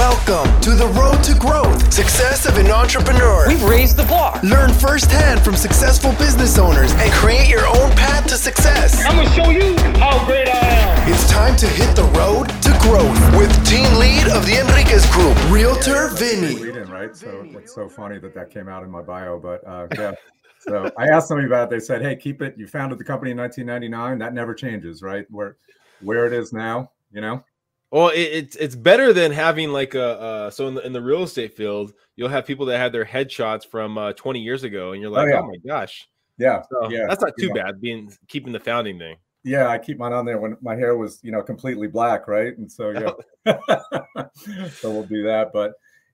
Welcome 0.00 0.58
to 0.62 0.70
the 0.70 0.86
road 0.98 1.22
to 1.24 1.34
growth, 1.38 1.92
success 1.92 2.46
of 2.46 2.56
an 2.56 2.70
entrepreneur. 2.70 3.46
We've 3.46 3.62
raised 3.62 3.98
the 3.98 4.04
bar. 4.04 4.40
Learn 4.42 4.72
firsthand 4.72 5.44
from 5.44 5.56
successful 5.56 6.12
business 6.12 6.56
owners 6.56 6.92
and 6.94 7.12
create 7.12 7.50
your 7.50 7.66
own 7.66 7.90
path 7.90 8.26
to 8.28 8.36
success. 8.36 9.04
I'm 9.04 9.16
gonna 9.16 9.28
show 9.28 9.50
you 9.50 9.76
how 10.00 10.24
great 10.24 10.48
I 10.48 10.56
am. 10.56 11.12
It's 11.12 11.30
time 11.30 11.54
to 11.56 11.66
hit 11.66 11.94
the 11.94 12.04
road 12.16 12.48
to 12.62 12.70
growth 12.80 13.36
with 13.36 13.52
team 13.68 13.92
lead 13.98 14.26
of 14.28 14.46
the 14.46 14.58
Enriquez 14.58 15.04
Group, 15.12 15.36
Realtor 15.50 16.08
Vinny. 16.14 16.54
Lead 16.54 16.76
in, 16.76 16.90
right? 16.90 17.14
So 17.14 17.46
it's 17.50 17.74
so 17.74 17.86
funny 17.86 18.18
that 18.20 18.32
that 18.32 18.48
came 18.48 18.70
out 18.70 18.82
in 18.82 18.90
my 18.90 19.02
bio, 19.02 19.38
but 19.38 19.62
uh, 19.68 19.86
yeah. 19.98 20.14
So 20.60 20.90
I 20.96 21.08
asked 21.08 21.28
somebody 21.28 21.46
about 21.46 21.64
it. 21.64 21.76
They 21.76 21.84
said, 21.84 22.00
"Hey, 22.00 22.16
keep 22.16 22.40
it. 22.40 22.54
You 22.56 22.66
founded 22.66 22.98
the 22.98 23.04
company 23.04 23.32
in 23.32 23.36
1999. 23.36 24.18
That 24.18 24.32
never 24.32 24.54
changes, 24.54 25.02
right? 25.02 25.26
Where 25.28 25.58
where 26.00 26.24
it 26.24 26.32
is 26.32 26.54
now, 26.54 26.90
you 27.12 27.20
know." 27.20 27.44
Well, 27.90 28.08
it, 28.10 28.20
it's 28.20 28.56
it's 28.56 28.76
better 28.76 29.12
than 29.12 29.32
having 29.32 29.70
like 29.72 29.94
a 29.94 30.20
uh, 30.20 30.50
so 30.50 30.68
in 30.68 30.74
the 30.74 30.86
in 30.86 30.92
the 30.92 31.02
real 31.02 31.24
estate 31.24 31.54
field, 31.56 31.92
you'll 32.14 32.28
have 32.28 32.46
people 32.46 32.66
that 32.66 32.78
have 32.78 32.92
their 32.92 33.04
headshots 33.04 33.66
from 33.66 33.98
uh, 33.98 34.12
20 34.12 34.40
years 34.40 34.62
ago, 34.62 34.92
and 34.92 35.02
you're 35.02 35.10
like, 35.10 35.26
oh, 35.26 35.30
yeah. 35.30 35.40
my 35.40 35.56
gosh, 35.66 36.08
Yeah, 36.38 36.62
so 36.70 36.88
yeah. 36.88 37.06
that's 37.08 37.22
not 37.22 37.32
too 37.38 37.48
know. 37.48 37.54
bad. 37.54 37.80
Being 37.80 38.12
keeping 38.28 38.52
the 38.52 38.60
founding 38.60 38.98
thing. 38.98 39.16
Yeah, 39.42 39.68
I 39.68 39.78
keep 39.78 39.98
mine 39.98 40.12
on 40.12 40.24
there 40.24 40.38
when 40.38 40.56
my 40.60 40.76
hair 40.76 40.96
was, 40.96 41.18
you 41.22 41.32
know, 41.32 41.42
completely 41.42 41.88
black, 41.88 42.28
right? 42.28 42.56
And 42.56 42.70
so 42.70 42.90
yeah, 42.90 43.56
so 44.70 44.90
we'll 44.90 45.04
do 45.04 45.24
that. 45.24 45.50
But 45.52 45.72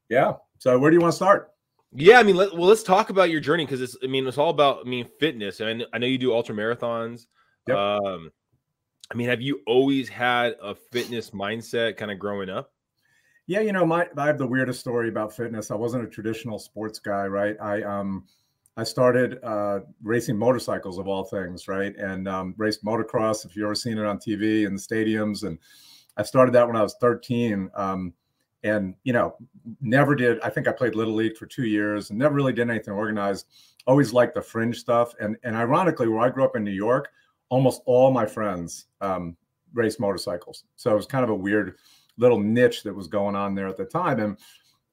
yeah, 0.09 0.35
so 0.59 0.79
where 0.79 0.91
do 0.91 0.97
you 0.97 1.01
want 1.01 1.13
to 1.13 1.17
start? 1.17 1.51
Yeah, 1.93 2.19
I 2.19 2.23
mean, 2.23 2.37
let, 2.37 2.53
well, 2.53 2.67
let's 2.69 2.83
talk 2.83 3.11
about 3.11 3.31
your 3.31 3.41
journey 3.41 3.65
because 3.65 3.81
it's. 3.81 3.97
I 4.03 4.07
mean, 4.07 4.27
it's 4.27 4.39
all 4.39 4.51
about. 4.51 4.81
I 4.85 4.89
mean, 4.89 5.09
fitness, 5.19 5.61
and 5.61 5.85
I 5.93 5.99
know 5.99 6.07
you 6.07 6.19
do 6.19 6.33
ultra 6.33 6.55
marathons. 6.55 7.27
Yep. 7.69 7.77
Um, 7.77 8.31
I 9.11 9.15
mean, 9.15 9.29
have 9.29 9.41
you 9.41 9.61
always 9.67 10.09
had 10.09 10.57
a 10.61 10.75
fitness 10.75 11.31
mindset, 11.31 11.97
kind 11.97 12.11
of 12.11 12.19
growing 12.19 12.51
up? 12.51 12.73
Yeah, 13.47 13.61
you 13.61 13.73
know, 13.73 13.87
my 13.87 14.09
I 14.17 14.27
have 14.27 14.39
the 14.39 14.47
weirdest 14.47 14.81
story 14.81 15.09
about 15.09 15.33
fitness. 15.33 15.71
I 15.71 15.77
wasn't 15.77 16.05
a 16.05 16.09
traditional 16.09 16.59
sports 16.59 16.99
guy, 16.99 17.27
right? 17.27 17.57
I 17.61 17.83
um 17.83 18.25
I 18.77 18.85
started 18.85 19.43
uh, 19.43 19.81
racing 20.03 20.37
motorcycles 20.37 20.99
of 20.99 21.09
all 21.09 21.25
things, 21.25 21.67
right? 21.67 21.97
And 21.97 22.29
um, 22.29 22.55
raced 22.59 22.85
motocross. 22.85 23.47
If 23.47 23.57
you've 23.57 23.65
ever 23.65 23.75
seen 23.75 23.97
it 23.97 24.05
on 24.05 24.19
TV 24.19 24.67
in 24.67 24.75
the 24.75 24.81
stadiums, 24.81 25.45
and 25.45 25.59
I 26.19 26.23
started 26.23 26.55
that 26.55 26.67
when 26.67 26.77
I 26.77 26.83
was 26.83 26.95
13. 27.01 27.71
Um, 27.75 28.13
and 28.65 28.95
you 29.05 29.13
know, 29.13 29.37
never 29.81 30.15
did. 30.15 30.41
I 30.41 30.51
think 30.51 30.69
I 30.69 30.73
played 30.73 30.95
little 30.95 31.15
league 31.15 31.37
for 31.37 31.47
two 31.47 31.65
years, 31.65 32.11
and 32.11 32.19
never 32.19 32.35
really 32.35 32.53
did 32.53 32.69
anything 32.69 32.95
organized. 32.95 33.47
Always 33.87 34.13
liked 34.13 34.35
the 34.35 34.43
fringe 34.43 34.79
stuff. 34.79 35.15
And 35.21 35.37
and 35.43 35.57
ironically, 35.57 36.09
where 36.09 36.21
I 36.21 36.31
grew 36.31 36.45
up 36.45 36.57
in 36.57 36.65
New 36.65 36.73
York, 36.73 37.09
almost 37.49 37.83
all 37.87 38.11
my 38.11 38.27
friends 38.27 38.87
um, 39.01 39.37
raced 39.73 40.01
motorcycles. 40.01 40.65
So 40.77 40.91
it 40.91 40.97
was 40.97 41.07
kind 41.07 41.25
of 41.25 41.31
a 41.31 41.35
weird 41.35 41.77
little 42.19 42.41
niche 42.41 42.83
that 42.83 42.95
was 42.95 43.09
going 43.09 43.37
on 43.37 43.55
there 43.55 43.69
at 43.69 43.77
the 43.77 43.85
time. 43.85 44.21
And 44.21 44.37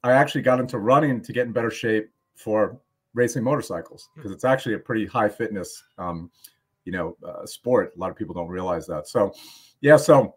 I 0.04 0.12
actually 0.12 0.42
got 0.42 0.60
into 0.60 0.78
running 0.80 1.22
to 1.22 1.34
get 1.34 1.48
in 1.48 1.54
better 1.54 1.72
shape 1.72 2.10
for 2.36 2.80
racing 3.14 3.44
motorcycles 3.44 4.10
because 4.16 4.32
it's 4.32 4.44
actually 4.44 4.76
a 4.76 4.80
pretty 4.80 5.06
high 5.06 5.30
fitness, 5.30 5.84
um, 5.98 6.30
you 6.86 6.92
know, 6.92 7.16
uh, 7.26 7.46
sport. 7.46 7.94
A 7.96 8.00
lot 8.00 8.10
of 8.10 8.18
people 8.18 8.34
don't 8.34 8.50
realize 8.50 8.86
that. 8.88 9.08
So, 9.08 9.34
yeah, 9.82 9.98
so 9.98 10.36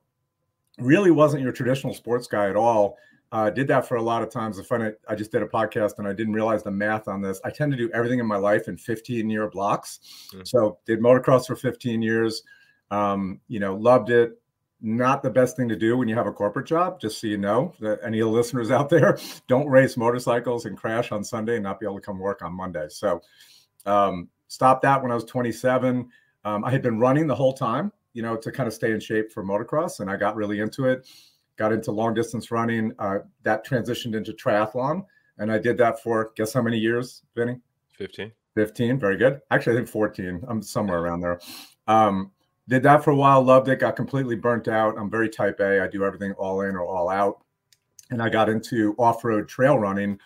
really 0.78 1.10
wasn't 1.10 1.42
your 1.42 1.52
traditional 1.52 1.94
sports 1.94 2.26
guy 2.26 2.48
at 2.48 2.56
all. 2.56 2.96
Uh, 3.32 3.50
did 3.50 3.66
that 3.68 3.86
for 3.86 3.96
a 3.96 4.02
lot 4.02 4.22
of 4.22 4.30
times. 4.30 4.60
I 5.08 5.14
just 5.14 5.32
did 5.32 5.42
a 5.42 5.46
podcast 5.46 5.98
and 5.98 6.06
I 6.06 6.12
didn't 6.12 6.32
realize 6.32 6.62
the 6.62 6.70
math 6.70 7.08
on 7.08 7.20
this. 7.20 7.40
I 7.44 7.50
tend 7.50 7.72
to 7.72 7.78
do 7.78 7.90
everything 7.92 8.20
in 8.20 8.26
my 8.26 8.36
life 8.36 8.68
in 8.68 8.76
15 8.76 9.28
year 9.28 9.48
blocks. 9.50 10.30
Mhm. 10.32 10.46
So 10.46 10.78
did 10.86 11.00
motocross 11.00 11.46
for 11.46 11.56
15 11.56 12.02
years. 12.02 12.42
Um, 12.90 13.40
you 13.48 13.58
know, 13.58 13.74
loved 13.74 14.10
it. 14.10 14.40
Not 14.80 15.22
the 15.22 15.30
best 15.30 15.56
thing 15.56 15.68
to 15.70 15.76
do 15.76 15.96
when 15.96 16.06
you 16.06 16.14
have 16.14 16.26
a 16.26 16.32
corporate 16.32 16.66
job, 16.66 17.00
just 17.00 17.20
so 17.20 17.26
you 17.26 17.38
know. 17.38 17.72
That 17.80 17.98
any 18.04 18.20
of 18.20 18.26
the 18.28 18.32
listeners 18.32 18.70
out 18.70 18.88
there, 18.88 19.18
don't 19.48 19.68
race 19.68 19.96
motorcycles 19.96 20.66
and 20.66 20.76
crash 20.76 21.10
on 21.10 21.24
Sunday 21.24 21.54
and 21.54 21.64
not 21.64 21.80
be 21.80 21.86
able 21.86 21.96
to 21.96 22.02
come 22.02 22.18
work 22.18 22.42
on 22.42 22.52
Monday. 22.52 22.86
So 22.90 23.20
um, 23.86 24.28
stopped 24.48 24.82
that 24.82 25.02
when 25.02 25.10
I 25.10 25.14
was 25.14 25.24
27. 25.24 26.08
Um, 26.44 26.64
I 26.64 26.70
had 26.70 26.82
been 26.82 27.00
running 27.00 27.26
the 27.26 27.34
whole 27.34 27.54
time, 27.54 27.90
you 28.12 28.22
know, 28.22 28.36
to 28.36 28.52
kind 28.52 28.68
of 28.68 28.72
stay 28.72 28.92
in 28.92 29.00
shape 29.00 29.32
for 29.32 29.42
motocross, 29.42 29.98
and 29.98 30.08
I 30.08 30.16
got 30.16 30.36
really 30.36 30.60
into 30.60 30.84
it. 30.86 31.08
Got 31.56 31.72
into 31.72 31.90
long 31.90 32.14
distance 32.14 32.50
running. 32.50 32.92
Uh, 32.98 33.20
that 33.42 33.66
transitioned 33.66 34.14
into 34.14 34.32
triathlon, 34.32 35.04
and 35.38 35.50
I 35.50 35.58
did 35.58 35.78
that 35.78 36.02
for 36.02 36.32
guess 36.36 36.52
how 36.52 36.62
many 36.62 36.78
years, 36.78 37.22
Vinny? 37.34 37.60
15. 37.96 38.30
15 38.56 38.98
very 38.98 39.16
good 39.18 39.40
actually 39.50 39.74
i 39.74 39.76
think 39.76 39.88
14 39.88 40.42
i'm 40.48 40.62
somewhere 40.62 40.98
around 40.98 41.20
there 41.20 41.38
um 41.86 42.32
did 42.68 42.82
that 42.82 43.04
for 43.04 43.10
a 43.10 43.16
while 43.16 43.42
loved 43.42 43.68
it 43.68 43.78
got 43.78 43.94
completely 43.94 44.34
burnt 44.34 44.66
out 44.66 44.98
i'm 44.98 45.10
very 45.10 45.28
type 45.28 45.60
a 45.60 45.80
i 45.82 45.86
do 45.86 46.04
everything 46.04 46.32
all 46.32 46.62
in 46.62 46.74
or 46.74 46.86
all 46.86 47.10
out 47.10 47.44
and 48.10 48.22
i 48.22 48.30
got 48.30 48.48
into 48.48 48.94
off-road 48.98 49.46
trail 49.46 49.78
running 49.78 50.18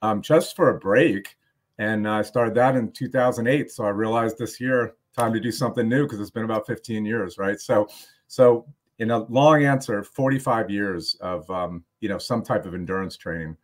um, 0.00 0.22
just 0.22 0.54
for 0.54 0.70
a 0.70 0.78
break 0.78 1.36
and 1.78 2.08
i 2.08 2.22
started 2.22 2.54
that 2.54 2.76
in 2.76 2.90
2008 2.92 3.70
so 3.70 3.84
i 3.84 3.88
realized 3.88 4.38
this 4.38 4.60
year 4.60 4.94
time 5.16 5.32
to 5.32 5.40
do 5.40 5.50
something 5.50 5.88
new 5.88 6.04
because 6.04 6.20
it's 6.20 6.30
been 6.30 6.44
about 6.44 6.66
15 6.66 7.04
years 7.04 7.36
right 7.36 7.60
so 7.60 7.88
so 8.28 8.64
in 9.02 9.10
a 9.10 9.18
long 9.24 9.64
answer 9.64 10.02
45 10.02 10.70
years 10.70 11.16
of 11.20 11.48
um, 11.50 11.84
you 12.00 12.08
know 12.08 12.18
some 12.18 12.42
type 12.42 12.64
of 12.66 12.74
endurance 12.74 13.16
training 13.16 13.56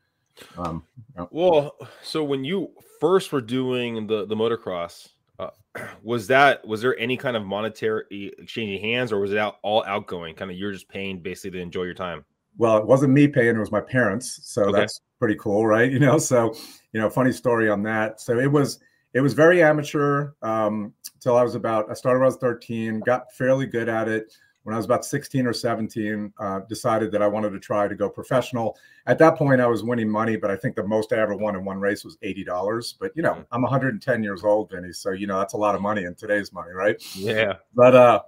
um, 0.56 0.84
you 0.96 1.14
know. 1.16 1.28
Well, 1.32 1.76
so 2.02 2.22
when 2.22 2.44
you 2.44 2.70
first 3.00 3.32
were 3.32 3.40
doing 3.40 4.06
the 4.06 4.26
the 4.26 4.36
motocross, 4.36 5.08
uh, 5.38 5.50
was 6.02 6.26
that 6.28 6.66
was 6.66 6.80
there 6.80 6.96
any 6.98 7.16
kind 7.16 7.36
of 7.36 7.44
monetary 7.44 8.32
exchanging 8.38 8.80
hands, 8.80 9.12
or 9.12 9.18
was 9.20 9.32
it 9.32 9.38
out 9.38 9.56
all 9.62 9.82
outgoing? 9.86 10.34
Kind 10.34 10.50
of 10.50 10.56
you're 10.56 10.72
just 10.72 10.88
paying 10.88 11.20
basically 11.20 11.58
to 11.58 11.62
enjoy 11.62 11.84
your 11.84 11.94
time. 11.94 12.24
well 12.56 12.76
it 12.78 12.86
wasn't 12.86 13.12
me 13.12 13.28
paying 13.28 13.54
it 13.56 13.58
was 13.58 13.70
my 13.70 13.80
parents 13.80 14.40
so 14.42 14.62
Okay. 14.62 14.78
that's 14.78 15.00
pretty 15.18 15.36
cool 15.36 15.66
right 15.66 15.92
you 15.94 15.98
know 16.00 16.18
so 16.18 16.54
you 16.92 17.00
know 17.00 17.08
funny 17.10 17.32
story 17.32 17.68
on 17.70 17.82
that 17.82 18.20
so 18.20 18.38
it 18.38 18.50
was 18.50 18.78
it 19.14 19.20
was 19.20 19.32
very 19.34 19.62
amateur 19.62 20.32
um 20.42 20.92
till 21.20 21.36
i 21.36 21.42
was 21.42 21.54
about 21.54 21.90
i 21.90 21.94
started 21.94 22.18
when 22.18 22.24
i 22.26 22.32
was 22.34 22.36
13 22.38 23.00
got 23.00 23.30
fairly 23.32 23.66
good 23.66 23.88
at 23.88 24.08
it 24.08 24.32
when 24.68 24.74
i 24.74 24.76
was 24.76 24.84
about 24.84 25.02
16 25.02 25.46
or 25.46 25.54
17 25.54 26.30
uh, 26.38 26.60
decided 26.68 27.10
that 27.10 27.22
i 27.22 27.26
wanted 27.26 27.48
to 27.50 27.58
try 27.58 27.88
to 27.88 27.94
go 27.94 28.06
professional. 28.06 28.76
At 29.06 29.16
that 29.20 29.36
point 29.36 29.62
i 29.62 29.66
was 29.66 29.82
winning 29.82 30.10
money 30.10 30.36
but 30.36 30.50
i 30.50 30.56
think 30.56 30.76
the 30.76 30.82
most 30.86 31.10
i 31.14 31.16
ever 31.16 31.34
won 31.34 31.56
in 31.56 31.64
one 31.64 31.80
race 31.80 32.04
was 32.04 32.18
$80 32.22 32.94
but 33.00 33.12
you 33.16 33.22
know 33.22 33.32
Mhm. 33.32 33.46
i'm 33.50 33.62
110 33.62 34.22
years 34.22 34.44
old 34.44 34.70
vinny 34.70 34.92
so 34.92 35.12
you 35.12 35.26
know 35.26 35.38
that's 35.38 35.54
a 35.54 35.56
lot 35.56 35.74
of 35.74 35.80
money 35.80 36.04
in 36.04 36.14
today's 36.14 36.52
money 36.52 36.72
right? 36.72 36.96
Yeah. 37.16 37.54
but 37.74 37.94
uh 37.94 38.20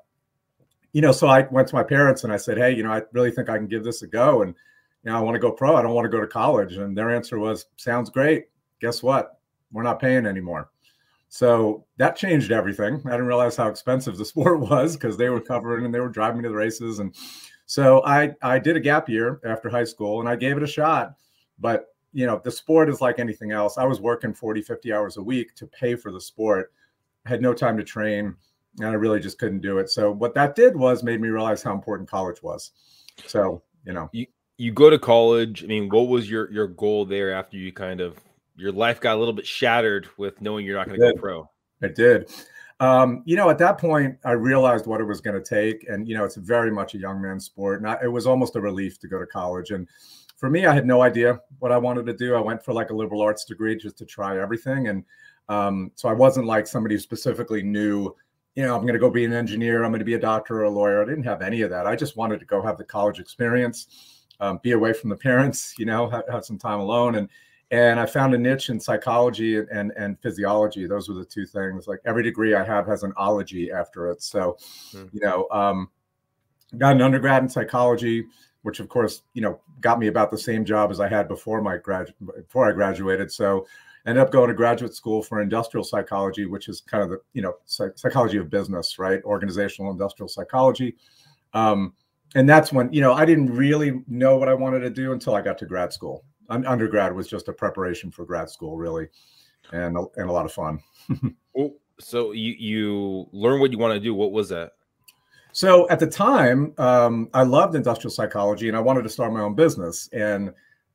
you 0.94 1.02
know 1.02 1.12
so 1.12 1.26
i 1.28 1.42
went 1.50 1.68
to 1.68 1.74
my 1.74 1.82
parents 1.82 2.24
and 2.24 2.32
i 2.32 2.38
said 2.38 2.56
hey 2.56 2.74
you 2.74 2.82
know 2.84 2.90
i 2.92 3.02
really 3.12 3.30
think 3.30 3.50
i 3.50 3.58
can 3.58 3.66
give 3.66 3.84
this 3.84 4.00
a 4.00 4.06
go 4.06 4.40
and 4.40 4.54
you 5.04 5.10
know 5.10 5.18
i 5.18 5.20
want 5.20 5.34
to 5.34 5.38
go 5.38 5.52
pro. 5.52 5.76
I 5.76 5.82
don't 5.82 5.92
want 5.94 6.06
to 6.06 6.10
go 6.10 6.20
to 6.20 6.26
college. 6.26 6.76
And 6.78 6.96
their 6.96 7.14
answer 7.14 7.38
was 7.38 7.66
sounds 7.76 8.08
great. 8.08 8.46
Guess 8.80 9.02
what? 9.02 9.38
We're 9.72 9.82
not 9.82 10.00
paying 10.00 10.24
anymore 10.26 10.70
so 11.30 11.86
that 11.96 12.16
changed 12.16 12.52
everything 12.52 13.00
i 13.06 13.10
didn't 13.12 13.26
realize 13.26 13.56
how 13.56 13.68
expensive 13.68 14.18
the 14.18 14.24
sport 14.34 14.60
was 14.60 14.96
because 14.96 15.16
they 15.16 15.30
were 15.30 15.40
covering 15.40 15.84
and 15.84 15.94
they 15.94 16.00
were 16.00 16.08
driving 16.08 16.38
me 16.38 16.42
to 16.42 16.50
the 16.50 16.54
races 16.54 16.98
and 16.98 17.14
so 17.66 18.04
i 18.04 18.30
i 18.42 18.58
did 18.58 18.76
a 18.76 18.80
gap 18.80 19.08
year 19.08 19.40
after 19.46 19.70
high 19.70 19.84
school 19.84 20.20
and 20.20 20.28
i 20.28 20.36
gave 20.36 20.56
it 20.56 20.62
a 20.62 20.66
shot 20.66 21.14
but 21.58 21.86
you 22.12 22.26
know 22.26 22.40
the 22.44 22.50
sport 22.50 22.90
is 22.90 23.00
like 23.00 23.18
anything 23.18 23.52
else 23.52 23.78
i 23.78 23.84
was 23.84 24.00
working 24.00 24.34
40 24.34 24.60
50 24.60 24.92
hours 24.92 25.16
a 25.16 25.22
week 25.22 25.54
to 25.54 25.66
pay 25.66 25.94
for 25.94 26.12
the 26.12 26.20
sport 26.20 26.72
I 27.26 27.28
had 27.28 27.42
no 27.42 27.52
time 27.52 27.76
to 27.76 27.84
train 27.84 28.34
and 28.78 28.88
I 28.88 28.92
really 28.92 29.20
just 29.20 29.38
couldn't 29.38 29.60
do 29.60 29.78
it. 29.78 29.90
So 29.90 30.10
what 30.10 30.34
that 30.34 30.54
did 30.54 30.76
was 30.76 31.02
made 31.02 31.20
me 31.20 31.28
realize 31.28 31.62
how 31.62 31.72
important 31.72 32.08
college 32.08 32.42
was. 32.42 32.72
So, 33.26 33.62
you 33.84 33.92
know, 33.92 34.08
You 34.56 34.72
go 34.72 34.90
to 34.90 34.98
college. 34.98 35.64
I 35.64 35.66
mean, 35.66 35.88
what 35.88 36.08
was 36.08 36.30
your 36.30 36.50
your 36.52 36.68
goal 36.68 37.04
there 37.04 37.32
after 37.32 37.56
you 37.56 37.72
kind 37.72 38.00
of 38.00 38.18
your 38.60 38.72
life 38.72 39.00
got 39.00 39.16
a 39.16 39.18
little 39.18 39.34
bit 39.34 39.46
shattered 39.46 40.08
with 40.16 40.40
knowing 40.40 40.66
you're 40.66 40.76
not 40.76 40.88
going 40.88 41.00
to 41.00 41.12
go 41.12 41.18
pro? 41.18 41.50
I 41.82 41.88
did. 41.88 42.30
Um, 42.80 43.22
you 43.26 43.36
know, 43.36 43.50
at 43.50 43.58
that 43.58 43.78
point, 43.78 44.16
I 44.24 44.32
realized 44.32 44.86
what 44.86 45.00
it 45.00 45.04
was 45.04 45.20
going 45.20 45.40
to 45.40 45.46
take. 45.46 45.86
And, 45.88 46.08
you 46.08 46.16
know, 46.16 46.24
it's 46.24 46.36
very 46.36 46.70
much 46.70 46.94
a 46.94 46.98
young 46.98 47.20
man's 47.20 47.44
sport. 47.44 47.80
And 47.80 47.88
I, 47.88 47.98
it 48.02 48.12
was 48.12 48.26
almost 48.26 48.56
a 48.56 48.60
relief 48.60 48.98
to 49.00 49.08
go 49.08 49.18
to 49.18 49.26
college. 49.26 49.70
And 49.70 49.86
for 50.36 50.48
me, 50.48 50.64
I 50.64 50.72
had 50.72 50.86
no 50.86 51.02
idea 51.02 51.40
what 51.58 51.72
I 51.72 51.76
wanted 51.76 52.06
to 52.06 52.14
do. 52.14 52.34
I 52.34 52.40
went 52.40 52.64
for 52.64 52.72
like 52.72 52.88
a 52.88 52.94
liberal 52.94 53.20
arts 53.20 53.44
degree 53.44 53.76
just 53.76 53.98
to 53.98 54.06
try 54.06 54.40
everything. 54.40 54.88
And 54.88 55.04
um, 55.50 55.92
so 55.94 56.08
I 56.08 56.14
wasn't 56.14 56.46
like 56.46 56.66
somebody 56.66 56.94
who 56.94 57.00
specifically 57.00 57.62
knew, 57.62 58.14
you 58.54 58.62
know, 58.62 58.74
I'm 58.74 58.82
going 58.82 58.94
to 58.94 58.98
go 58.98 59.10
be 59.10 59.24
an 59.24 59.32
engineer, 59.32 59.84
I'm 59.84 59.90
going 59.90 59.98
to 59.98 60.04
be 60.04 60.14
a 60.14 60.18
doctor 60.18 60.60
or 60.60 60.64
a 60.64 60.70
lawyer. 60.70 61.02
I 61.02 61.04
didn't 61.04 61.24
have 61.24 61.42
any 61.42 61.60
of 61.62 61.70
that. 61.70 61.86
I 61.86 61.96
just 61.96 62.16
wanted 62.16 62.40
to 62.40 62.46
go 62.46 62.62
have 62.62 62.78
the 62.78 62.84
college 62.84 63.18
experience, 63.18 64.24
um, 64.40 64.58
be 64.62 64.72
away 64.72 64.92
from 64.92 65.10
the 65.10 65.16
parents, 65.16 65.74
you 65.78 65.84
know, 65.84 66.08
have, 66.08 66.24
have 66.30 66.44
some 66.44 66.56
time 66.58 66.80
alone. 66.80 67.16
And 67.16 67.28
and 67.70 68.00
I 68.00 68.06
found 68.06 68.34
a 68.34 68.38
niche 68.38 68.68
in 68.68 68.80
psychology 68.80 69.56
and, 69.58 69.68
and 69.70 69.92
and 69.96 70.18
physiology. 70.20 70.86
Those 70.86 71.08
were 71.08 71.14
the 71.14 71.24
two 71.24 71.46
things. 71.46 71.86
Like 71.86 72.00
every 72.04 72.22
degree 72.22 72.54
I 72.54 72.64
have 72.64 72.86
has 72.86 73.02
an 73.02 73.12
ology 73.16 73.70
after 73.70 74.10
it. 74.10 74.22
So, 74.22 74.56
Hmm. 74.92 75.04
you 75.12 75.20
know, 75.20 75.46
um, 75.50 75.88
got 76.78 76.94
an 76.96 77.02
undergrad 77.02 77.42
in 77.42 77.48
psychology, 77.48 78.26
which 78.62 78.80
of 78.80 78.88
course, 78.88 79.22
you 79.34 79.42
know, 79.42 79.60
got 79.80 79.98
me 79.98 80.08
about 80.08 80.30
the 80.30 80.38
same 80.38 80.64
job 80.64 80.90
as 80.90 81.00
I 81.00 81.08
had 81.08 81.28
before 81.28 81.62
my 81.62 81.76
grad 81.76 82.12
before 82.36 82.68
I 82.68 82.72
graduated. 82.72 83.30
So, 83.30 83.66
ended 84.06 84.22
up 84.22 84.32
going 84.32 84.48
to 84.48 84.54
graduate 84.54 84.94
school 84.94 85.22
for 85.22 85.40
industrial 85.40 85.84
psychology, 85.84 86.46
which 86.46 86.68
is 86.68 86.80
kind 86.80 87.04
of 87.04 87.10
the 87.10 87.20
you 87.34 87.42
know 87.42 87.54
psych- 87.66 87.96
psychology 87.98 88.38
of 88.38 88.50
business, 88.50 88.98
right? 88.98 89.22
Organizational 89.24 89.92
industrial 89.92 90.28
psychology. 90.28 90.96
Um, 91.54 91.94
and 92.34 92.48
that's 92.48 92.72
when 92.72 92.92
you 92.92 93.00
know 93.00 93.12
I 93.12 93.24
didn't 93.24 93.54
really 93.54 94.02
know 94.08 94.36
what 94.36 94.48
I 94.48 94.54
wanted 94.54 94.80
to 94.80 94.90
do 94.90 95.12
until 95.12 95.34
I 95.34 95.42
got 95.42 95.58
to 95.58 95.66
grad 95.66 95.92
school. 95.92 96.24
Undergrad 96.50 97.14
was 97.14 97.28
just 97.28 97.48
a 97.48 97.52
preparation 97.52 98.10
for 98.10 98.24
grad 98.24 98.50
school, 98.50 98.76
really, 98.76 99.08
and 99.72 99.96
and 100.16 100.28
a 100.28 100.32
lot 100.32 100.44
of 100.44 100.52
fun. 100.52 100.80
well, 101.54 101.72
so 101.98 102.32
you 102.32 102.54
you 102.58 103.28
learn 103.32 103.60
what 103.60 103.72
you 103.72 103.78
want 103.78 103.94
to 103.94 104.00
do. 104.00 104.14
What 104.14 104.32
was 104.32 104.48
that? 104.50 104.72
So 105.52 105.88
at 105.88 105.98
the 105.98 106.06
time, 106.06 106.74
um, 106.78 107.28
I 107.34 107.42
loved 107.42 107.74
industrial 107.74 108.12
psychology, 108.12 108.68
and 108.68 108.76
I 108.76 108.80
wanted 108.80 109.02
to 109.02 109.08
start 109.08 109.32
my 109.32 109.40
own 109.40 109.54
business, 109.54 110.08
and 110.12 110.52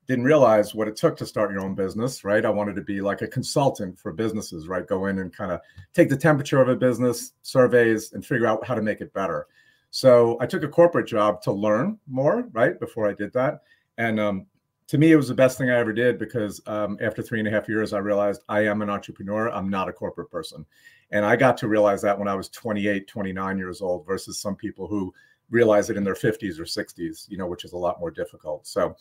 didn't 0.07 0.25
realize 0.25 0.75
what 0.75 0.87
it 0.87 0.95
took 0.95 1.17
to 1.17 1.25
start 1.25 1.51
your 1.51 1.61
own 1.61 1.73
business. 1.73 2.23
Right, 2.23 2.45
I 2.45 2.49
wanted 2.49 2.75
to 2.75 2.81
be 2.81 3.01
like 3.01 3.21
a 3.21 3.27
consultant 3.27 3.99
for 3.99 4.11
businesses. 4.13 4.67
Right, 4.67 4.87
go 4.87 5.07
in 5.07 5.19
and 5.19 5.35
kind 5.35 5.51
of 5.51 5.61
take 5.93 6.09
the 6.09 6.17
temperature 6.17 6.61
of 6.61 6.69
a 6.69 6.75
business, 6.75 7.33
surveys, 7.41 8.13
and 8.13 8.25
figure 8.25 8.47
out 8.47 8.65
how 8.65 8.75
to 8.75 8.81
make 8.81 9.01
it 9.01 9.13
better. 9.13 9.47
So 9.95 10.35
I 10.41 10.45
took 10.45 10.61
a 10.63 10.67
corporate 10.67 11.07
job 11.07 11.41
to 11.43 11.53
learn 11.53 11.97
more, 12.05 12.49
right, 12.51 12.77
before 12.77 13.09
I 13.09 13.13
did 13.13 13.31
that. 13.31 13.61
And 13.97 14.19
um, 14.19 14.45
to 14.87 14.97
me, 14.97 15.11
it 15.11 15.15
was 15.15 15.27
the 15.27 15.35
best 15.35 15.57
thing 15.57 15.69
I 15.69 15.77
ever 15.77 15.93
did 15.93 16.19
because 16.19 16.61
um, 16.67 16.97
after 17.01 17.21
three 17.21 17.39
and 17.39 17.47
a 17.47 17.51
half 17.51 17.67
years, 17.67 17.93
I 17.93 17.97
realized 17.99 18.43
I 18.49 18.65
am 18.65 18.81
an 18.81 18.89
entrepreneur. 18.89 19.49
I'm 19.49 19.69
not 19.69 19.89
a 19.89 19.93
corporate 19.93 20.29
person. 20.29 20.65
And 21.11 21.25
I 21.25 21.35
got 21.35 21.57
to 21.57 21.67
realize 21.67 22.01
that 22.03 22.17
when 22.17 22.27
I 22.27 22.35
was 22.35 22.49
28, 22.49 23.07
29 23.07 23.57
years 23.57 23.81
old 23.81 24.05
versus 24.05 24.39
some 24.39 24.55
people 24.55 24.87
who 24.87 25.13
realize 25.49 25.89
it 25.89 25.97
in 25.97 26.03
their 26.03 26.15
50s 26.15 26.59
or 26.59 26.63
60s, 26.63 27.29
you 27.29 27.37
know, 27.37 27.47
which 27.47 27.65
is 27.65 27.73
a 27.73 27.77
lot 27.77 27.99
more 27.99 28.11
difficult. 28.11 28.67
So, 28.67 28.95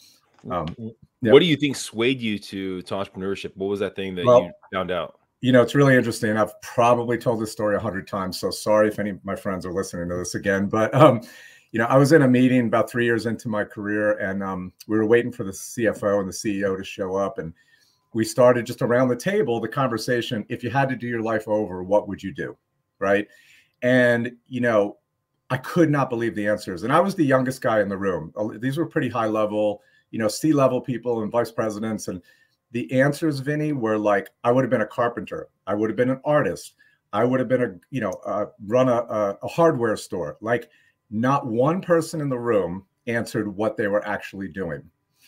um, 0.50 0.66
yeah. 0.78 1.32
what 1.32 1.40
do 1.40 1.46
you 1.46 1.56
think 1.56 1.76
swayed 1.76 2.20
you 2.20 2.38
to, 2.38 2.82
to 2.82 2.94
entrepreneurship? 2.94 3.52
What 3.56 3.68
was 3.68 3.80
that 3.80 3.96
thing 3.96 4.14
that 4.16 4.26
well, 4.26 4.42
you 4.42 4.52
found 4.72 4.90
out? 4.90 5.18
you 5.44 5.52
know, 5.52 5.60
it's 5.60 5.74
really 5.74 5.94
interesting. 5.94 6.38
I've 6.38 6.58
probably 6.62 7.18
told 7.18 7.38
this 7.38 7.52
story 7.52 7.76
a 7.76 7.78
hundred 7.78 8.08
times, 8.08 8.40
so 8.40 8.50
sorry 8.50 8.88
if 8.88 8.98
any 8.98 9.10
of 9.10 9.22
my 9.26 9.36
friends 9.36 9.66
are 9.66 9.74
listening 9.74 10.08
to 10.08 10.16
this 10.16 10.34
again. 10.34 10.70
But 10.70 10.94
um, 10.94 11.20
you 11.74 11.80
know, 11.80 11.86
I 11.86 11.96
was 11.96 12.12
in 12.12 12.22
a 12.22 12.28
meeting 12.28 12.68
about 12.68 12.88
three 12.88 13.04
years 13.04 13.26
into 13.26 13.48
my 13.48 13.64
career, 13.64 14.12
and 14.18 14.44
um, 14.44 14.72
we 14.86 14.96
were 14.96 15.06
waiting 15.06 15.32
for 15.32 15.42
the 15.42 15.50
CFO 15.50 16.20
and 16.20 16.28
the 16.28 16.32
CEO 16.32 16.78
to 16.78 16.84
show 16.84 17.16
up, 17.16 17.38
and 17.38 17.52
we 18.12 18.24
started 18.24 18.64
just 18.64 18.80
around 18.80 19.08
the 19.08 19.16
table 19.16 19.58
the 19.58 19.66
conversation. 19.66 20.46
If 20.48 20.62
you 20.62 20.70
had 20.70 20.88
to 20.90 20.94
do 20.94 21.08
your 21.08 21.20
life 21.20 21.48
over, 21.48 21.82
what 21.82 22.06
would 22.06 22.22
you 22.22 22.32
do, 22.32 22.56
right? 23.00 23.26
And 23.82 24.36
you 24.46 24.60
know, 24.60 24.98
I 25.50 25.56
could 25.56 25.90
not 25.90 26.10
believe 26.10 26.36
the 26.36 26.46
answers, 26.46 26.84
and 26.84 26.92
I 26.92 27.00
was 27.00 27.16
the 27.16 27.24
youngest 27.24 27.60
guy 27.60 27.80
in 27.80 27.88
the 27.88 27.98
room. 27.98 28.32
These 28.60 28.78
were 28.78 28.86
pretty 28.86 29.08
high 29.08 29.26
level, 29.26 29.82
you 30.12 30.20
know, 30.20 30.28
C 30.28 30.52
level 30.52 30.80
people 30.80 31.24
and 31.24 31.32
vice 31.32 31.50
presidents, 31.50 32.06
and 32.06 32.22
the 32.70 32.92
answers, 32.92 33.40
Vinny, 33.40 33.72
were 33.72 33.98
like, 33.98 34.30
I 34.44 34.52
would 34.52 34.62
have 34.62 34.70
been 34.70 34.82
a 34.82 34.86
carpenter. 34.86 35.48
I 35.66 35.74
would 35.74 35.90
have 35.90 35.96
been 35.96 36.10
an 36.10 36.20
artist. 36.24 36.74
I 37.12 37.24
would 37.24 37.40
have 37.40 37.48
been 37.48 37.62
a, 37.62 37.74
you 37.90 38.00
know, 38.00 38.12
uh, 38.24 38.46
run 38.64 38.88
a, 38.88 39.36
a 39.42 39.48
hardware 39.48 39.96
store. 39.96 40.36
Like, 40.40 40.70
not 41.14 41.46
one 41.46 41.80
person 41.80 42.20
in 42.20 42.28
the 42.28 42.38
room 42.38 42.84
answered 43.06 43.48
what 43.48 43.76
they 43.76 43.86
were 43.86 44.06
actually 44.06 44.48
doing. 44.48 44.82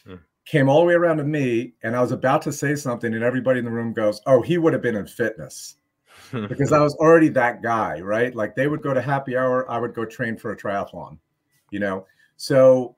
Hmm. 0.05 0.17
Came 0.45 0.69
all 0.69 0.81
the 0.81 0.87
way 0.87 0.95
around 0.95 1.19
to 1.19 1.25
me, 1.25 1.75
and 1.83 1.95
I 1.95 2.01
was 2.01 2.13
about 2.13 2.43
to 2.43 2.53
say 2.53 2.75
something, 2.75 3.15
and 3.15 3.23
everybody 3.23 3.61
in 3.61 3.65
the 3.65 3.71
room 3.71 3.93
goes, 3.93 4.21
Oh, 4.27 4.43
he 4.43 4.59
would 4.59 4.73
have 4.73 4.83
been 4.83 4.97
in 4.97 5.07
fitness. 5.07 5.77
because 6.49 6.73
I 6.73 6.81
was 6.81 6.95
already 6.97 7.29
that 7.31 7.63
guy, 7.63 8.01
right? 8.01 8.35
Like 8.35 8.57
they 8.57 8.67
would 8.67 8.83
go 8.83 8.93
to 8.93 9.01
happy 9.01 9.37
hour, 9.37 9.71
I 9.71 9.79
would 9.79 9.95
go 9.95 10.05
train 10.05 10.37
for 10.37 10.53
a 10.53 10.57
triathlon, 10.57 11.19
you 11.71 11.79
know? 11.79 12.07
So 12.37 12.97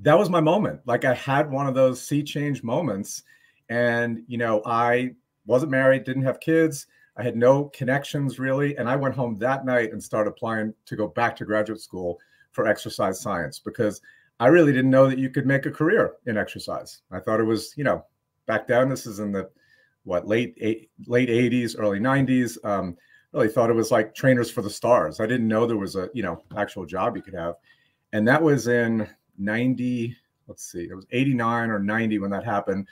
that 0.00 0.18
was 0.18 0.28
my 0.28 0.40
moment. 0.40 0.80
Like 0.84 1.04
I 1.04 1.14
had 1.14 1.50
one 1.50 1.66
of 1.66 1.74
those 1.74 2.02
sea 2.02 2.22
change 2.22 2.62
moments 2.62 3.22
and, 3.68 4.22
you 4.26 4.36
know, 4.36 4.62
I 4.66 5.14
wasn't 5.46 5.70
married, 5.70 6.04
didn't 6.04 6.24
have 6.24 6.40
kids. 6.40 6.86
I 7.18 7.22
had 7.24 7.36
no 7.36 7.64
connections 7.64 8.38
really. 8.38 8.76
And 8.76 8.88
I 8.88 8.96
went 8.96 9.14
home 9.14 9.34
that 9.36 9.66
night 9.66 9.92
and 9.92 10.02
started 10.02 10.30
applying 10.30 10.72
to 10.86 10.96
go 10.96 11.08
back 11.08 11.36
to 11.36 11.44
graduate 11.44 11.80
school 11.80 12.18
for 12.52 12.66
exercise 12.66 13.20
science 13.20 13.58
because 13.58 14.00
I 14.40 14.46
really 14.46 14.72
didn't 14.72 14.90
know 14.90 15.08
that 15.08 15.18
you 15.18 15.30
could 15.30 15.46
make 15.46 15.66
a 15.66 15.70
career 15.70 16.14
in 16.26 16.36
exercise. 16.36 17.02
I 17.10 17.18
thought 17.18 17.40
it 17.40 17.44
was, 17.44 17.74
you 17.76 17.84
know, 17.84 18.04
back 18.46 18.68
then, 18.68 18.88
this 18.88 19.04
is 19.04 19.18
in 19.18 19.32
the 19.32 19.50
what 20.04 20.26
late 20.26 20.54
eight, 20.58 20.90
late 21.06 21.28
80s, 21.28 21.74
early 21.78 21.98
90s. 21.98 22.64
Um, 22.64 22.96
really 23.32 23.48
thought 23.48 23.68
it 23.68 23.74
was 23.74 23.90
like 23.90 24.14
trainers 24.14 24.50
for 24.50 24.62
the 24.62 24.70
stars. 24.70 25.20
I 25.20 25.26
didn't 25.26 25.48
know 25.48 25.66
there 25.66 25.76
was 25.76 25.96
a, 25.96 26.08
you 26.14 26.22
know, 26.22 26.42
actual 26.56 26.86
job 26.86 27.16
you 27.16 27.22
could 27.22 27.34
have. 27.34 27.56
And 28.12 28.26
that 28.26 28.42
was 28.42 28.68
in 28.68 29.06
90, 29.38 30.16
let's 30.46 30.70
see, 30.70 30.88
it 30.88 30.94
was 30.94 31.06
89 31.10 31.70
or 31.70 31.78
90 31.78 32.20
when 32.20 32.30
that 32.30 32.44
happened 32.44 32.86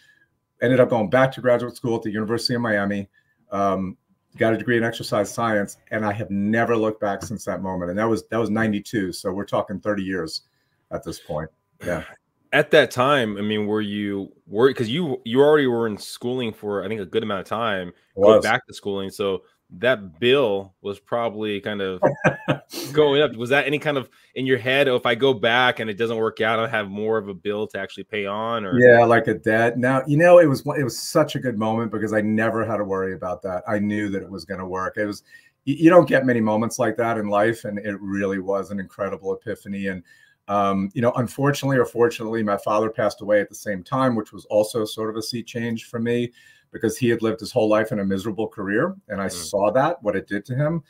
ended 0.63 0.81
up 0.81 0.91
going 0.91 1.11
back 1.11 1.33
to 1.33 1.41
graduate 1.41 1.77
school 1.77 1.97
at 1.97 2.03
the 2.03 2.11
University 2.11 2.55
of 2.55 2.61
Miami. 2.61 3.09
Um, 3.51 3.97
got 4.37 4.55
a 4.55 4.59
degree 4.59 4.77
in 4.77 4.85
exercise 4.85 5.33
science, 5.33 5.79
and 5.91 6.05
I 6.05 6.13
have 6.13 6.31
never 6.31 6.77
looked 6.77 7.01
back 7.01 7.23
since 7.23 7.45
that 7.45 7.63
moment. 7.63 7.91
And 7.91 7.99
that 7.99 8.09
was 8.09 8.27
that 8.29 8.39
was 8.39 8.51
'92, 8.51 9.13
so 9.13 9.33
we're 9.33 9.45
talking 9.45 9.81
30 9.81 10.03
years 10.03 10.43
at 10.91 11.05
this 11.05 11.19
point. 11.19 11.51
Yeah. 11.85 12.05
At 12.53 12.71
that 12.71 12.91
time, 12.91 13.37
I 13.37 13.43
mean, 13.43 13.67
were 13.67 13.81
you 13.81 14.33
worried 14.47 14.75
because 14.75 14.89
you 14.89 15.21
you 15.25 15.41
already 15.41 15.67
were 15.67 15.87
in 15.87 15.99
schooling 15.99 16.53
for 16.53 16.85
I 16.85 16.89
think 16.89 17.01
a 17.01 17.07
good 17.07 17.23
amount 17.23 17.41
of 17.41 17.47
time, 17.47 17.93
going 18.17 18.41
back 18.41 18.67
to 18.67 18.75
schooling. 18.75 19.11
So 19.11 19.43
that 19.71 20.21
bill 20.21 20.75
was 20.81 21.01
probably 21.01 21.61
kind 21.61 21.81
of 21.81 22.01
going 22.93 23.21
up. 23.21 23.35
Was 23.37 23.51
that 23.51 23.67
any 23.67 23.79
kind 23.79 23.97
of 23.97 24.09
in 24.35 24.47
your 24.47 24.59
head? 24.59 24.89
Oh, 24.89 24.95
if 24.95 25.07
I 25.07 25.15
go 25.15 25.35
back 25.35 25.81
and 25.81 25.91
it 25.91 25.95
doesn't 25.95 26.17
work 26.17 26.41
out, 26.41 26.59
I'll 26.59 26.69
have 26.69 26.89
more 26.89 27.19
of 27.19 27.29
a 27.29 27.35
bill 27.35 27.67
to 27.69 27.79
actually 27.79 28.05
pay 28.05 28.27
on. 28.27 28.65
Or 28.65 28.79
yeah, 28.79 29.05
like 29.05 29.27
a 29.27 29.35
debt. 29.35 29.79
Now 29.79 30.03
you 30.07 30.17
know 30.17 30.39
it 30.39 30.47
was 30.47 30.61
it 30.79 30.85
was 30.85 30.99
such 30.99 31.35
a 31.35 31.41
good 31.41 31.59
moment 31.59 31.91
because 31.91 32.13
I 32.13 32.21
never 32.21 32.65
had 32.65 32.77
to 32.77 32.85
worry 32.85 33.15
about 33.15 33.43
that. 33.43 33.65
I 33.69 33.79
knew 33.79 34.09
that 34.11 34.23
it 34.23 34.31
was 34.31 34.45
going 34.45 34.61
to 34.61 34.67
work. 34.67 34.97
It 34.97 35.07
was 35.07 35.23
you 35.65 35.91
don't 35.91 36.09
get 36.09 36.25
many 36.25 36.41
moments 36.41 36.79
like 36.79 36.97
that 36.97 37.19
in 37.19 37.29
life, 37.29 37.65
and 37.65 37.79
it 37.81 38.01
really 38.01 38.39
was 38.39 38.71
an 38.71 38.79
incredible 38.79 39.35
epiphany. 39.35 39.89
And 39.89 40.05
um, 40.47 40.91
you 40.95 41.03
know, 41.03 41.13
unfortunately 41.17 41.77
or 41.77 41.85
fortunately, 41.85 42.45
my 42.45 42.57
father 42.57 42.89
passed 42.89 43.21
away 43.21 43.41
at 43.41 43.49
the 43.49 43.57
same 43.57 43.83
time, 43.83 44.15
which 44.15 44.33
was 44.33 44.45
also 44.45 44.85
sort 44.85 45.11
of 45.11 45.17
a 45.17 45.23
sea 45.23 45.43
change 45.43 45.87
for 45.87 45.99
me 45.99 46.31
because 46.73 46.97
he 46.97 47.09
had 47.09 47.23
lived 47.23 47.41
his 47.41 47.53
whole 47.53 47.69
life 47.69 47.93
in 47.93 48.01
a 48.01 48.05
miserable 48.05 48.49
career. 48.49 48.95
And 49.09 49.21
I 49.21 49.27
mm. 49.27 49.33
saw 49.33 49.71
that, 49.73 50.03
what 50.03 50.17
it 50.17 50.27
did 50.27 50.45
to 50.47 50.55
him. 50.55 50.83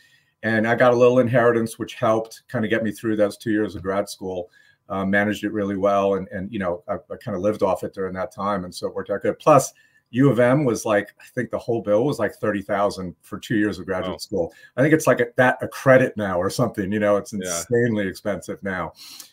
And 0.43 0.67
I 0.67 0.75
got 0.75 0.93
a 0.93 0.97
little 0.97 1.19
inheritance, 1.19 1.79
which 1.79 1.95
helped 1.95 2.43
kind 2.49 2.65
of 2.65 2.71
get 2.71 2.83
me 2.83 2.93
through 2.93 3.17
those 3.17 3.37
two 3.37 3.51
years 3.51 3.75
of 3.75 3.83
grad 3.83 4.09
school. 4.09 4.51
Uh, 4.89 5.05
managed 5.05 5.43
it 5.43 5.53
really 5.53 5.77
well. 5.77 6.15
And, 6.15 6.29
and 6.29 6.53
you 6.53 6.61
know, 6.61 6.85
I, 6.89 6.95
I 6.95 7.17
kind 7.17 7.35
of 7.35 7.43
lived 7.43 7.65
off 7.65 7.83
it 7.83 7.93
during 7.93 8.15
that 8.15 8.31
time. 8.31 8.65
And 8.65 8.73
so 8.73 8.87
it 8.87 8.95
worked 8.95 9.11
out 9.11 9.23
good. 9.23 9.37
Plus, 9.41 9.73
U 10.11 10.31
of 10.31 10.39
M 10.39 10.65
was 10.65 10.85
like, 10.85 11.13
I 11.21 11.25
think 11.35 11.51
the 11.51 11.59
whole 11.59 11.83
bill 11.83 12.05
was 12.05 12.21
like 12.21 12.35
30,000 12.35 13.15
for 13.23 13.39
two 13.39 13.57
years 13.57 13.81
of 13.81 13.87
graduate 13.87 14.21
school. 14.21 14.53
I 14.77 14.83
think 14.83 14.95
it's 14.95 15.07
like 15.07 15.21
a, 15.21 15.27
that 15.37 15.59
a 15.61 15.69
credit 15.69 16.17
now 16.17 16.41
or 16.41 16.49
something, 16.51 16.93
you 16.93 17.01
know, 17.01 17.17
it's 17.17 17.33
insanely 17.33 18.05
yeah. 18.05 18.11
expensive 18.11 18.63
now. 18.63 18.93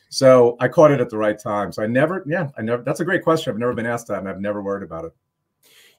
So 0.10 0.58
I 0.60 0.68
caught 0.68 0.92
it 0.92 1.00
at 1.00 1.10
the 1.10 1.18
right 1.18 1.38
time. 1.38 1.72
So 1.72 1.84
I 1.84 1.88
never, 1.88 2.24
yeah, 2.28 2.50
I 2.58 2.64
never, 2.64 2.82
that's 2.84 3.02
a 3.02 3.06
great 3.06 3.24
question. 3.24 3.54
I've 3.54 3.60
never 3.60 3.74
been 3.74 3.86
asked 3.86 4.08
that 4.08 4.20
and 4.20 4.28
I've 4.28 4.42
never 4.42 4.62
worried 4.62 4.84
about 4.84 5.06
it 5.06 5.14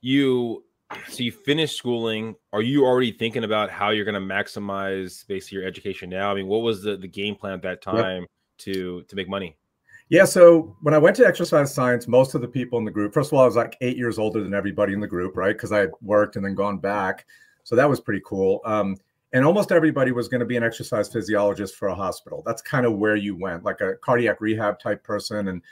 you 0.04 0.62
so 1.08 1.22
you 1.22 1.32
finish 1.32 1.74
schooling. 1.74 2.36
Are 2.52 2.60
you 2.60 2.84
already 2.84 3.10
thinking 3.10 3.42
about 3.42 3.70
how 3.70 3.88
you're 3.88 4.04
going 4.04 4.14
to 4.14 4.34
maximize 4.34 5.26
basically 5.26 5.58
your 5.58 5.66
education 5.66 6.10
now? 6.10 6.30
I 6.30 6.34
mean 6.34 6.46
what 6.46 6.58
was 6.58 6.82
the, 6.82 6.96
the 6.96 7.08
game 7.08 7.34
plan 7.34 7.54
at 7.54 7.62
that 7.62 7.82
time 7.82 8.22
yep. 8.22 8.30
to 8.58 9.02
to 9.02 9.16
make 9.16 9.28
money? 9.28 9.56
Yeah 10.10 10.26
so 10.26 10.76
when 10.82 10.92
i 10.92 10.98
went 10.98 11.16
to 11.16 11.26
exercise 11.26 11.74
science 11.74 12.06
most 12.06 12.34
of 12.34 12.42
the 12.42 12.48
people 12.48 12.78
in 12.78 12.84
the 12.84 12.90
group 12.90 13.14
first 13.14 13.30
of 13.30 13.38
all 13.38 13.42
i 13.42 13.46
was 13.46 13.56
like 13.56 13.78
eight 13.80 13.96
years 13.96 14.18
older 14.18 14.44
than 14.44 14.52
everybody 14.52 14.92
in 14.92 15.00
the 15.00 15.06
group 15.06 15.34
right? 15.38 15.56
Because 15.56 15.72
i 15.72 15.78
had 15.78 15.90
worked 16.02 16.36
and 16.36 16.44
then 16.44 16.54
gone 16.54 16.76
back. 16.76 17.24
So 17.64 17.74
that 17.74 17.88
was 17.88 17.98
pretty 17.98 18.20
cool. 18.26 18.60
Um, 18.66 18.98
and 19.32 19.46
almost 19.46 19.72
everybody 19.72 20.12
was 20.12 20.28
going 20.28 20.40
to 20.40 20.46
be 20.46 20.58
an 20.58 20.62
exercise 20.62 21.08
physiologist 21.08 21.76
for 21.76 21.88
a 21.88 21.94
hospital. 21.94 22.42
That's 22.44 22.60
kind 22.60 22.84
of 22.84 22.98
where 22.98 23.16
you 23.16 23.34
went 23.34 23.64
like 23.64 23.80
a 23.80 23.94
cardiac 23.94 24.42
rehab 24.42 24.78
type 24.78 25.02
person. 25.02 25.48
And 25.48 25.62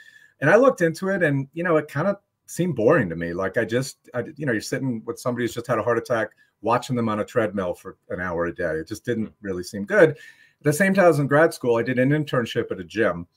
and 0.41 0.49
i 0.49 0.55
looked 0.55 0.81
into 0.81 1.09
it 1.09 1.21
and 1.21 1.47
you 1.53 1.63
know 1.63 1.77
it 1.77 1.87
kind 1.87 2.07
of 2.07 2.17
seemed 2.45 2.75
boring 2.75 3.09
to 3.09 3.15
me. 3.15 3.33
Like 3.33 3.57
I 3.57 3.65
just, 3.65 4.09
I, 4.13 4.23
you 4.35 4.45
know, 4.45 4.51
you're 4.51 4.61
sitting 4.61 5.01
with 5.05 5.19
somebody 5.19 5.43
who's 5.43 5.53
just 5.53 5.67
had 5.67 5.79
a 5.79 5.83
heart 5.83 5.97
attack, 5.97 6.29
watching 6.61 6.95
them 6.95 7.09
on 7.09 7.19
a 7.19 7.25
treadmill 7.25 7.73
for 7.73 7.97
an 8.09 8.21
hour 8.21 8.45
a 8.45 8.55
day. 8.55 8.75
It 8.75 8.87
just 8.87 9.05
didn't 9.05 9.27
mm. 9.27 9.33
really 9.41 9.63
seem 9.63 9.85
good. 9.85 10.11
At 10.11 10.17
the 10.63 10.73
same 10.73 10.93
time, 10.93 11.05
I 11.05 11.07
was 11.09 11.19
in 11.19 11.27
grad 11.27 11.53
school, 11.53 11.77
I 11.77 11.83
did 11.83 11.99
an 11.99 12.09
internship 12.09 12.71
at 12.71 12.79
a 12.79 12.83
gym. 12.83 13.27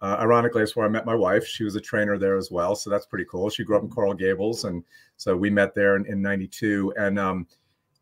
Uh, 0.00 0.16
ironically, 0.20 0.62
it's 0.62 0.76
where 0.76 0.84
I 0.84 0.90
met 0.90 1.06
my 1.06 1.14
wife. 1.14 1.46
She 1.46 1.64
was 1.64 1.76
a 1.76 1.80
trainer 1.80 2.18
there 2.18 2.36
as 2.36 2.50
well, 2.50 2.76
so 2.76 2.90
that's 2.90 3.06
pretty 3.06 3.24
cool. 3.24 3.48
She 3.48 3.64
grew 3.64 3.76
up 3.76 3.82
in 3.82 3.88
Coral 3.88 4.12
Gables, 4.12 4.64
and 4.64 4.84
so 5.16 5.34
we 5.34 5.48
met 5.48 5.74
there 5.74 5.96
in, 5.96 6.04
in 6.04 6.20
'92. 6.20 6.92
And 6.98 7.18
um, 7.18 7.46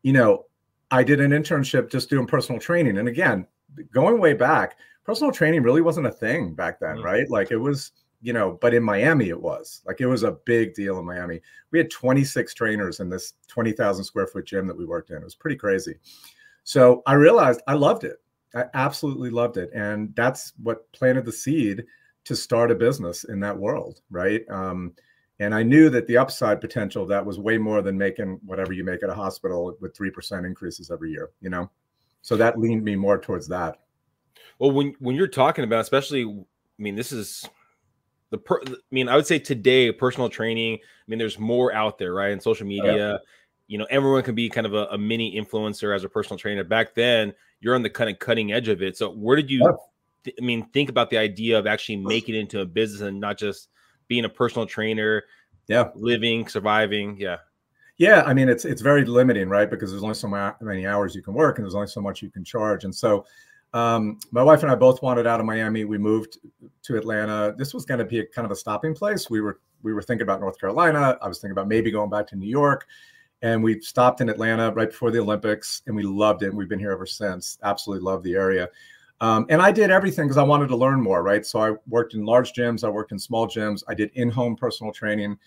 you 0.03 0.13
know, 0.13 0.47
I 0.91 1.05
did 1.05 1.21
an 1.21 1.31
internship 1.31 1.91
just 1.91 2.11
doing 2.11 2.27
personal 2.27 2.61
training. 2.61 2.99
And 2.99 3.07
again, 3.07 3.47
going 3.93 4.21
way 4.21 4.35
back, 4.35 4.79
personal 5.05 5.33
training 5.33 5.63
really 5.63 5.81
wasn't 5.81 6.07
a 6.07 6.11
thing 6.11 6.55
back 6.55 6.81
then, 6.81 6.97
mm-hmm. 6.97 7.07
right? 7.07 7.31
Like 7.31 7.53
it 7.53 7.57
was 7.57 7.93
you 8.23 8.33
know, 8.33 8.57
but 8.61 8.73
in 8.73 8.83
Miami 8.83 9.29
it 9.29 9.41
was 9.41 9.83
like 9.85 10.01
it 10.01 10.07
was 10.07 10.23
a 10.23 10.39
big 10.47 10.75
deal 10.75 10.99
in 10.99 11.05
Miami. 11.05 11.41
We 11.73 11.79
had 11.79 11.91
26 11.91 12.55
trainers 12.55 13.01
in 13.01 13.11
this 13.11 13.35
20,000 13.49 14.05
square 14.05 14.29
foot 14.29 14.47
gym 14.47 14.67
that 14.69 14.77
we 14.77 14.87
worked 14.87 15.11
in. 15.11 15.17
It 15.17 15.25
was 15.25 15.35
pretty 15.35 15.57
crazy. 15.57 15.97
So 16.65 17.03
I 17.07 17.15
realized 17.15 17.61
I 17.67 17.75
loved 17.75 18.05
it. 18.05 18.23
I 18.55 18.65
absolutely 18.75 19.31
loved 19.31 19.57
it, 19.57 19.71
and 19.75 20.15
that's 20.15 20.53
what 20.63 20.91
planted 20.93 21.25
the 21.25 21.33
seed 21.33 21.85
to 22.25 22.37
start 22.37 22.71
a 22.71 22.75
business 22.75 23.25
in 23.25 23.41
that 23.41 23.59
world, 23.59 24.01
right? 24.11 24.43
Um, 24.49 24.93
and 25.41 25.55
I 25.55 25.63
knew 25.63 25.91
that 25.91 26.07
the 26.07 26.19
upside 26.19 26.61
potential 26.61 27.05
that 27.07 27.25
was 27.25 27.39
way 27.39 27.59
more 27.59 27.83
than 27.83 27.99
making 27.99 28.39
whatever 28.45 28.73
you 28.73 28.85
make 28.85 29.03
at 29.03 29.11
a 29.11 29.15
hospital 29.15 29.77
with 29.81 29.97
three 29.97 30.11
percent 30.11 30.47
increases 30.47 30.91
every 30.91 31.11
year. 31.11 31.31
You 31.41 31.51
know, 31.51 31.71
so 32.21 32.37
that 32.37 32.59
leaned 32.59 32.85
me 32.85 32.95
more 32.95 33.19
towards 33.19 33.49
that. 33.49 33.81
Well, 34.59 34.71
when 34.71 34.95
when 35.01 35.17
you're 35.17 35.27
talking 35.27 35.65
about, 35.65 35.81
especially, 35.81 36.25
I 36.25 36.83
mean, 36.83 36.95
this 36.95 37.11
is 37.11 37.49
the 38.33 38.39
per, 38.39 38.61
I 38.67 38.75
mean, 38.91 39.09
I 39.09 39.15
would 39.15 39.27
say 39.27 39.39
today, 39.39 39.93
personal 39.93 40.29
training. 40.29 40.75
I 40.75 41.05
mean, 41.07 41.19
there's 41.19 41.39
more 41.39 41.73
out 41.73 41.99
there, 41.99 42.15
right? 42.15 42.33
In 42.33 42.41
social 42.41 42.67
media, 42.67 42.97
yeah. 42.97 43.17
you 43.69 43.79
know, 43.79 43.87
everyone 43.91 44.23
can 44.23 44.35
be 44.35 44.49
kind 44.49 44.67
of 44.67 44.75
a, 44.75 44.87
a, 44.87 44.99
mini 44.99 45.39
influencer 45.39 45.95
as 45.95 46.03
a 46.03 46.09
personal 46.09 46.39
trainer. 46.39 46.65
Back 46.65 46.95
then, 46.95 47.35
you're 47.61 47.75
on 47.75 47.83
the 47.83 47.91
kind 47.91 48.11
of 48.11 48.19
cutting 48.19 48.51
edge 48.53 48.69
of 48.69 48.83
it. 48.83 48.97
So, 48.97 49.13
where 49.13 49.37
did 49.37 49.51
you? 49.51 49.61
Yeah. 49.61 49.73
Th- 50.25 50.37
I 50.41 50.45
mean, 50.45 50.67
think 50.71 50.89
about 50.89 51.11
the 51.11 51.19
idea 51.19 51.59
of 51.59 51.67
actually 51.67 51.97
making 51.97 52.35
it 52.35 52.39
into 52.39 52.61
a 52.61 52.67
business 52.67 53.03
and 53.03 53.21
not 53.21 53.37
just 53.37 53.69
being 54.09 54.25
a 54.25 54.31
personal 54.31 54.67
trainer. 54.67 55.25
Yeah, 55.69 55.91
living, 55.95 56.49
surviving. 56.49 57.17
Yeah. 57.21 57.37
Yeah, 57.99 58.23
I 58.23 58.33
mean 58.33 58.49
it's 58.49 58.65
it's 58.65 58.81
very 58.81 59.05
limiting, 59.05 59.49
right? 59.49 59.71
Because 59.71 59.91
there's 59.91 60.03
only 60.03 60.15
so 60.15 60.27
many 60.61 60.87
hours 60.87 61.15
you 61.15 61.23
can 61.23 61.35
work, 61.35 61.59
and 61.59 61.65
there's 61.65 61.75
only 61.75 61.87
so 61.87 62.01
much 62.01 62.23
you 62.23 62.31
can 62.31 62.43
charge. 62.43 62.85
And 62.85 62.95
so, 62.95 63.27
um, 63.75 64.19
my 64.31 64.43
wife 64.43 64.63
and 64.63 64.71
I 64.71 64.75
both 64.75 65.03
wanted 65.03 65.27
out 65.27 65.41
of 65.41 65.47
Miami. 65.47 65.85
We 65.85 65.99
moved 65.99 66.39
to 66.83 66.97
Atlanta. 66.97 67.55
This 67.57 67.73
was 67.73 67.85
going 67.85 67.99
to 67.99 68.05
be 68.05 68.21
a 68.21 68.27
kind 68.27 68.45
of 68.45 68.53
a 68.53 68.57
stopping 68.57 68.95
place. 68.95 69.31
We 69.31 69.41
were 69.41 69.61
we 69.83 69.93
were 69.93 70.03
thinking 70.03 70.23
about 70.23 70.41
North 70.41 70.59
Carolina. 70.61 71.19
I 71.21 71.29
was 71.29 71.39
thinking 71.39 71.53
about 71.53 71.69
maybe 71.69 71.91
going 71.91 72.11
back 72.11 72.27
to 72.29 72.37
New 72.37 72.49
York. 72.49 72.87
And 73.43 73.61
we 73.61 73.81
stopped 73.81 74.21
in 74.21 74.29
Atlanta 74.29 74.71
right 74.71 74.89
before 74.89 75.11
the 75.11 75.19
Olympics, 75.19 75.83
and 75.89 75.97
we 75.97 76.05
loved 76.05 76.45
it. 76.45 76.55
We've 76.55 76.69
been 76.69 76.79
here 76.79 76.93
ever 76.93 77.07
since. 77.07 77.59
Absolutely 77.65 78.05
love 78.05 78.23
the 78.23 78.35
area. 78.35 78.69
Um, 79.21 79.47
and 79.49 79.61
I 79.61 79.73
did 79.73 79.91
everything 79.91 80.27
because 80.27 80.37
I 80.37 80.43
wanted 80.43 80.69
to 80.69 80.77
learn 80.77 81.01
more, 81.01 81.23
right? 81.23 81.45
So 81.45 81.61
I 81.61 81.75
worked 81.89 82.15
in 82.15 82.25
large 82.25 82.53
gyms, 82.53 82.85
I 82.85 82.89
worked 82.89 83.13
in 83.13 83.19
small 83.19 83.47
gyms, 83.47 83.83
I 83.89 83.95
did 83.95 84.11
in-home 84.15 84.57
personal 84.57 84.93
training, 84.93 85.39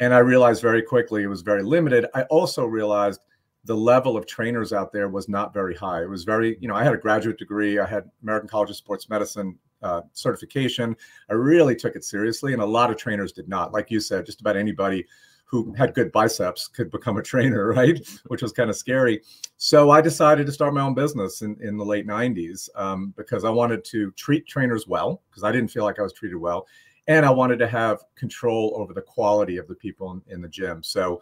and 0.00 0.14
I 0.14 0.18
realized 0.18 0.62
very 0.62 0.82
quickly 0.82 1.22
it 1.22 1.26
was 1.26 1.42
very 1.42 1.62
limited. 1.62 2.06
I 2.14 2.22
also 2.24 2.64
realized 2.64 3.20
the 3.68 3.76
level 3.76 4.16
of 4.16 4.26
trainers 4.26 4.72
out 4.72 4.92
there 4.92 5.10
was 5.10 5.28
not 5.28 5.52
very 5.52 5.76
high. 5.76 6.02
It 6.02 6.08
was 6.08 6.24
very, 6.24 6.56
you 6.58 6.68
know, 6.68 6.74
I 6.74 6.82
had 6.82 6.94
a 6.94 6.96
graduate 6.98 7.38
degree, 7.38 7.78
I 7.78 7.86
had 7.86 8.10
American 8.22 8.48
College 8.48 8.70
of 8.70 8.76
Sports 8.76 9.10
Medicine 9.10 9.58
uh, 9.82 10.00
certification. 10.14 10.96
I 11.28 11.34
really 11.34 11.76
took 11.76 11.94
it 11.94 12.02
seriously, 12.02 12.54
and 12.54 12.62
a 12.62 12.66
lot 12.66 12.90
of 12.90 12.96
trainers 12.96 13.30
did 13.30 13.46
not. 13.46 13.74
Like 13.74 13.90
you 13.90 14.00
said, 14.00 14.24
just 14.24 14.40
about 14.40 14.56
anybody 14.56 15.04
who 15.44 15.74
had 15.74 15.92
good 15.92 16.10
biceps 16.12 16.66
could 16.66 16.90
become 16.90 17.18
a 17.18 17.22
trainer, 17.32 17.68
right? 17.68 18.00
Which 18.28 18.40
was 18.40 18.52
kind 18.52 18.70
of 18.70 18.76
scary. 18.76 19.20
So 19.58 19.90
I 19.90 20.00
decided 20.00 20.46
to 20.46 20.52
start 20.52 20.72
my 20.72 20.80
own 20.80 20.94
business 20.94 21.42
in, 21.42 21.54
in 21.60 21.76
the 21.76 21.84
late 21.84 22.06
90s 22.06 22.70
um, 22.74 23.12
because 23.18 23.44
I 23.44 23.50
wanted 23.50 23.84
to 23.84 24.12
treat 24.12 24.46
trainers 24.46 24.88
well 24.88 25.20
because 25.28 25.44
I 25.44 25.52
didn't 25.52 25.70
feel 25.70 25.84
like 25.84 25.98
I 25.98 26.02
was 26.02 26.14
treated 26.14 26.38
well. 26.38 26.66
And 27.06 27.26
I 27.26 27.30
wanted 27.30 27.58
to 27.58 27.68
have 27.68 28.00
control 28.16 28.72
over 28.76 28.94
the 28.94 29.02
quality 29.02 29.58
of 29.58 29.68
the 29.68 29.74
people 29.74 30.12
in, 30.12 30.22
in 30.32 30.40
the 30.40 30.48
gym. 30.48 30.82
So 30.82 31.20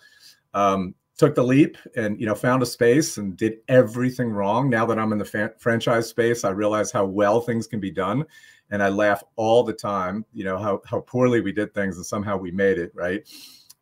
um, 0.54 0.94
took 1.16 1.34
the 1.34 1.42
leap 1.42 1.76
and 1.96 2.20
you 2.20 2.26
know 2.26 2.34
found 2.34 2.62
a 2.62 2.66
space 2.66 3.16
and 3.16 3.36
did 3.36 3.58
everything 3.68 4.30
wrong. 4.30 4.68
Now 4.68 4.86
that 4.86 4.98
i'm 4.98 5.12
in 5.12 5.18
the 5.18 5.24
fa- 5.24 5.54
franchise 5.58 6.08
space 6.08 6.44
i 6.44 6.50
realize 6.50 6.90
how 6.90 7.04
well 7.04 7.40
things 7.40 7.66
can 7.66 7.80
be 7.80 7.90
done. 7.90 8.24
And 8.70 8.82
i 8.82 8.88
laugh 8.88 9.22
all 9.36 9.62
the 9.62 9.72
time 9.72 10.24
you 10.32 10.44
know 10.44 10.58
how, 10.58 10.82
how 10.86 11.00
poorly 11.00 11.40
we 11.40 11.52
did 11.52 11.72
things 11.74 11.96
and 11.96 12.06
somehow 12.06 12.36
we 12.36 12.50
made 12.50 12.78
it 12.78 12.92
right? 12.94 13.26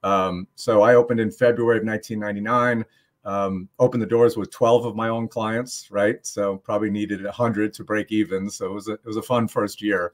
Um, 0.02 0.46
so 0.54 0.82
i 0.82 0.94
opened 0.94 1.20
in 1.20 1.30
february 1.30 1.78
of 1.78 1.84
1999 1.84 2.84
um, 3.26 3.70
opened 3.78 4.02
the 4.02 4.06
doors 4.06 4.36
with 4.36 4.50
12 4.50 4.84
of 4.84 4.94
my 4.94 5.08
own 5.08 5.28
clients 5.28 5.88
right? 5.90 6.24
So 6.26 6.58
probably 6.58 6.90
needed 6.90 7.24
100 7.24 7.72
to 7.72 7.84
break 7.84 8.12
even. 8.12 8.50
So 8.50 8.66
it 8.66 8.72
was 8.72 8.88
a, 8.88 8.92
it 8.92 9.06
was 9.06 9.16
a 9.16 9.22
fun 9.22 9.48
first 9.48 9.80
year. 9.80 10.12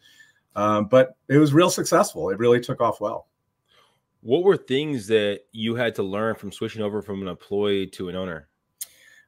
Um, 0.54 0.86
but 0.86 1.16
it 1.28 1.38
was 1.38 1.52
real 1.52 1.70
successful. 1.70 2.30
It 2.30 2.38
really 2.38 2.60
took 2.60 2.80
off 2.80 3.00
well 3.00 3.26
what 4.22 4.44
were 4.44 4.56
things 4.56 5.06
that 5.06 5.40
you 5.52 5.74
had 5.74 5.94
to 5.94 6.02
learn 6.02 6.34
from 6.34 6.52
switching 6.52 6.82
over 6.82 7.02
from 7.02 7.22
an 7.22 7.28
employee 7.28 7.86
to 7.88 8.08
an 8.08 8.16
owner? 8.16 8.48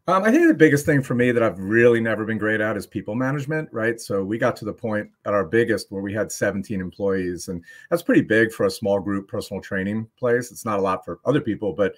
Um, 0.08 0.24
I 0.24 0.32
think 0.32 0.48
the 0.48 0.54
biggest 0.54 0.84
thing 0.84 1.00
for 1.00 1.14
me 1.14 1.30
that 1.30 1.44
I've 1.44 1.60
really 1.60 2.00
never 2.00 2.24
been 2.24 2.36
great 2.36 2.60
at 2.60 2.76
is 2.76 2.88
people 2.88 3.14
management, 3.14 3.68
right? 3.70 4.00
So 4.00 4.24
we 4.24 4.36
got 4.36 4.56
to 4.56 4.64
the 4.64 4.72
point 4.72 5.08
at 5.26 5.32
our 5.32 5.44
biggest 5.44 5.92
where 5.92 6.02
we 6.02 6.12
had 6.12 6.32
17 6.32 6.80
employees, 6.80 7.46
and 7.46 7.64
that's 7.88 8.02
pretty 8.02 8.22
big 8.22 8.50
for 8.50 8.66
a 8.66 8.70
small 8.70 8.98
group 8.98 9.28
personal 9.28 9.62
training 9.62 10.08
place. 10.18 10.50
It's 10.50 10.64
not 10.64 10.80
a 10.80 10.82
lot 10.82 11.04
for 11.04 11.20
other 11.24 11.40
people, 11.40 11.72
but 11.72 11.94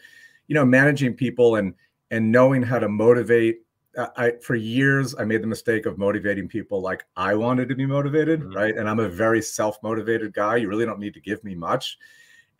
you 0.48 0.54
know, 0.54 0.66
managing 0.66 1.14
people 1.14 1.56
and 1.56 1.72
and 2.10 2.30
knowing 2.30 2.62
how 2.62 2.78
to 2.78 2.88
motivate. 2.88 3.60
I 3.96 4.32
for 4.42 4.54
years 4.54 5.14
I 5.18 5.24
made 5.24 5.40
the 5.40 5.46
mistake 5.46 5.86
of 5.86 5.96
motivating 5.96 6.46
people 6.46 6.82
like 6.82 7.04
I 7.16 7.34
wanted 7.34 7.70
to 7.70 7.74
be 7.74 7.86
motivated, 7.86 8.40
mm-hmm. 8.40 8.54
right? 8.54 8.76
And 8.76 8.86
I'm 8.86 8.98
a 9.00 9.08
very 9.08 9.40
self 9.40 9.82
motivated 9.82 10.34
guy. 10.34 10.56
You 10.56 10.68
really 10.68 10.84
don't 10.84 10.98
need 10.98 11.14
to 11.14 11.20
give 11.20 11.42
me 11.42 11.54
much 11.54 11.96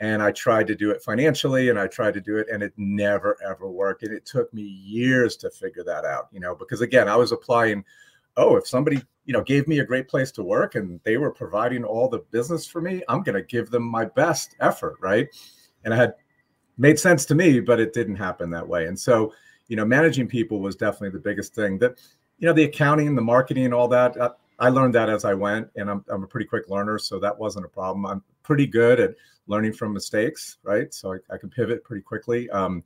and 0.00 0.22
I 0.22 0.32
tried 0.32 0.66
to 0.68 0.74
do 0.74 0.90
it 0.90 1.02
financially 1.02 1.70
and 1.70 1.78
I 1.78 1.86
tried 1.86 2.14
to 2.14 2.20
do 2.20 2.36
it 2.36 2.48
and 2.52 2.62
it 2.62 2.72
never 2.76 3.36
ever 3.44 3.70
worked 3.70 4.02
and 4.02 4.12
it 4.12 4.26
took 4.26 4.52
me 4.52 4.62
years 4.62 5.36
to 5.38 5.50
figure 5.50 5.84
that 5.84 6.04
out 6.04 6.28
you 6.32 6.40
know 6.40 6.54
because 6.54 6.80
again 6.80 7.08
I 7.08 7.16
was 7.16 7.32
applying 7.32 7.84
oh 8.36 8.56
if 8.56 8.66
somebody 8.66 9.02
you 9.24 9.32
know 9.32 9.42
gave 9.42 9.68
me 9.68 9.78
a 9.78 9.84
great 9.84 10.08
place 10.08 10.30
to 10.32 10.42
work 10.42 10.74
and 10.74 11.00
they 11.04 11.16
were 11.16 11.30
providing 11.30 11.84
all 11.84 12.08
the 12.08 12.24
business 12.30 12.66
for 12.66 12.80
me 12.80 13.02
I'm 13.08 13.22
going 13.22 13.36
to 13.36 13.42
give 13.42 13.70
them 13.70 13.84
my 13.84 14.04
best 14.04 14.56
effort 14.60 14.96
right? 15.00 15.28
And 15.84 15.94
I 15.94 15.96
had 15.96 16.14
made 16.76 16.98
sense 16.98 17.24
to 17.26 17.34
me 17.34 17.60
but 17.60 17.80
it 17.80 17.92
didn't 17.92 18.16
happen 18.16 18.50
that 18.50 18.66
way 18.66 18.86
and 18.86 18.98
so 18.98 19.32
you 19.68 19.76
know 19.76 19.84
managing 19.84 20.26
people 20.26 20.60
was 20.60 20.76
definitely 20.76 21.10
the 21.10 21.18
biggest 21.18 21.54
thing 21.54 21.78
that 21.78 22.00
you 22.38 22.48
know 22.48 22.52
the 22.52 22.64
accounting 22.64 23.14
the 23.14 23.22
marketing 23.22 23.72
all 23.72 23.88
that 23.88 24.16
uh, 24.16 24.32
I 24.58 24.68
learned 24.68 24.94
that 24.94 25.08
as 25.08 25.24
I 25.24 25.34
went 25.34 25.68
and 25.76 25.90
I'm, 25.90 26.04
I'm 26.08 26.22
a 26.22 26.26
pretty 26.26 26.46
quick 26.46 26.68
learner 26.68 26.98
so 26.98 27.18
that 27.18 27.36
wasn't 27.38 27.66
a 27.66 27.68
problem 27.68 28.06
I'm 28.06 28.22
pretty 28.42 28.66
good 28.66 29.00
at 29.00 29.14
learning 29.46 29.72
from 29.72 29.92
mistakes, 29.92 30.58
right? 30.62 30.92
So 30.94 31.14
I, 31.14 31.34
I 31.34 31.38
can 31.38 31.50
pivot 31.50 31.84
pretty 31.84 32.02
quickly. 32.02 32.48
Um, 32.50 32.82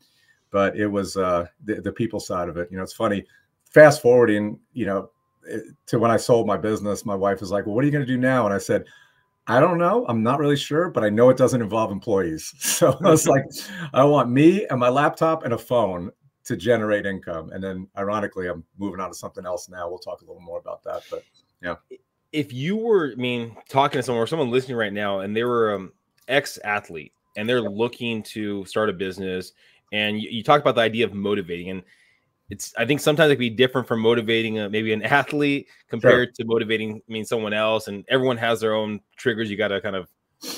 but 0.51 0.77
it 0.77 0.87
was 0.87 1.17
uh, 1.17 1.47
the, 1.65 1.81
the 1.81 1.93
people 1.93 2.21
side 2.21 2.49
of 2.49 2.57
it. 2.57 2.69
You 2.71 2.79
know, 2.79 2.83
it's 2.83 2.93
funny. 2.93 3.25
Fast 3.65 4.01
forwarding, 4.01 4.59
you 4.73 4.87
know, 4.87 5.11
to 5.87 5.99
when 5.99 6.11
I 6.11 6.17
sold 6.17 6.47
my 6.47 6.57
business, 6.57 7.05
my 7.05 7.15
wife 7.15 7.41
was 7.41 7.51
like, 7.51 7.67
"Well, 7.67 7.75
what 7.75 7.83
are 7.83 7.87
you 7.87 7.93
going 7.93 8.05
to 8.05 8.13
do 8.13 8.19
now?" 8.19 8.45
And 8.45 8.55
I 8.55 8.59
said, 8.59 8.85
"I 9.47 9.61
don't 9.61 9.79
know. 9.79 10.05
I'm 10.09 10.23
not 10.23 10.39
really 10.39 10.57
sure, 10.57 10.91
but 10.91 11.05
I 11.05 11.11
know 11.11 11.31
it 11.31 11.37
doesn't 11.37 11.61
involve 11.61 11.91
employees." 11.91 12.55
So 12.59 12.97
I 13.05 13.11
was 13.11 13.27
like, 13.27 13.45
"I 13.93 14.05
want 14.05 14.31
me 14.31 14.67
and 14.67 14.81
my 14.81 14.89
laptop 14.89 15.45
and 15.45 15.53
a 15.55 15.59
phone 15.59 16.11
to 16.45 16.57
generate 16.57 17.07
income." 17.07 17.51
And 17.53 17.63
then, 17.63 17.89
ironically, 17.97 18.49
I'm 18.49 18.65
moving 18.79 19.01
on 19.01 19.11
to 19.11 19.15
something 19.15 19.47
else 19.47 19.69
now. 19.69 19.89
We'll 19.89 19.99
talk 19.99 20.23
a 20.23 20.25
little 20.25 20.43
more 20.43 20.59
about 20.59 20.83
that, 20.85 21.03
but 21.11 21.25
yeah. 21.63 21.77
If 22.33 22.53
you 22.53 22.77
were, 22.77 23.13
I 23.13 23.15
mean, 23.15 23.57
talking 23.69 23.99
to 23.99 24.03
someone 24.03 24.23
or 24.23 24.27
someone 24.27 24.51
listening 24.51 24.77
right 24.77 24.93
now, 24.93 25.21
and 25.21 25.35
they 25.35 25.45
were 25.45 25.75
um, 25.75 25.93
ex 26.29 26.59
athlete 26.59 27.13
and 27.37 27.49
they're 27.49 27.63
looking 27.63 28.23
to 28.25 28.65
start 28.67 28.91
a 28.91 28.93
business, 28.93 29.53
and 29.93 30.21
you, 30.21 30.29
you, 30.31 30.43
talk 30.43 30.61
about 30.61 30.75
the 30.75 30.81
idea 30.81 31.07
of 31.07 31.15
motivating, 31.15 31.71
and 31.71 31.83
it's 32.51 32.75
I 32.77 32.85
think 32.85 33.01
sometimes 33.01 33.31
it 33.31 33.37
can 33.37 33.41
be 33.41 33.51
different 33.51 33.89
from 33.89 34.01
motivating 34.01 34.59
a, 34.59 34.69
maybe 34.69 34.93
an 34.93 35.03
athlete 35.05 35.69
compared 35.89 36.29
sure. 36.29 36.45
to 36.45 36.45
motivating 36.45 36.97
I 37.09 37.13
mean 37.13 37.25
someone 37.25 37.53
else, 37.53 37.89
and 37.89 38.05
everyone 38.09 38.37
has 38.37 38.61
their 38.61 38.75
own 38.75 39.01
triggers. 39.17 39.51
You 39.51 39.57
got 39.57 39.69
to 39.69 39.81
kind 39.81 39.97
of 39.97 40.09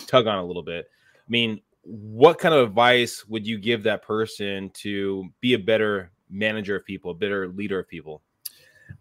tug 0.07 0.27
on 0.27 0.39
a 0.39 0.45
little 0.45 0.63
bit. 0.63 0.87
I 1.17 1.31
mean, 1.31 1.61
what 1.83 2.39
kind 2.39 2.55
of 2.55 2.67
advice 2.67 3.25
would 3.29 3.47
you 3.47 3.59
give 3.59 3.85
that 3.85 4.03
person 4.03 4.71
to 4.75 5.29
be 5.41 5.55
a 5.55 5.59
better 5.59 6.11
manager 6.29 6.77
of 6.77 6.85
people, 6.85 7.13
a 7.13 7.15
better 7.15 7.49
leader 7.49 7.79
of 7.79 7.89
people? 7.89 8.23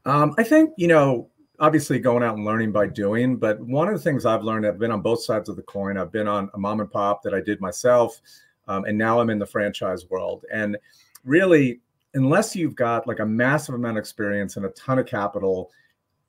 Um, 0.06 0.36
I 0.38 0.44
think 0.44 0.72
you 0.78 0.88
know 0.88 1.30
obviously 1.60 2.00
going 2.00 2.24
out 2.24 2.36
and 2.36 2.46
learning 2.46 2.72
by 2.72 2.88
doing. 2.88 3.36
But 3.36 3.60
one 3.60 3.88
of 3.88 3.94
the 3.94 4.00
things 4.00 4.26
I've 4.26 4.44
learned, 4.44 4.66
I've 4.66 4.80
been 4.80 4.92
on 4.92 5.02
both 5.02 5.24
sides 5.24 5.50
of 5.50 5.56
the 5.56 5.64
coin. 5.64 5.98
I've 5.98 6.12
been 6.12 6.28
on 6.28 6.50
a 6.54 6.58
mom 6.58 6.80
and 6.80 6.92
pop 6.92 7.22
that 7.24 7.34
I 7.34 7.42
did 7.42 7.60
myself, 7.62 8.20
um, 8.68 8.86
and 8.86 8.98
now 8.98 9.20
I'm 9.20 9.30
in 9.30 9.40
the 9.40 9.46
franchise 9.46 10.10
world. 10.10 10.46
And 10.52 10.78
really, 11.26 11.82
unless 12.14 12.56
you've 12.56 12.76
got 12.76 13.08
like 13.08 13.20
a 13.20 13.26
massive 13.26 13.76
amount 13.76 13.98
of 13.98 14.02
experience 14.02 14.58
and 14.58 14.66
a 14.66 14.70
ton 14.70 15.00
of 15.00 15.06
capital, 15.06 15.70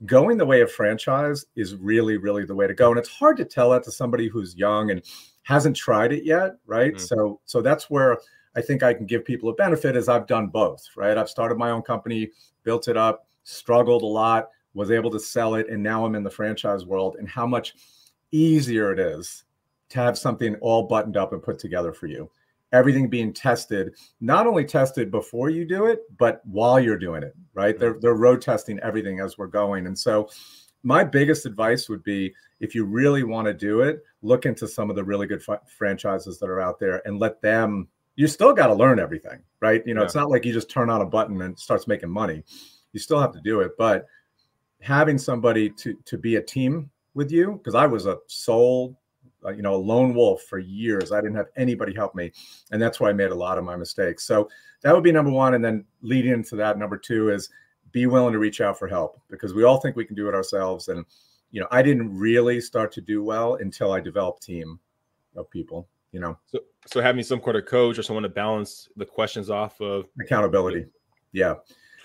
going 0.07 0.39
the 0.39 0.47
way 0.47 0.61
of 0.61 0.73
franchise 0.73 1.45
is 1.57 1.75
really, 1.77 2.17
really 2.17 2.45
the 2.45 2.55
way 2.55 2.67
to 2.67 2.75
go. 2.75 2.91
And 2.91 2.99
it's 2.99 3.09
hard 3.09 3.37
to 3.37 3.45
tell 3.45 3.71
that 3.71 3.83
to 3.85 3.93
somebody 3.93 4.29
who's 4.29 4.57
young 4.57 4.91
and 4.91 5.03
hasn't 5.43 5.77
tried 5.77 6.13
it 6.13 6.25
yet, 6.25 6.53
right? 6.67 6.95
Mm-hmm. 6.95 7.05
So, 7.05 7.41
so 7.45 7.63
that's 7.63 7.91
where 7.91 8.19
I 8.57 8.63
think 8.63 8.83
I 8.83 8.95
can 8.95 9.07
give 9.07 9.25
people 9.25 9.49
a 9.49 9.55
benefit. 9.55 9.97
Is 9.97 10.09
I've 10.09 10.27
done 10.27 10.49
both, 10.49 10.89
right? 10.97 11.17
I've 11.17 11.31
started 11.31 11.59
my 11.59 11.71
own 11.71 11.83
company, 11.83 12.31
built 12.65 12.89
it 12.89 12.97
up, 12.97 13.27
struggled 13.45 14.03
a 14.03 14.07
lot 14.07 14.49
was 14.75 14.91
able 14.91 15.11
to 15.11 15.21
sell 15.21 15.55
it, 15.55 15.69
and 15.69 15.83
now 15.83 16.05
I'm 16.05 16.15
in 16.15 16.23
the 16.23 16.31
franchise 16.31 16.85
world, 16.85 17.17
and 17.19 17.29
how 17.29 17.47
much 17.47 17.75
easier 18.33 18.93
it 18.93 18.99
is 18.99 19.45
to 19.91 19.99
have 19.99 20.17
something 20.17 20.55
all 20.57 20.85
buttoned 20.85 21.17
up 21.17 21.33
and 21.33 21.43
put 21.43 21.59
together 21.59 21.93
for 21.93 22.07
you. 22.07 22.31
Everything 22.73 23.09
being 23.09 23.33
tested, 23.33 23.95
not 24.21 24.47
only 24.47 24.65
tested 24.65 25.11
before 25.11 25.51
you 25.51 25.65
do 25.65 25.87
it, 25.87 26.03
but 26.17 26.41
while 26.47 26.79
you're 26.79 26.97
doing 26.97 27.25
it, 27.25 27.35
right? 27.53 27.75
Mm-hmm. 27.75 27.81
They're, 27.81 27.97
they're 28.01 28.15
road 28.15 28.41
testing 28.41 28.79
everything 28.81 29.19
as 29.19 29.37
we're 29.37 29.49
going. 29.49 29.87
And 29.87 29.99
so, 29.99 30.29
my 30.83 31.05
biggest 31.05 31.45
advice 31.45 31.89
would 31.89 32.03
be 32.05 32.33
if 32.61 32.75
you 32.75 32.85
really 32.85 33.23
want 33.23 33.47
to 33.47 33.53
do 33.53 33.81
it, 33.81 34.03
look 34.23 34.47
into 34.47 34.67
some 34.67 34.89
of 34.89 34.97
the 34.97 35.05
really 35.05 35.27
good 35.27 35.43
f- 35.47 35.69
franchises 35.77 36.39
that 36.39 36.49
are 36.49 36.61
out 36.61 36.79
there 36.79 37.03
and 37.05 37.19
let 37.19 37.43
them. 37.43 37.89
You 38.17 38.27
still 38.27 38.53
got 38.53 38.69
to 38.69 38.75
learn 38.75 38.99
everything, 38.99 39.41
right? 39.61 39.83
You 39.87 39.95
know, 39.95 40.03
yeah. 40.03 40.07
it's 40.07 40.15
not 40.15 40.31
like 40.31 40.45
you 40.45 40.53
just 40.53 40.71
turn 40.71 40.91
on 40.91 41.01
a 41.01 41.07
button 41.07 41.43
and 41.43 41.59
starts 41.59 41.87
making 41.87 42.11
money. 42.11 42.43
You 42.93 43.01
still 43.01 43.21
have 43.21 43.33
to 43.33 43.41
do 43.41 43.61
it, 43.61 43.73
but 43.79 44.07
having 44.81 45.19
somebody 45.19 45.71
to 45.71 45.95
to 46.05 46.19
be 46.19 46.37
a 46.37 46.43
team 46.43 46.91
with 47.15 47.31
you 47.31 47.53
because 47.53 47.75
I 47.75 47.87
was 47.87 48.07
a 48.07 48.19
sole, 48.27 48.99
uh, 49.45 49.51
you 49.51 49.63
know, 49.63 49.75
a 49.75 49.77
lone 49.77 50.15
wolf 50.15 50.43
for 50.43 50.59
years. 50.59 51.13
I 51.13 51.21
didn't 51.21 51.37
have 51.37 51.49
anybody 51.57 51.95
help 51.95 52.15
me, 52.15 52.33
and 52.71 52.81
that's 52.81 53.01
why 53.01 53.11
I 53.11 53.13
made 53.13 53.31
a 53.31 53.35
lot 53.35 53.59
of 53.59 53.65
my 53.65 53.77
mistakes. 53.77 54.25
So 54.25 54.49
that 54.83 54.95
would 54.95 55.05
be 55.05 55.13
number 55.13 55.31
one, 55.31 55.55
and 55.55 55.65
then 55.65 55.85
leading 56.03 56.33
into 56.33 56.57
that, 56.57 56.79
number 56.79 56.97
two 56.97 57.31
is 57.31 57.51
be 57.93 58.07
willing 58.07 58.33
to 58.33 58.39
reach 58.39 58.61
out 58.61 58.79
for 58.79 58.89
help 58.89 59.21
because 59.31 59.55
we 59.55 59.65
all 59.65 59.79
think 59.79 59.97
we 59.97 60.05
can 60.05 60.17
do 60.17 60.29
it 60.29 60.35
ourselves. 60.35 60.89
And, 60.89 61.05
you 61.51 61.61
know, 61.61 61.67
I 61.71 61.83
didn't 61.83 62.17
really 62.17 62.61
start 62.61 62.93
to 62.93 63.01
do 63.01 63.23
well 63.23 63.57
until 63.57 63.93
I 63.93 64.01
developed 64.01 64.43
team 64.43 64.79
of 65.37 65.51
people, 65.51 65.89
you 66.13 66.21
know. 66.21 66.39
So, 66.47 66.61
so 66.87 67.01
having 67.01 67.25
some 67.25 67.41
kind 67.41 67.57
of 67.57 67.67
coach 67.67 67.99
or 67.99 68.03
someone 68.03 68.23
to 68.23 68.29
balance 68.29 68.89
the 68.97 69.05
questions 69.05 69.51
off 69.51 69.81
of 69.81 70.07
accountability. 70.21 70.87
Yeah. 71.33 71.55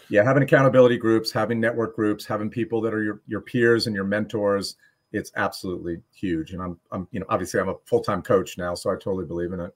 Yeah. 0.10 0.24
Having 0.24 0.44
accountability 0.44 0.98
groups, 0.98 1.32
having 1.32 1.60
network 1.60 1.96
groups, 1.96 2.26
having 2.26 2.50
people 2.50 2.82
that 2.82 2.94
are 2.94 3.04
your, 3.04 3.22
your 3.28 3.42
peers 3.42 3.88
and 3.88 3.96
your 3.96 4.06
mentors. 4.06 4.76
It's 5.12 5.32
absolutely 5.36 6.02
huge. 6.14 6.52
And 6.52 6.62
I'm, 6.62 6.80
I'm, 6.92 7.08
you 7.12 7.20
know, 7.20 7.26
obviously 7.30 7.60
I'm 7.60 7.70
a 7.70 7.76
full-time 7.86 8.22
coach 8.22 8.58
now, 8.58 8.76
so 8.76 8.90
I 8.90 8.96
totally 8.96 9.26
believe 9.26 9.54
in 9.54 9.60
it. 9.60 9.74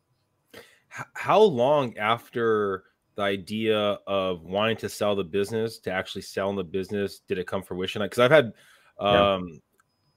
How 1.14 1.42
long 1.42 1.98
after 1.98 2.84
the 3.20 3.26
idea 3.26 4.00
of 4.08 4.44
wanting 4.44 4.78
to 4.78 4.88
sell 4.88 5.14
the 5.14 5.24
business 5.24 5.78
to 5.80 5.92
actually 5.92 6.22
selling 6.22 6.56
the 6.56 6.64
business 6.64 7.20
did 7.28 7.38
it 7.38 7.46
come 7.46 7.62
fruition 7.62 8.02
because 8.02 8.20
i've 8.20 8.32
had 8.32 8.54
um. 8.98 9.60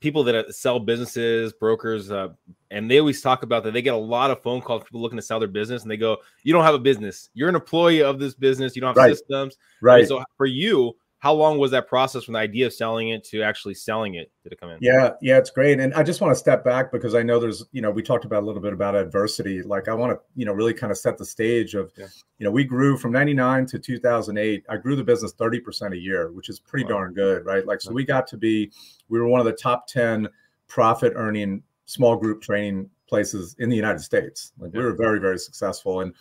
People 0.02 0.24
that 0.24 0.52
sell 0.54 0.80
businesses 0.80 1.52
brokers 1.52 2.10
uh, 2.10 2.28
and 2.70 2.90
they 2.90 2.98
always 2.98 3.22
talk 3.22 3.44
about 3.44 3.62
that 3.62 3.72
they 3.72 3.80
get 3.80 3.94
a 3.94 3.96
lot 3.96 4.30
of 4.30 4.42
phone 4.42 4.60
calls 4.60 4.82
people 4.82 5.00
looking 5.00 5.16
to 5.16 5.22
sell 5.22 5.38
their 5.38 5.48
business 5.48 5.82
and 5.82 5.90
they 5.90 5.96
go 5.96 6.16
you 6.42 6.52
don't 6.52 6.64
have 6.64 6.74
a 6.74 6.78
business. 6.78 7.30
You're 7.34 7.48
an 7.48 7.54
employee 7.54 8.02
of 8.02 8.18
this 8.18 8.34
business. 8.34 8.74
You 8.74 8.82
don't 8.82 8.88
have 8.88 8.96
right. 8.96 9.16
systems. 9.16 9.56
Right. 9.80 10.00
and 10.00 10.08
so 10.08 10.24
for 10.36 10.46
you 10.46 10.96
how 11.22 11.32
long 11.32 11.56
was 11.56 11.70
that 11.70 11.86
process 11.86 12.24
from 12.24 12.32
the 12.32 12.40
idea 12.40 12.66
of 12.66 12.72
selling 12.72 13.10
it 13.10 13.22
to 13.22 13.44
actually 13.44 13.74
selling 13.74 14.16
it? 14.16 14.32
Did 14.42 14.54
it 14.54 14.60
come 14.60 14.70
in? 14.70 14.78
Yeah 14.80 15.12
yeah 15.22 15.38
it's 15.38 15.50
great. 15.50 15.78
And 15.78 15.94
i 15.94 16.02
just 16.02 16.20
want 16.20 16.32
to 16.32 16.34
step 16.34 16.64
back 16.64 16.90
because 16.90 17.14
i 17.14 17.22
know 17.22 17.38
there's 17.38 17.64
you 17.70 17.80
know 17.80 17.92
we 17.92 18.02
talked 18.02 18.24
about 18.24 18.42
a 18.42 18.46
little 18.46 18.60
bit 18.60 18.72
about 18.72 18.96
adversity. 18.96 19.62
Like 19.62 19.86
i 19.86 19.94
want 19.94 20.12
to 20.12 20.18
you 20.34 20.44
know 20.44 20.52
really 20.52 20.74
kind 20.74 20.90
of 20.90 20.98
set 20.98 21.16
the 21.16 21.24
stage 21.24 21.74
of 21.74 21.92
yeah. 21.96 22.08
you 22.38 22.44
know 22.44 22.50
we 22.50 22.64
grew 22.64 22.98
from 22.98 23.12
99 23.12 23.66
to 23.66 23.78
2008 23.78 24.64
i 24.68 24.76
grew 24.76 24.96
the 24.96 25.04
business 25.04 25.32
30% 25.34 25.92
a 25.92 25.96
year 25.96 26.32
which 26.32 26.48
is 26.48 26.58
pretty 26.58 26.84
wow. 26.86 26.90
darn 26.90 27.14
good 27.14 27.46
right? 27.46 27.64
Like 27.64 27.80
so 27.80 27.92
we 27.92 28.04
got 28.04 28.26
to 28.26 28.36
be 28.36 28.72
we 29.08 29.20
were 29.20 29.28
one 29.28 29.38
of 29.38 29.46
the 29.46 29.52
top 29.52 29.86
10 29.86 30.28
profit 30.66 31.12
earning 31.14 31.62
small 31.84 32.16
group 32.16 32.42
training 32.42 32.90
places 33.08 33.54
in 33.60 33.68
the 33.68 33.76
united 33.76 34.00
states. 34.00 34.52
Like 34.58 34.72
yeah. 34.74 34.80
we 34.80 34.86
were 34.86 34.96
very 34.96 35.20
very 35.20 35.38
successful. 35.38 36.00
And 36.00 36.14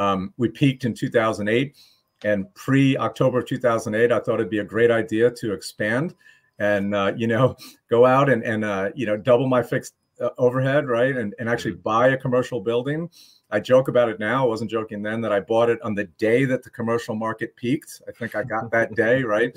um, 0.00 0.32
we 0.36 0.48
peaked 0.48 0.84
in 0.84 0.94
2008 0.94 1.76
and 2.24 2.52
pre 2.54 2.96
October 2.96 3.38
of 3.38 3.46
2008, 3.46 4.12
I 4.12 4.18
thought 4.18 4.34
it'd 4.34 4.50
be 4.50 4.58
a 4.58 4.64
great 4.64 4.90
idea 4.90 5.30
to 5.30 5.52
expand 5.52 6.14
and, 6.58 6.94
uh, 6.94 7.12
you 7.16 7.26
know, 7.26 7.56
go 7.90 8.04
out 8.04 8.28
and, 8.28 8.42
and 8.42 8.64
uh, 8.64 8.90
you 8.94 9.06
know, 9.06 9.16
double 9.16 9.46
my 9.46 9.62
fixed 9.62 9.94
uh, 10.20 10.30
overhead, 10.38 10.86
right? 10.86 11.16
And, 11.16 11.34
and 11.38 11.48
actually 11.48 11.72
mm-hmm. 11.72 11.82
buy 11.82 12.08
a 12.08 12.16
commercial 12.16 12.60
building. 12.60 13.08
I 13.50 13.60
joke 13.60 13.88
about 13.88 14.08
it 14.08 14.18
now. 14.18 14.44
I 14.44 14.48
wasn't 14.48 14.70
joking 14.70 15.02
then 15.02 15.20
that 15.22 15.32
I 15.32 15.40
bought 15.40 15.70
it 15.70 15.80
on 15.82 15.94
the 15.94 16.04
day 16.18 16.44
that 16.44 16.62
the 16.62 16.70
commercial 16.70 17.14
market 17.14 17.54
peaked. 17.56 18.02
I 18.06 18.12
think 18.12 18.34
I 18.34 18.42
got 18.42 18.70
that 18.72 18.94
day, 18.94 19.22
right? 19.24 19.56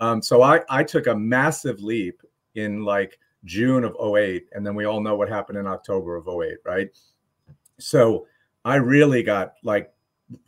Um, 0.00 0.20
so 0.20 0.42
I, 0.42 0.60
I 0.68 0.82
took 0.82 1.06
a 1.06 1.14
massive 1.14 1.80
leap 1.80 2.22
in 2.54 2.84
like 2.84 3.18
June 3.44 3.84
of 3.84 3.96
08. 4.00 4.46
And 4.52 4.66
then 4.66 4.74
we 4.74 4.84
all 4.84 5.00
know 5.00 5.14
what 5.14 5.28
happened 5.28 5.58
in 5.58 5.66
October 5.66 6.16
of 6.16 6.28
08, 6.28 6.58
right? 6.64 6.90
So 7.78 8.26
I 8.64 8.76
really 8.76 9.22
got 9.22 9.54
like 9.62 9.92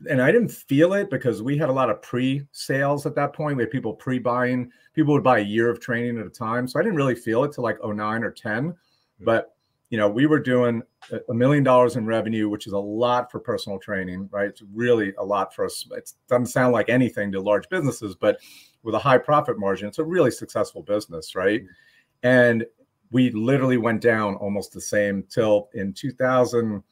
and 0.08 0.22
I 0.22 0.30
didn't 0.30 0.50
feel 0.50 0.94
it 0.94 1.10
because 1.10 1.42
we 1.42 1.58
had 1.58 1.68
a 1.68 1.72
lot 1.72 1.90
of 1.90 2.02
pre-sales 2.02 3.06
at 3.06 3.14
that 3.16 3.32
point. 3.32 3.56
We 3.56 3.64
had 3.64 3.70
people 3.70 3.94
pre-buying. 3.94 4.70
People 4.94 5.14
would 5.14 5.24
buy 5.24 5.38
a 5.38 5.44
year 5.44 5.68
of 5.70 5.80
training 5.80 6.18
at 6.18 6.26
a 6.26 6.30
time. 6.30 6.68
So 6.68 6.78
I 6.78 6.82
didn't 6.82 6.96
really 6.96 7.14
feel 7.14 7.44
it 7.44 7.52
till 7.52 7.64
like 7.64 7.78
09 7.84 8.24
or 8.24 8.30
10. 8.30 8.70
Mm-hmm. 8.70 9.24
But 9.24 9.54
you 9.90 9.98
know, 9.98 10.08
we 10.08 10.24
were 10.24 10.38
doing 10.38 10.82
a 11.28 11.34
million 11.34 11.62
dollars 11.62 11.96
in 11.96 12.06
revenue, 12.06 12.48
which 12.48 12.66
is 12.66 12.72
a 12.72 12.78
lot 12.78 13.30
for 13.30 13.38
personal 13.38 13.78
training, 13.78 14.26
right? 14.32 14.48
It's 14.48 14.62
really 14.72 15.12
a 15.18 15.24
lot 15.24 15.54
for 15.54 15.66
us. 15.66 15.86
It 15.90 16.10
doesn't 16.28 16.46
sound 16.46 16.72
like 16.72 16.88
anything 16.88 17.30
to 17.32 17.40
large 17.40 17.68
businesses, 17.68 18.14
but 18.14 18.38
with 18.82 18.94
a 18.94 18.98
high 18.98 19.18
profit 19.18 19.58
margin, 19.58 19.88
it's 19.88 19.98
a 19.98 20.04
really 20.04 20.30
successful 20.30 20.82
business, 20.82 21.34
right? 21.34 21.62
Mm-hmm. 21.62 22.26
And 22.26 22.66
we 23.10 23.30
literally 23.32 23.76
went 23.76 24.00
down 24.00 24.36
almost 24.36 24.72
the 24.72 24.80
same 24.80 25.24
till 25.28 25.68
in 25.74 25.92
2000- 25.92 26.82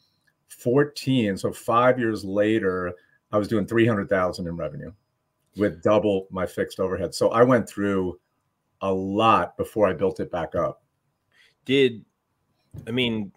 14, 0.51 1.37
so 1.37 1.53
five 1.53 1.99
years 1.99 2.25
later, 2.25 2.93
I 3.33 3.39
was 3.39 3.49
doing 3.49 3.67
300,000 3.67 4.47
in 4.47 4.57
revenue 4.57 4.93
with 5.57 5.83
double 5.83 6.27
my 6.31 6.47
fixed 6.47 6.81
overhead. 6.81 7.15
So 7.15 7.31
I 7.31 7.43
went 7.43 7.69
through 7.69 8.19
a 8.83 8.93
lot 8.93 9.57
before 9.57 9.87
I 9.87 9.93
built 9.93 10.21
it 10.21 10.31
back 10.31 10.55
up. 10.55 10.83
Did 11.65 12.05
I 12.87 12.91
mean, 12.91 13.33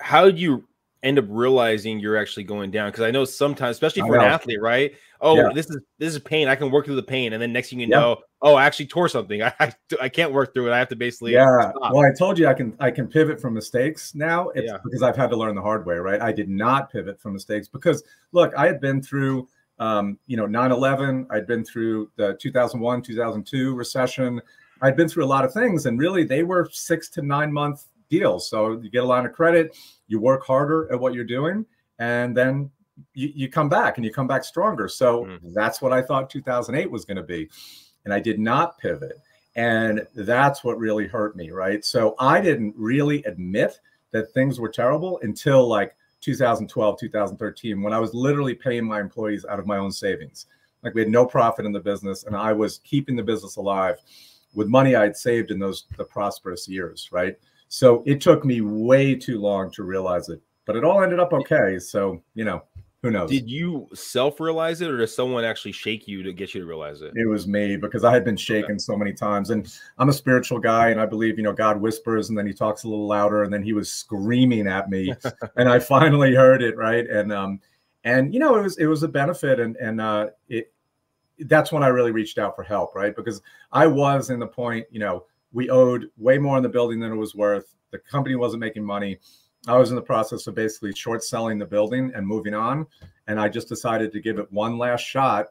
how 0.00 0.24
did 0.24 0.38
you 0.38 0.66
end 1.06 1.18
up 1.18 1.24
realizing 1.28 1.98
you're 1.98 2.16
actually 2.16 2.44
going 2.44 2.70
down? 2.70 2.90
Because 2.90 3.04
I 3.04 3.10
know 3.10 3.24
sometimes, 3.24 3.76
especially 3.76 4.02
for 4.02 4.16
an 4.16 4.24
athlete, 4.24 4.60
right? 4.60 4.94
Oh, 5.20 5.36
yeah. 5.36 5.48
this 5.54 5.70
is 5.70 5.78
this 5.98 6.14
is 6.14 6.20
pain. 6.20 6.48
I 6.48 6.56
can 6.56 6.70
work 6.70 6.84
through 6.84 6.96
the 6.96 7.02
pain, 7.02 7.32
and 7.32 7.40
then 7.42 7.52
next 7.52 7.70
thing 7.70 7.80
you 7.80 7.86
yeah. 7.86 7.98
know, 7.98 8.16
oh, 8.42 8.54
I 8.54 8.66
actually 8.66 8.86
tore 8.86 9.08
something. 9.08 9.42
I, 9.42 9.52
I, 9.58 9.72
I 10.02 10.08
can't 10.08 10.32
work 10.32 10.52
through 10.52 10.68
it. 10.68 10.72
I 10.72 10.78
have 10.78 10.88
to 10.88 10.96
basically 10.96 11.32
yeah. 11.32 11.70
Stop. 11.70 11.92
Well, 11.92 12.04
I 12.04 12.12
told 12.16 12.38
you 12.38 12.46
I 12.48 12.54
can 12.54 12.76
I 12.80 12.90
can 12.90 13.06
pivot 13.06 13.40
from 13.40 13.54
mistakes 13.54 14.14
now. 14.14 14.50
It's 14.50 14.70
yeah. 14.70 14.78
because 14.84 15.02
I've 15.02 15.16
had 15.16 15.30
to 15.30 15.36
learn 15.36 15.54
the 15.54 15.62
hard 15.62 15.86
way, 15.86 15.96
right? 15.96 16.20
I 16.20 16.32
did 16.32 16.48
not 16.48 16.90
pivot 16.90 17.20
from 17.20 17.32
mistakes 17.32 17.68
because 17.68 18.02
look, 18.32 18.52
I 18.56 18.66
had 18.66 18.80
been 18.80 19.02
through 19.02 19.48
um, 19.78 20.18
you 20.26 20.36
know 20.36 20.46
9/11. 20.46 21.26
I'd 21.30 21.46
been 21.46 21.64
through 21.64 22.10
the 22.16 22.36
2001 22.40 23.02
2002 23.02 23.74
recession. 23.74 24.40
I'd 24.82 24.96
been 24.96 25.08
through 25.08 25.24
a 25.24 25.26
lot 25.26 25.44
of 25.44 25.52
things, 25.52 25.86
and 25.86 25.98
really 25.98 26.24
they 26.24 26.42
were 26.42 26.68
six 26.70 27.08
to 27.10 27.22
nine 27.22 27.52
month 27.52 27.86
deals. 28.08 28.48
So 28.48 28.80
you 28.80 28.90
get 28.90 29.04
a 29.04 29.06
line 29.06 29.26
of 29.26 29.32
credit, 29.32 29.76
you 30.08 30.20
work 30.20 30.44
harder 30.44 30.90
at 30.92 30.98
what 30.98 31.14
you're 31.14 31.24
doing, 31.24 31.66
and 31.98 32.36
then 32.36 32.70
you, 33.14 33.32
you 33.34 33.48
come 33.48 33.68
back 33.68 33.96
and 33.96 34.04
you 34.04 34.12
come 34.12 34.26
back 34.26 34.44
stronger. 34.44 34.88
So 34.88 35.24
mm-hmm. 35.24 35.52
that's 35.52 35.80
what 35.80 35.92
I 35.92 36.02
thought 36.02 36.30
2008 36.30 36.90
was 36.90 37.04
going 37.04 37.16
to 37.16 37.22
be. 37.22 37.48
And 38.04 38.14
I 38.14 38.20
did 38.20 38.38
not 38.38 38.78
pivot. 38.78 39.18
And 39.56 40.06
that's 40.14 40.62
what 40.62 40.78
really 40.78 41.06
hurt 41.06 41.34
me, 41.34 41.50
right? 41.50 41.84
So 41.84 42.14
I 42.18 42.40
didn't 42.40 42.74
really 42.76 43.22
admit 43.24 43.80
that 44.12 44.32
things 44.32 44.60
were 44.60 44.68
terrible 44.68 45.18
until 45.22 45.66
like 45.66 45.96
2012, 46.20 46.98
2013, 46.98 47.82
when 47.82 47.92
I 47.92 47.98
was 47.98 48.14
literally 48.14 48.54
paying 48.54 48.84
my 48.84 49.00
employees 49.00 49.44
out 49.44 49.58
of 49.58 49.66
my 49.66 49.78
own 49.78 49.92
savings. 49.92 50.46
Like 50.82 50.94
we 50.94 51.00
had 51.00 51.10
no 51.10 51.24
profit 51.24 51.66
in 51.66 51.72
the 51.72 51.80
business, 51.80 52.24
and 52.24 52.36
I 52.36 52.52
was 52.52 52.78
keeping 52.84 53.16
the 53.16 53.22
business 53.22 53.56
alive 53.56 53.96
with 54.54 54.68
money 54.68 54.94
I 54.94 55.02
had 55.02 55.16
saved 55.16 55.50
in 55.50 55.58
those 55.58 55.84
the 55.96 56.04
prosperous 56.04 56.68
years, 56.68 57.08
right? 57.10 57.36
So 57.68 58.02
it 58.06 58.20
took 58.20 58.44
me 58.44 58.60
way 58.60 59.14
too 59.14 59.40
long 59.40 59.70
to 59.72 59.82
realize 59.82 60.28
it, 60.28 60.40
but 60.64 60.76
it 60.76 60.84
all 60.84 61.02
ended 61.02 61.20
up 61.20 61.32
okay. 61.32 61.78
So, 61.78 62.22
you 62.34 62.44
know, 62.44 62.62
who 63.06 63.12
knows? 63.12 63.30
Did 63.30 63.48
you 63.48 63.88
self 63.94 64.40
realize 64.40 64.80
it 64.80 64.90
or 64.90 64.96
does 64.96 65.14
someone 65.14 65.44
actually 65.44 65.72
shake 65.72 66.08
you 66.08 66.22
to 66.24 66.32
get 66.32 66.54
you 66.54 66.60
to 66.60 66.66
realize 66.66 67.02
it? 67.02 67.12
It 67.14 67.26
was 67.28 67.46
me 67.46 67.76
because 67.76 68.02
I 68.02 68.12
had 68.12 68.24
been 68.24 68.36
shaken 68.36 68.72
okay. 68.72 68.78
so 68.78 68.96
many 68.96 69.12
times. 69.12 69.50
And 69.50 69.72
I'm 69.98 70.08
a 70.08 70.12
spiritual 70.12 70.58
guy 70.58 70.88
and 70.88 71.00
I 71.00 71.06
believe, 71.06 71.38
you 71.38 71.44
know, 71.44 71.52
God 71.52 71.80
whispers 71.80 72.30
and 72.30 72.38
then 72.38 72.48
he 72.48 72.52
talks 72.52 72.82
a 72.82 72.88
little 72.88 73.06
louder 73.06 73.44
and 73.44 73.52
then 73.52 73.62
he 73.62 73.72
was 73.72 73.92
screaming 73.92 74.66
at 74.66 74.90
me 74.90 75.14
and 75.56 75.68
I 75.68 75.78
finally 75.78 76.34
heard 76.34 76.62
it. 76.62 76.76
Right. 76.76 77.08
And, 77.08 77.32
um, 77.32 77.60
and 78.02 78.34
you 78.34 78.40
know, 78.40 78.56
it 78.56 78.62
was, 78.62 78.78
it 78.78 78.86
was 78.86 79.02
a 79.02 79.08
benefit 79.08 79.60
and, 79.60 79.76
and, 79.76 80.00
uh, 80.00 80.28
it, 80.48 80.72
that's 81.40 81.70
when 81.70 81.82
I 81.82 81.88
really 81.88 82.12
reached 82.12 82.38
out 82.38 82.56
for 82.56 82.62
help. 82.62 82.94
Right. 82.94 83.14
Because 83.14 83.40
I 83.70 83.86
was 83.86 84.30
in 84.30 84.40
the 84.40 84.46
point, 84.46 84.86
you 84.90 85.00
know, 85.00 85.26
we 85.56 85.70
owed 85.70 86.10
way 86.18 86.36
more 86.36 86.58
in 86.58 86.62
the 86.62 86.68
building 86.68 87.00
than 87.00 87.10
it 87.10 87.16
was 87.16 87.34
worth. 87.34 87.74
The 87.90 87.98
company 87.98 88.36
wasn't 88.36 88.60
making 88.60 88.84
money. 88.84 89.18
I 89.66 89.78
was 89.78 89.88
in 89.88 89.96
the 89.96 90.02
process 90.02 90.46
of 90.46 90.54
basically 90.54 90.92
short 90.92 91.24
selling 91.24 91.58
the 91.58 91.64
building 91.64 92.12
and 92.14 92.26
moving 92.26 92.52
on. 92.52 92.86
And 93.26 93.40
I 93.40 93.48
just 93.48 93.66
decided 93.66 94.12
to 94.12 94.20
give 94.20 94.38
it 94.38 94.52
one 94.52 94.76
last 94.76 95.00
shot 95.00 95.46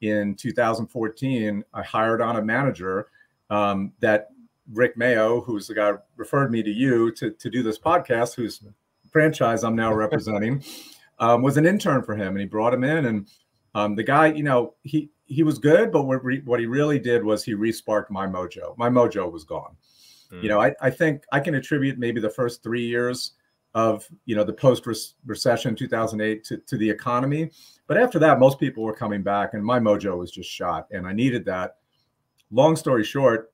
in 0.00 0.36
2014. 0.36 1.64
I 1.74 1.82
hired 1.82 2.22
on 2.22 2.36
a 2.36 2.42
manager 2.42 3.08
um, 3.50 3.92
that 3.98 4.28
Rick 4.72 4.96
Mayo, 4.96 5.40
who's 5.40 5.66
the 5.66 5.74
guy 5.74 5.94
referred 6.16 6.52
me 6.52 6.62
to 6.62 6.70
you 6.70 7.10
to, 7.14 7.32
to 7.32 7.50
do 7.50 7.64
this 7.64 7.80
podcast, 7.80 8.36
whose 8.36 8.62
franchise 9.10 9.64
I'm 9.64 9.74
now 9.74 9.92
representing, 9.92 10.62
um, 11.18 11.42
was 11.42 11.56
an 11.56 11.66
intern 11.66 12.04
for 12.04 12.14
him. 12.14 12.28
And 12.28 12.38
he 12.38 12.46
brought 12.46 12.72
him 12.72 12.84
in. 12.84 13.06
And 13.06 13.28
um, 13.74 13.96
the 13.96 14.04
guy, 14.04 14.28
you 14.28 14.44
know, 14.44 14.74
he, 14.84 15.10
he 15.28 15.42
was 15.42 15.58
good, 15.58 15.92
but 15.92 16.04
what, 16.04 16.24
re- 16.24 16.42
what 16.44 16.58
he 16.58 16.66
really 16.66 16.98
did 16.98 17.22
was 17.22 17.44
he 17.44 17.54
resparked 17.54 18.10
my 18.10 18.26
mojo. 18.26 18.76
My 18.76 18.88
mojo 18.88 19.30
was 19.30 19.44
gone. 19.44 19.76
Mm. 20.32 20.42
You 20.42 20.48
know, 20.48 20.60
I, 20.60 20.74
I 20.80 20.90
think 20.90 21.22
I 21.30 21.38
can 21.38 21.54
attribute 21.54 21.98
maybe 21.98 22.20
the 22.20 22.30
first 22.30 22.62
three 22.62 22.86
years 22.86 23.32
of 23.74 24.08
you 24.24 24.34
know 24.34 24.44
the 24.44 24.52
post 24.52 24.86
recession 25.26 25.76
2008 25.76 26.42
to, 26.42 26.56
to 26.56 26.78
the 26.78 26.88
economy 26.88 27.50
but 27.86 27.98
after 27.98 28.18
that 28.18 28.38
most 28.38 28.58
people 28.58 28.82
were 28.82 28.94
coming 28.94 29.22
back 29.22 29.52
and 29.52 29.62
my 29.62 29.78
mojo 29.78 30.16
was 30.16 30.30
just 30.30 30.48
shot 30.48 30.86
and 30.90 31.06
i 31.06 31.12
needed 31.12 31.44
that 31.44 31.76
long 32.50 32.74
story 32.74 33.04
short 33.04 33.52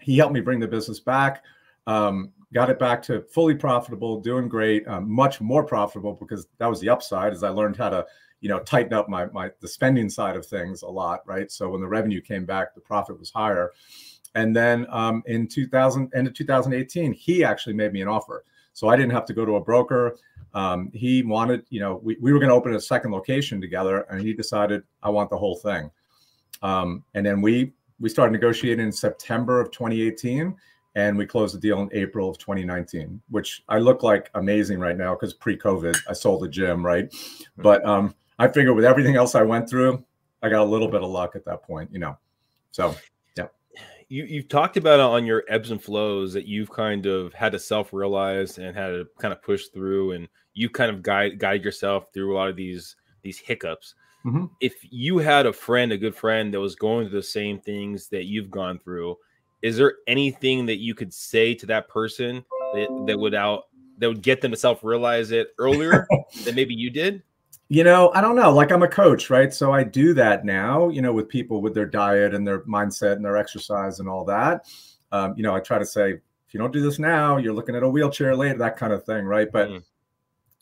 he 0.00 0.16
helped 0.16 0.32
me 0.32 0.40
bring 0.40 0.58
the 0.58 0.66
business 0.66 0.98
back 0.98 1.42
um, 1.86 2.32
got 2.54 2.70
it 2.70 2.78
back 2.78 3.02
to 3.02 3.20
fully 3.22 3.54
profitable 3.54 4.20
doing 4.20 4.48
great 4.48 4.86
um, 4.86 5.10
much 5.10 5.40
more 5.40 5.64
profitable 5.64 6.14
because 6.14 6.46
that 6.58 6.66
was 6.66 6.80
the 6.80 6.88
upside 6.88 7.32
as 7.32 7.42
i 7.42 7.48
learned 7.48 7.76
how 7.76 7.90
to 7.90 8.06
you 8.44 8.50
know 8.50 8.60
tighten 8.60 8.92
up 8.92 9.08
my 9.08 9.24
my 9.26 9.50
the 9.60 9.66
spending 9.66 10.10
side 10.10 10.36
of 10.36 10.44
things 10.44 10.82
a 10.82 10.86
lot 10.86 11.26
right? 11.26 11.50
So 11.50 11.70
when 11.70 11.80
the 11.80 11.88
revenue 11.88 12.20
came 12.20 12.44
back 12.44 12.74
the 12.74 12.80
profit 12.80 13.18
was 13.18 13.30
higher. 13.30 13.72
And 14.36 14.54
then 14.54 14.86
um, 14.90 15.22
in 15.26 15.46
2000 15.48 16.12
end 16.14 16.26
of 16.26 16.34
2018 16.34 17.14
he 17.14 17.42
actually 17.42 17.72
made 17.72 17.94
me 17.94 18.02
an 18.02 18.08
offer. 18.08 18.44
So 18.74 18.88
i 18.88 18.96
didn't 18.96 19.12
have 19.12 19.24
to 19.26 19.32
go 19.32 19.46
to 19.46 19.56
a 19.56 19.60
broker. 19.64 20.18
Um, 20.52 20.90
he 20.92 21.22
wanted 21.22 21.64
you 21.70 21.80
know 21.80 22.00
we, 22.04 22.18
we 22.20 22.34
were 22.34 22.38
going 22.38 22.50
to 22.50 22.54
open 22.54 22.74
a 22.74 22.80
second 22.80 23.12
location 23.12 23.62
together 23.62 24.02
and 24.10 24.20
he 24.20 24.34
decided 24.34 24.82
i 25.02 25.08
want 25.08 25.30
the 25.30 25.38
whole 25.38 25.56
thing. 25.56 25.90
Um, 26.62 27.02
and 27.14 27.24
then 27.24 27.40
we 27.40 27.72
we 27.98 28.10
started 28.10 28.32
negotiating 28.32 28.84
in 28.84 28.92
September 28.92 29.58
of 29.58 29.70
2018 29.70 30.54
and 30.94 31.16
we 31.18 31.26
closed 31.26 31.54
the 31.54 31.60
deal 31.60 31.80
in 31.80 31.90
April 31.92 32.30
of 32.30 32.38
2019, 32.38 33.20
which 33.30 33.64
I 33.68 33.78
look 33.78 34.02
like 34.02 34.30
amazing 34.34 34.78
right 34.78 34.96
now 34.96 35.14
because 35.14 35.34
pre-COVID 35.34 35.96
I 36.08 36.12
sold 36.12 36.44
a 36.44 36.48
gym, 36.48 36.84
right? 36.84 37.12
But 37.56 37.84
um, 37.84 38.14
I 38.38 38.48
figure 38.48 38.74
with 38.74 38.84
everything 38.84 39.16
else 39.16 39.34
I 39.34 39.42
went 39.42 39.68
through, 39.68 40.04
I 40.42 40.48
got 40.48 40.62
a 40.62 40.70
little 40.70 40.88
bit 40.88 41.02
of 41.02 41.10
luck 41.10 41.34
at 41.36 41.44
that 41.46 41.62
point, 41.62 41.90
you 41.92 41.98
know. 41.98 42.16
So 42.70 42.94
yeah. 43.36 43.46
You 44.08 44.24
you've 44.24 44.48
talked 44.48 44.76
about 44.76 45.00
on 45.00 45.26
your 45.26 45.44
ebbs 45.48 45.70
and 45.70 45.82
flows 45.82 46.32
that 46.34 46.46
you've 46.46 46.70
kind 46.70 47.06
of 47.06 47.32
had 47.34 47.52
to 47.52 47.58
self-realize 47.58 48.58
and 48.58 48.76
had 48.76 48.88
to 48.88 49.06
kind 49.18 49.32
of 49.32 49.42
push 49.42 49.66
through 49.66 50.12
and 50.12 50.28
you 50.52 50.70
kind 50.70 50.90
of 50.90 51.02
guide 51.02 51.38
guide 51.38 51.64
yourself 51.64 52.06
through 52.12 52.34
a 52.34 52.36
lot 52.36 52.48
of 52.48 52.56
these 52.56 52.96
these 53.22 53.38
hiccups. 53.38 53.94
Mm-hmm. 54.24 54.46
If 54.60 54.74
you 54.82 55.18
had 55.18 55.46
a 55.46 55.52
friend, 55.52 55.92
a 55.92 55.98
good 55.98 56.14
friend 56.14 56.54
that 56.54 56.60
was 56.60 56.76
going 56.76 57.08
through 57.08 57.18
the 57.18 57.22
same 57.22 57.60
things 57.60 58.08
that 58.08 58.24
you've 58.24 58.50
gone 58.50 58.78
through, 58.78 59.16
is 59.64 59.78
there 59.78 59.94
anything 60.06 60.66
that 60.66 60.76
you 60.76 60.94
could 60.94 61.12
say 61.12 61.54
to 61.54 61.64
that 61.64 61.88
person 61.88 62.44
that, 62.74 63.04
that 63.06 63.18
would 63.18 63.34
out 63.34 63.62
that 63.96 64.08
would 64.08 64.20
get 64.20 64.42
them 64.42 64.50
to 64.50 64.56
self-realize 64.58 65.30
it 65.30 65.54
earlier 65.58 66.06
than 66.44 66.54
maybe 66.54 66.74
you 66.74 66.90
did? 66.90 67.22
You 67.68 67.82
know, 67.82 68.12
I 68.14 68.20
don't 68.20 68.36
know. 68.36 68.52
Like 68.52 68.70
I'm 68.70 68.82
a 68.82 68.88
coach, 68.88 69.30
right? 69.30 69.54
So 69.54 69.72
I 69.72 69.82
do 69.82 70.12
that 70.14 70.44
now, 70.44 70.90
you 70.90 71.00
know, 71.00 71.14
with 71.14 71.30
people 71.30 71.62
with 71.62 71.72
their 71.72 71.86
diet 71.86 72.34
and 72.34 72.46
their 72.46 72.60
mindset 72.64 73.14
and 73.14 73.24
their 73.24 73.38
exercise 73.38 74.00
and 74.00 74.08
all 74.08 74.22
that. 74.26 74.66
Um, 75.12 75.32
you 75.34 75.42
know, 75.42 75.56
I 75.56 75.60
try 75.60 75.78
to 75.78 75.86
say, 75.86 76.10
if 76.10 76.52
you 76.52 76.60
don't 76.60 76.72
do 76.72 76.82
this 76.82 76.98
now, 76.98 77.38
you're 77.38 77.54
looking 77.54 77.74
at 77.74 77.82
a 77.82 77.88
wheelchair 77.88 78.36
later, 78.36 78.58
that 78.58 78.76
kind 78.76 78.92
of 78.92 79.04
thing, 79.04 79.24
right? 79.24 79.50
But 79.50 79.70
mm. 79.70 79.82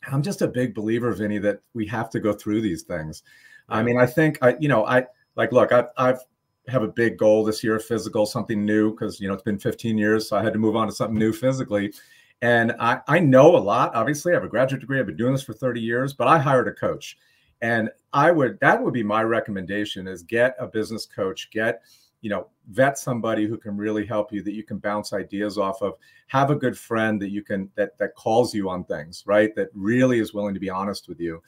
I'm 0.09 0.21
just 0.21 0.41
a 0.41 0.47
big 0.47 0.73
believer, 0.73 1.11
Vinny, 1.11 1.39
that 1.39 1.59
we 1.73 1.85
have 1.87 2.09
to 2.11 2.21
go 2.21 2.31
through 2.31 2.61
these 2.61 2.83
things. 2.83 3.23
Yeah. 3.69 3.77
I 3.77 3.83
mean, 3.83 3.99
I 3.99 4.05
think 4.05 4.37
I, 4.41 4.55
you 4.61 4.69
know, 4.69 4.85
I 4.85 5.07
like 5.35 5.51
look, 5.51 5.73
I, 5.73 5.87
I've 5.97 6.19
have 6.67 6.83
a 6.83 6.87
big 6.87 7.17
goal 7.17 7.43
this 7.43 7.63
year, 7.63 7.79
physical, 7.79 8.25
something 8.25 8.65
new, 8.65 8.91
because 8.91 9.19
you 9.19 9.27
know 9.27 9.33
it's 9.33 9.43
been 9.43 9.59
15 9.59 9.97
years, 9.97 10.27
so 10.29 10.37
I 10.37 10.43
had 10.43 10.53
to 10.53 10.59
move 10.59 10.75
on 10.75 10.87
to 10.87 10.93
something 10.93 11.17
new 11.17 11.33
physically. 11.33 11.93
And 12.41 12.73
I, 12.79 12.99
I 13.07 13.19
know 13.19 13.55
a 13.55 13.57
lot. 13.57 13.95
Obviously, 13.95 14.33
I 14.33 14.35
have 14.35 14.43
a 14.43 14.49
graduate 14.49 14.81
degree. 14.81 14.99
I've 14.99 15.05
been 15.05 15.15
doing 15.15 15.33
this 15.33 15.43
for 15.43 15.53
30 15.53 15.79
years, 15.79 16.13
but 16.13 16.27
I 16.27 16.37
hired 16.37 16.67
a 16.67 16.73
coach, 16.73 17.17
and 17.61 17.89
I 18.11 18.31
would 18.31 18.59
that 18.59 18.81
would 18.81 18.93
be 18.93 19.03
my 19.03 19.23
recommendation: 19.23 20.07
is 20.07 20.23
get 20.23 20.55
a 20.59 20.67
business 20.67 21.05
coach, 21.05 21.49
get 21.51 21.81
you 22.23 22.29
know 22.29 22.47
vet 22.69 22.97
somebody 22.97 23.45
who 23.45 23.57
can 23.57 23.77
really 23.77 24.05
help 24.05 24.31
you 24.31 24.41
that 24.41 24.53
you 24.53 24.63
can 24.63 24.79
bounce 24.79 25.13
ideas 25.13 25.57
off 25.57 25.81
of 25.83 25.95
have 26.27 26.49
a 26.49 26.55
good 26.55 26.75
friend 26.75 27.21
that 27.21 27.29
you 27.29 27.43
can 27.43 27.69
that 27.75 27.95
that 27.99 28.15
calls 28.15 28.55
you 28.55 28.69
on 28.69 28.83
things 28.85 29.23
right 29.27 29.53
that 29.55 29.67
really 29.73 30.19
is 30.19 30.33
willing 30.33 30.53
to 30.53 30.59
be 30.59 30.69
honest 30.69 31.09
with 31.09 31.19
you 31.19 31.43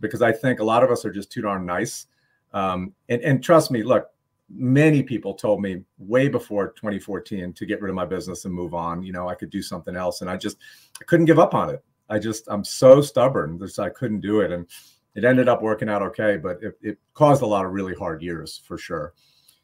because 0.00 0.20
i 0.20 0.30
think 0.30 0.60
a 0.60 0.64
lot 0.64 0.84
of 0.84 0.90
us 0.90 1.04
are 1.04 1.10
just 1.10 1.32
too 1.32 1.40
darn 1.40 1.66
nice 1.66 2.06
um, 2.52 2.92
and, 3.08 3.22
and 3.22 3.42
trust 3.42 3.70
me 3.70 3.82
look 3.82 4.10
many 4.50 5.02
people 5.02 5.34
told 5.34 5.60
me 5.60 5.82
way 5.98 6.28
before 6.28 6.68
2014 6.68 7.52
to 7.52 7.66
get 7.66 7.80
rid 7.82 7.90
of 7.90 7.94
my 7.94 8.06
business 8.06 8.44
and 8.44 8.54
move 8.54 8.74
on. 8.74 9.02
You 9.02 9.12
know, 9.12 9.28
I 9.28 9.34
could 9.34 9.50
do 9.50 9.62
something 9.62 9.96
else, 9.96 10.20
and 10.20 10.30
I 10.30 10.36
just 10.36 10.58
I 11.00 11.04
couldn't 11.04 11.26
give 11.26 11.38
up 11.38 11.54
on 11.54 11.70
it. 11.70 11.84
I 12.08 12.18
just 12.18 12.44
I'm 12.48 12.64
so 12.64 13.00
stubborn 13.00 13.58
that 13.58 13.78
I 13.78 13.90
couldn't 13.90 14.20
do 14.20 14.40
it, 14.40 14.52
and 14.52 14.66
it 15.14 15.24
ended 15.24 15.48
up 15.48 15.62
working 15.62 15.88
out 15.88 16.02
okay, 16.02 16.36
but 16.36 16.62
it, 16.62 16.78
it 16.80 16.98
caused 17.14 17.42
a 17.42 17.46
lot 17.46 17.64
of 17.64 17.72
really 17.72 17.94
hard 17.94 18.22
years 18.22 18.62
for 18.64 18.78
sure. 18.78 19.14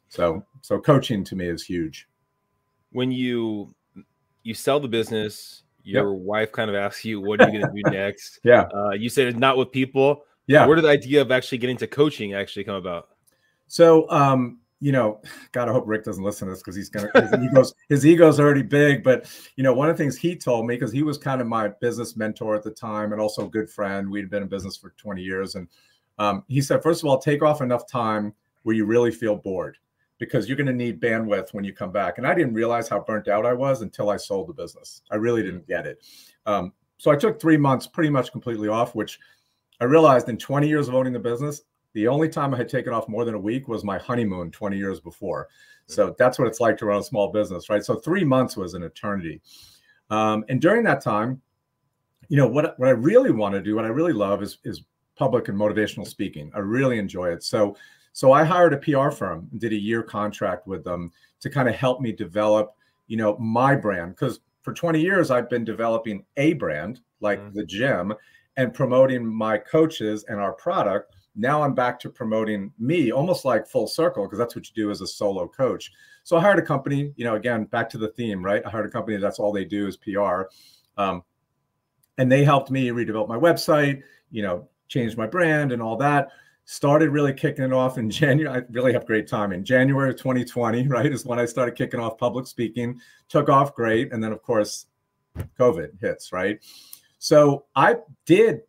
So 0.09 0.45
so 0.61 0.79
coaching 0.79 1.25
to 1.25 1.37
me 1.37 1.49
is 1.49 1.65
huge. 1.65 2.09
When 2.91 3.11
you 3.11 3.75
you 4.43 4.55
sell 4.55 4.81
the 4.81 4.89
business, 4.89 5.63
your 5.83 6.13
yep. 6.13 6.21
wife 6.23 6.53
kind 6.53 6.69
of 6.69 6.77
asks 6.77 7.05
you, 7.05 7.21
"What 7.21 7.41
are 7.41 7.51
you 7.51 7.61
going 7.61 7.75
to 7.75 7.83
do 7.83 7.91
next?" 7.97 8.41
yeah, 8.45 8.63
uh, 8.75 8.91
you 8.91 9.09
said 9.09 9.29
it's 9.29 9.39
not 9.39 9.57
with 9.57 9.73
people. 9.73 10.25
Yeah, 10.47 10.67
where 10.67 10.77
did 10.77 10.85
the 10.85 10.91
idea 10.91 11.23
of 11.23 11.33
actually 11.33 11.59
getting 11.59 11.79
to 11.79 11.87
coaching 11.87 12.35
actually 12.35 12.65
come 12.65 12.75
about? 12.75 13.09
So 13.67 14.09
um, 14.11 14.59
you 14.81 14.93
know, 14.93 15.21
God, 15.53 15.69
I 15.69 15.73
hope 15.73 15.85
Rick 15.87 16.05
doesn't 16.05 16.23
listen 16.23 16.47
to 16.47 16.53
this 16.53 16.63
because 16.63 16.77
he's 16.77 16.89
gonna 16.89 17.09
his 17.15 17.33
ego's 17.33 17.75
his 17.89 18.07
ego's 18.07 18.41
already 18.41 18.63
big. 18.63 19.03
But 19.03 19.27
you 19.57 19.65
know, 19.65 19.73
one 19.73 19.89
of 19.89 19.97
the 19.97 20.03
things 20.03 20.17
he 20.17 20.37
told 20.37 20.67
me 20.67 20.75
because 20.75 20.93
he 20.93 21.03
was 21.03 21.17
kind 21.19 21.41
of 21.41 21.47
my 21.47 21.69
business 21.81 22.17
mentor 22.17 22.55
at 22.55 22.63
the 22.63 22.71
time 22.71 23.13
and 23.13 23.21
also 23.21 23.47
a 23.47 23.51
good 23.51 23.71
friend. 23.71 24.11
We'd 24.11 24.31
been 24.31 24.43
in 24.43 24.49
business 24.49 24.77
for 24.77 24.95
20 24.99 25.23
years, 25.23 25.55
and 25.55 25.69
um, 26.19 26.45
he 26.49 26.61
said, 26.61 26.83
first 26.83 27.03
of 27.03 27.09
all, 27.09 27.19
take 27.19 27.43
off 27.43 27.61
enough 27.61 27.87
time 27.87 28.35
where 28.63 28.75
you 28.75 28.85
really 28.85 29.11
feel 29.11 29.37
bored 29.37 29.79
because 30.19 30.49
you're 30.49 30.57
going 30.57 30.67
to 30.67 30.73
need 30.73 31.01
bandwidth 31.01 31.53
when 31.53 31.65
you 31.65 31.73
come 31.73 31.91
back. 31.91 32.19
And 32.19 32.27
I 32.27 32.35
didn't 32.35 32.55
realize 32.55 32.89
how 32.89 33.01
burnt 33.01 33.29
out 33.29 33.45
I 33.45 33.53
was 33.53 33.83
until 33.83 34.11
I 34.11 34.17
sold 34.17 34.49
the 34.49 34.53
business. 34.53 35.03
I 35.11 35.17
really 35.17 35.43
didn't 35.43 35.67
get 35.67 35.87
it. 35.87 36.03
Um, 36.47 36.73
so 36.99 37.11
I 37.11 37.17
took 37.17 37.41
three 37.41 37.57
months 37.57 37.87
pretty 37.87 38.11
much 38.11 38.33
completely 38.33 38.69
off, 38.69 38.95
which 38.95 39.19
I 39.81 39.85
realized 39.85 40.29
in 40.29 40.39
20 40.39 40.69
years 40.69 40.89
of 40.89 40.95
owning 40.95 41.13
the 41.13 41.19
business, 41.19 41.63
the 41.95 42.09
only 42.09 42.29
time 42.29 42.53
I 42.53 42.59
had 42.59 42.69
taken 42.69 42.93
off 42.93 43.09
more 43.09 43.25
than 43.25 43.35
a 43.35 43.41
week 43.41 43.69
was 43.69 43.85
my 43.85 43.99
honeymoon 43.99 44.51
20 44.51 44.77
years 44.77 45.01
before. 45.01 45.49
So 45.87 46.15
that's 46.19 46.39
what 46.39 46.49
it's 46.49 46.61
like 46.61 46.77
to 46.79 46.87
run 46.87 47.01
a 47.01 47.05
small 47.05 47.31
business, 47.31 47.71
right? 47.71 47.85
So 47.85 47.95
three 47.97 48.25
months 48.25 48.57
was 48.57 48.75
an 48.75 48.83
eternity. 48.83 49.41
Um, 50.11 50.45
and 50.49 50.61
during 50.61 50.83
that 50.85 51.01
time, 51.01 51.41
you 52.29 52.37
know, 52.37 52.47
what, 52.47 52.79
what 52.79 52.89
I 52.89 52.93
really 52.93 53.31
want 53.31 53.55
to 53.55 53.63
do, 53.63 53.77
what 53.77 53.85
I 53.85 53.89
really 53.89 54.13
love 54.13 54.43
is, 54.43 54.59
is 54.65 54.83
public 55.17 55.49
and 55.49 55.59
motivational 55.59 56.07
speaking. 56.07 56.51
I 56.55 56.59
really 56.61 56.99
enjoy 56.99 57.31
it. 57.31 57.43
So, 57.43 57.77
so 58.13 58.33
I 58.33 58.45
hired 58.45 58.73
a 58.73 58.79
PR 58.79 59.11
firm 59.11 59.49
and 59.53 59.61
did 59.61 59.73
a 59.73 59.77
year 59.77 60.03
contract 60.03 60.67
with 60.67 60.85
them 60.85 61.13
to 61.41 61.51
kind 61.51 61.69
of 61.69 61.75
help 61.75 62.01
me 62.01 62.13
develop, 62.13 62.75
you 63.07 63.17
know, 63.17 63.37
my 63.39 63.77
brand. 63.77 64.13
Because 64.13 64.41
for 64.63 64.73
20 64.73 65.01
years, 65.01 65.31
I've 65.31 65.51
been 65.51 65.65
developing 65.65 66.25
a 66.39 66.55
brand 66.55 67.01
like 67.21 67.41
mm-hmm. 67.41 67.59
the 67.59 67.67
gym 67.67 68.15
and 68.57 68.73
promoting 68.73 69.27
my 69.27 69.59
coaches 69.59 70.25
and 70.29 70.41
our 70.41 70.53
product 70.53 71.15
now 71.37 71.63
I'm 71.63 71.75
back 71.75 71.99
to 72.01 72.11
promoting 72.11 72.73
me 72.79 73.11
almost 73.11 73.45
like 73.45 73.67
full 73.67 73.87
circle 73.87 74.25
because 74.25 74.39
that's 74.39 74.55
what 74.55 74.69
you 74.69 74.75
do 74.75 74.91
as 74.91 75.01
a 75.01 75.07
solo 75.07 75.49
coach. 75.49 75.91
So 76.23 76.37
I 76.37 76.41
hired 76.41 76.59
a 76.59 76.63
company, 76.63 77.13
you 77.17 77.25
know, 77.25 77.35
again, 77.35 77.65
back 77.65 77.89
to 77.91 77.99
the 77.99 78.09
theme, 78.09 78.45
right? 78.45 78.63
I 78.65 78.71
hired 78.71 78.87
a 78.87 78.91
company 78.91 79.17
that's 79.17 79.39
all 79.39 79.53
they 79.53 79.65
do 79.65 79.87
is 79.87 79.97
PR. 79.97 80.43
Um, 80.97 81.23
and 82.19 82.31
they 82.31 82.45
helped 82.45 82.71
me 82.71 82.89
redevelop 82.89 83.29
my 83.29 83.37
website, 83.37 84.03
you 84.31 84.43
know, 84.43 84.69
change 84.89 85.17
my 85.17 85.27
brand 85.27 85.73
and 85.73 85.83
all 85.83 85.97
that. 85.97 86.29
Started 86.67 87.11
really 87.11 87.33
kicking 87.33 87.65
it 87.65 87.73
off 87.73 87.99
in 87.99 88.09
January. 88.23 88.57
I 88.57 88.63
really 88.71 88.93
have 88.93 89.07
great 89.07 89.27
time. 89.27 89.53
In 89.53 89.65
January 89.65 90.11
of 90.11 90.17
2020, 90.17 90.87
right, 90.89 91.13
is 91.13 91.27
when 91.27 91.39
I 91.39 91.45
started 91.45 91.75
kicking 91.75 92.01
off 92.01 92.17
public 92.17 92.47
speaking. 92.47 93.01
Took 93.29 93.49
off 93.49 93.75
great. 93.75 94.13
And 94.13 94.23
then, 94.23 94.33
of 94.33 94.41
course, 94.43 94.87
COVID 95.59 96.01
hits, 96.01 96.33
right? 96.33 96.61
So 97.19 97.65
I 97.75 97.97
did 98.25 98.61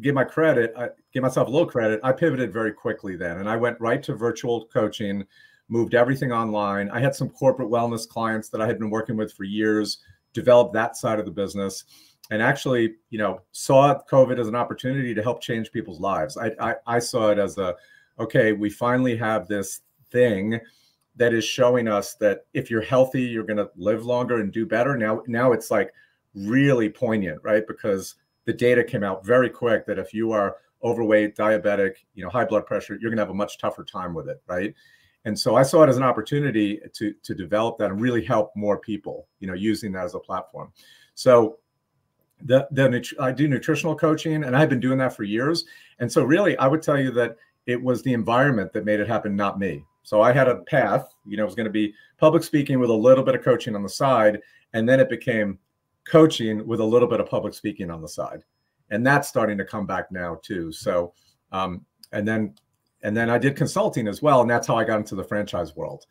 give 0.00 0.14
my 0.14 0.24
credit, 0.24 0.72
I 0.76 0.88
give 1.12 1.22
myself 1.22 1.48
a 1.48 1.50
little 1.50 1.66
credit. 1.66 2.00
I 2.02 2.12
pivoted 2.12 2.52
very 2.52 2.72
quickly 2.72 3.16
then, 3.16 3.38
and 3.38 3.48
I 3.48 3.56
went 3.56 3.80
right 3.80 4.02
to 4.02 4.14
virtual 4.14 4.66
coaching, 4.66 5.24
moved 5.68 5.94
everything 5.94 6.32
online. 6.32 6.90
I 6.90 7.00
had 7.00 7.14
some 7.14 7.30
corporate 7.30 7.70
wellness 7.70 8.08
clients 8.08 8.48
that 8.50 8.60
I 8.60 8.66
had 8.66 8.78
been 8.78 8.90
working 8.90 9.16
with 9.16 9.32
for 9.32 9.44
years, 9.44 9.98
developed 10.32 10.74
that 10.74 10.96
side 10.96 11.18
of 11.18 11.24
the 11.24 11.30
business, 11.30 11.84
and 12.30 12.42
actually, 12.42 12.96
you 13.10 13.18
know, 13.18 13.40
saw 13.52 13.98
COVID 14.10 14.38
as 14.38 14.48
an 14.48 14.54
opportunity 14.54 15.14
to 15.14 15.22
help 15.22 15.40
change 15.40 15.72
people's 15.72 16.00
lives. 16.00 16.36
I, 16.36 16.52
I, 16.60 16.74
I 16.86 16.98
saw 16.98 17.30
it 17.30 17.38
as 17.38 17.56
a, 17.56 17.74
okay, 18.18 18.52
we 18.52 18.68
finally 18.68 19.16
have 19.16 19.48
this 19.48 19.80
thing 20.10 20.60
that 21.16 21.32
is 21.32 21.44
showing 21.44 21.88
us 21.88 22.14
that 22.16 22.46
if 22.52 22.70
you're 22.70 22.82
healthy, 22.82 23.22
you're 23.22 23.44
going 23.44 23.56
to 23.56 23.70
live 23.76 24.04
longer 24.04 24.40
and 24.40 24.52
do 24.52 24.66
better. 24.66 24.96
Now, 24.96 25.22
now 25.26 25.52
it's 25.52 25.70
like 25.70 25.92
really 26.34 26.88
poignant, 26.88 27.40
right? 27.42 27.66
Because 27.66 28.14
the 28.44 28.52
data 28.52 28.84
came 28.84 29.02
out 29.02 29.26
very 29.26 29.50
quick 29.50 29.86
that 29.86 29.98
if 29.98 30.14
you 30.14 30.30
are 30.32 30.56
overweight, 30.82 31.36
diabetic, 31.36 31.94
you 32.14 32.22
know, 32.22 32.30
high 32.30 32.44
blood 32.44 32.66
pressure, 32.66 32.94
you're 33.00 33.10
going 33.10 33.16
to 33.16 33.22
have 33.22 33.30
a 33.30 33.34
much 33.34 33.58
tougher 33.58 33.84
time 33.84 34.14
with 34.14 34.28
it, 34.28 34.42
right? 34.46 34.74
And 35.24 35.38
so 35.38 35.56
I 35.56 35.62
saw 35.62 35.82
it 35.82 35.88
as 35.88 35.96
an 35.96 36.02
opportunity 36.02 36.80
to 36.94 37.12
to 37.22 37.34
develop 37.34 37.78
that 37.78 37.90
and 37.90 38.00
really 38.00 38.24
help 38.24 38.52
more 38.54 38.78
people, 38.78 39.26
you 39.40 39.46
know, 39.46 39.54
using 39.54 39.92
that 39.92 40.04
as 40.04 40.14
a 40.14 40.18
platform. 40.18 40.72
So 41.14 41.58
the 42.42 42.68
the 42.70 43.04
I 43.20 43.32
do 43.32 43.48
nutritional 43.48 43.96
coaching 43.96 44.44
and 44.44 44.56
I've 44.56 44.68
been 44.68 44.80
doing 44.80 44.98
that 44.98 45.14
for 45.14 45.24
years. 45.24 45.64
And 45.98 46.10
so 46.10 46.22
really 46.22 46.56
I 46.58 46.68
would 46.68 46.82
tell 46.82 46.98
you 46.98 47.10
that 47.12 47.36
it 47.66 47.82
was 47.82 48.02
the 48.02 48.12
environment 48.12 48.72
that 48.72 48.84
made 48.84 49.00
it 49.00 49.08
happen, 49.08 49.36
not 49.36 49.58
me. 49.58 49.84
So 50.02 50.22
I 50.22 50.32
had 50.32 50.48
a 50.48 50.62
path, 50.62 51.12
you 51.26 51.36
know, 51.36 51.42
it 51.42 51.46
was 51.46 51.54
going 51.54 51.66
to 51.66 51.70
be 51.70 51.92
public 52.16 52.42
speaking 52.42 52.78
with 52.78 52.88
a 52.88 52.94
little 52.94 53.24
bit 53.24 53.34
of 53.34 53.42
coaching 53.42 53.74
on 53.74 53.82
the 53.82 53.88
side. 53.88 54.40
And 54.72 54.88
then 54.88 55.00
it 55.00 55.10
became 55.10 55.58
coaching 56.08 56.66
with 56.66 56.80
a 56.80 56.84
little 56.84 57.08
bit 57.08 57.20
of 57.20 57.28
public 57.28 57.52
speaking 57.52 57.90
on 57.90 58.00
the 58.00 58.08
side 58.08 58.44
and 58.90 59.06
that's 59.06 59.28
starting 59.28 59.58
to 59.58 59.64
come 59.64 59.86
back 59.86 60.10
now 60.10 60.38
too. 60.42 60.72
So 60.72 61.12
um, 61.52 61.84
and 62.12 62.26
then 62.26 62.54
and 63.02 63.16
then 63.16 63.30
i 63.30 63.38
did 63.38 63.56
consulting 63.56 64.08
as 64.08 64.22
well 64.22 64.40
and 64.40 64.50
that's 64.50 64.66
how 64.66 64.76
i 64.76 64.84
got 64.84 64.98
into 64.98 65.14
the 65.14 65.24
franchise 65.24 65.76
world. 65.76 66.06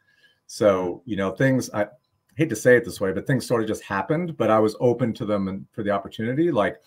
So 0.47 1.01
you 1.05 1.17
know 1.17 1.31
things 1.31 1.69
i 1.73 1.87
hate 2.35 2.49
to 2.49 2.55
say 2.55 2.77
it 2.77 2.85
this 2.85 3.01
way 3.01 3.11
but 3.11 3.25
things 3.27 3.45
sort 3.45 3.61
of 3.61 3.67
just 3.67 3.83
happened 3.83 4.37
but 4.37 4.51
i 4.51 4.59
was 4.59 4.75
open 4.79 5.13
to 5.13 5.25
them 5.25 5.47
and 5.47 5.65
for 5.71 5.83
the 5.83 5.91
opportunity. 5.91 6.51
Like 6.51 6.77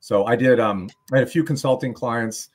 so 0.00 0.26
i 0.26 0.36
did 0.36 0.60
um 0.60 0.88
i 1.12 1.18
had 1.18 1.26
a 1.26 1.30
few 1.30 1.42
consulting 1.42 1.92
clients 1.92 2.50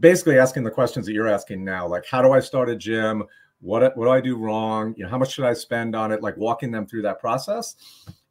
basically 0.00 0.38
asking 0.38 0.62
the 0.62 0.70
questions 0.70 1.04
that 1.04 1.12
you're 1.12 1.28
asking 1.28 1.62
now 1.62 1.86
like 1.86 2.06
how 2.06 2.22
do 2.22 2.32
i 2.32 2.40
start 2.40 2.70
a 2.70 2.76
gym? 2.76 3.24
What 3.60 3.96
what 3.96 4.06
do 4.06 4.10
i 4.10 4.20
do 4.20 4.36
wrong? 4.36 4.94
You 4.96 5.04
know 5.04 5.10
how 5.10 5.18
much 5.18 5.32
should 5.32 5.44
i 5.44 5.52
spend 5.52 5.94
on 5.94 6.12
it? 6.12 6.22
Like 6.22 6.36
walking 6.36 6.70
them 6.70 6.86
through 6.86 7.02
that 7.02 7.20
process. 7.20 7.76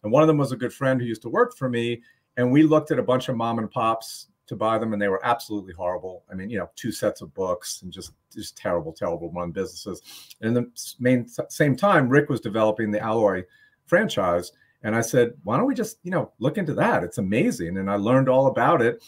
And 0.04 0.12
one 0.12 0.24
of 0.24 0.28
them 0.28 0.38
was 0.38 0.52
a 0.52 0.58
good 0.58 0.74
friend 0.74 1.00
who 1.00 1.06
used 1.06 1.22
to 1.22 1.30
work 1.30 1.56
for 1.56 1.70
me. 1.70 2.02
And 2.38 2.52
we 2.52 2.64
looked 2.64 2.92
at 2.92 3.00
a 3.00 3.04
bunch 3.04 3.30
of 3.30 3.36
mom 3.36 3.60
and 3.60 3.70
pops 3.70 4.28
to 4.52 4.56
buy 4.58 4.78
them, 4.78 4.92
and 4.92 5.02
they 5.02 5.08
were 5.08 5.26
absolutely 5.26 5.74
horrible. 5.74 6.26
I 6.30 6.36
mean, 6.36 6.50
you 6.50 6.58
know, 6.58 6.70
two 6.76 6.92
sets 6.92 7.22
of 7.22 7.34
books 7.34 7.82
and 7.84 7.92
just 7.92 8.12
just 8.34 8.58
terrible, 8.58 8.92
terrible 8.92 9.32
run 9.32 9.52
businesses. 9.52 10.02
And 10.42 10.50
in 10.50 10.64
the 10.64 10.96
main 11.00 11.26
same 11.50 11.76
time, 11.76 12.10
Rick 12.10 12.30
was 12.30 12.42
developing 12.42 12.92
the 12.92 13.00
Alloy 13.00 13.44
franchise, 13.86 14.52
and 14.84 14.94
I 14.94 15.02
said, 15.02 15.34
why 15.44 15.56
don't 15.56 15.68
we 15.68 15.74
just 15.74 16.00
you 16.04 16.12
know 16.12 16.34
look 16.40 16.58
into 16.58 16.74
that? 16.74 17.04
It's 17.04 17.18
amazing, 17.18 17.78
and 17.78 17.90
I 17.90 17.96
learned 17.96 18.28
all 18.28 18.48
about 18.48 18.82
it. 18.82 19.02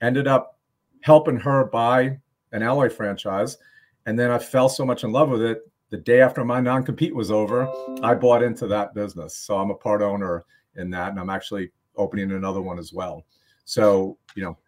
Ended 0.00 0.28
up 0.28 0.58
helping 1.00 1.40
her 1.40 1.64
buy 1.64 2.18
an 2.52 2.62
Alloy 2.62 2.88
franchise, 2.88 3.58
and 4.06 4.16
then 4.16 4.30
I 4.30 4.38
fell 4.38 4.68
so 4.68 4.84
much 4.84 5.02
in 5.02 5.10
love 5.10 5.28
with 5.28 5.42
it. 5.42 5.62
The 5.90 5.96
day 5.98 6.20
after 6.20 6.44
my 6.44 6.60
non 6.60 6.84
compete 6.84 7.14
was 7.14 7.32
over, 7.32 7.68
I 8.02 8.14
bought 8.14 8.44
into 8.44 8.68
that 8.68 8.94
business, 8.94 9.36
so 9.36 9.58
I'm 9.58 9.70
a 9.70 9.74
part 9.74 10.02
owner 10.02 10.44
in 10.76 10.90
that, 10.90 11.10
and 11.10 11.18
I'm 11.18 11.30
actually 11.30 11.72
opening 11.96 12.32
another 12.32 12.60
one 12.60 12.78
as 12.78 12.92
well. 12.92 13.24
So 13.64 14.18
you 14.34 14.42
know, 14.42 14.58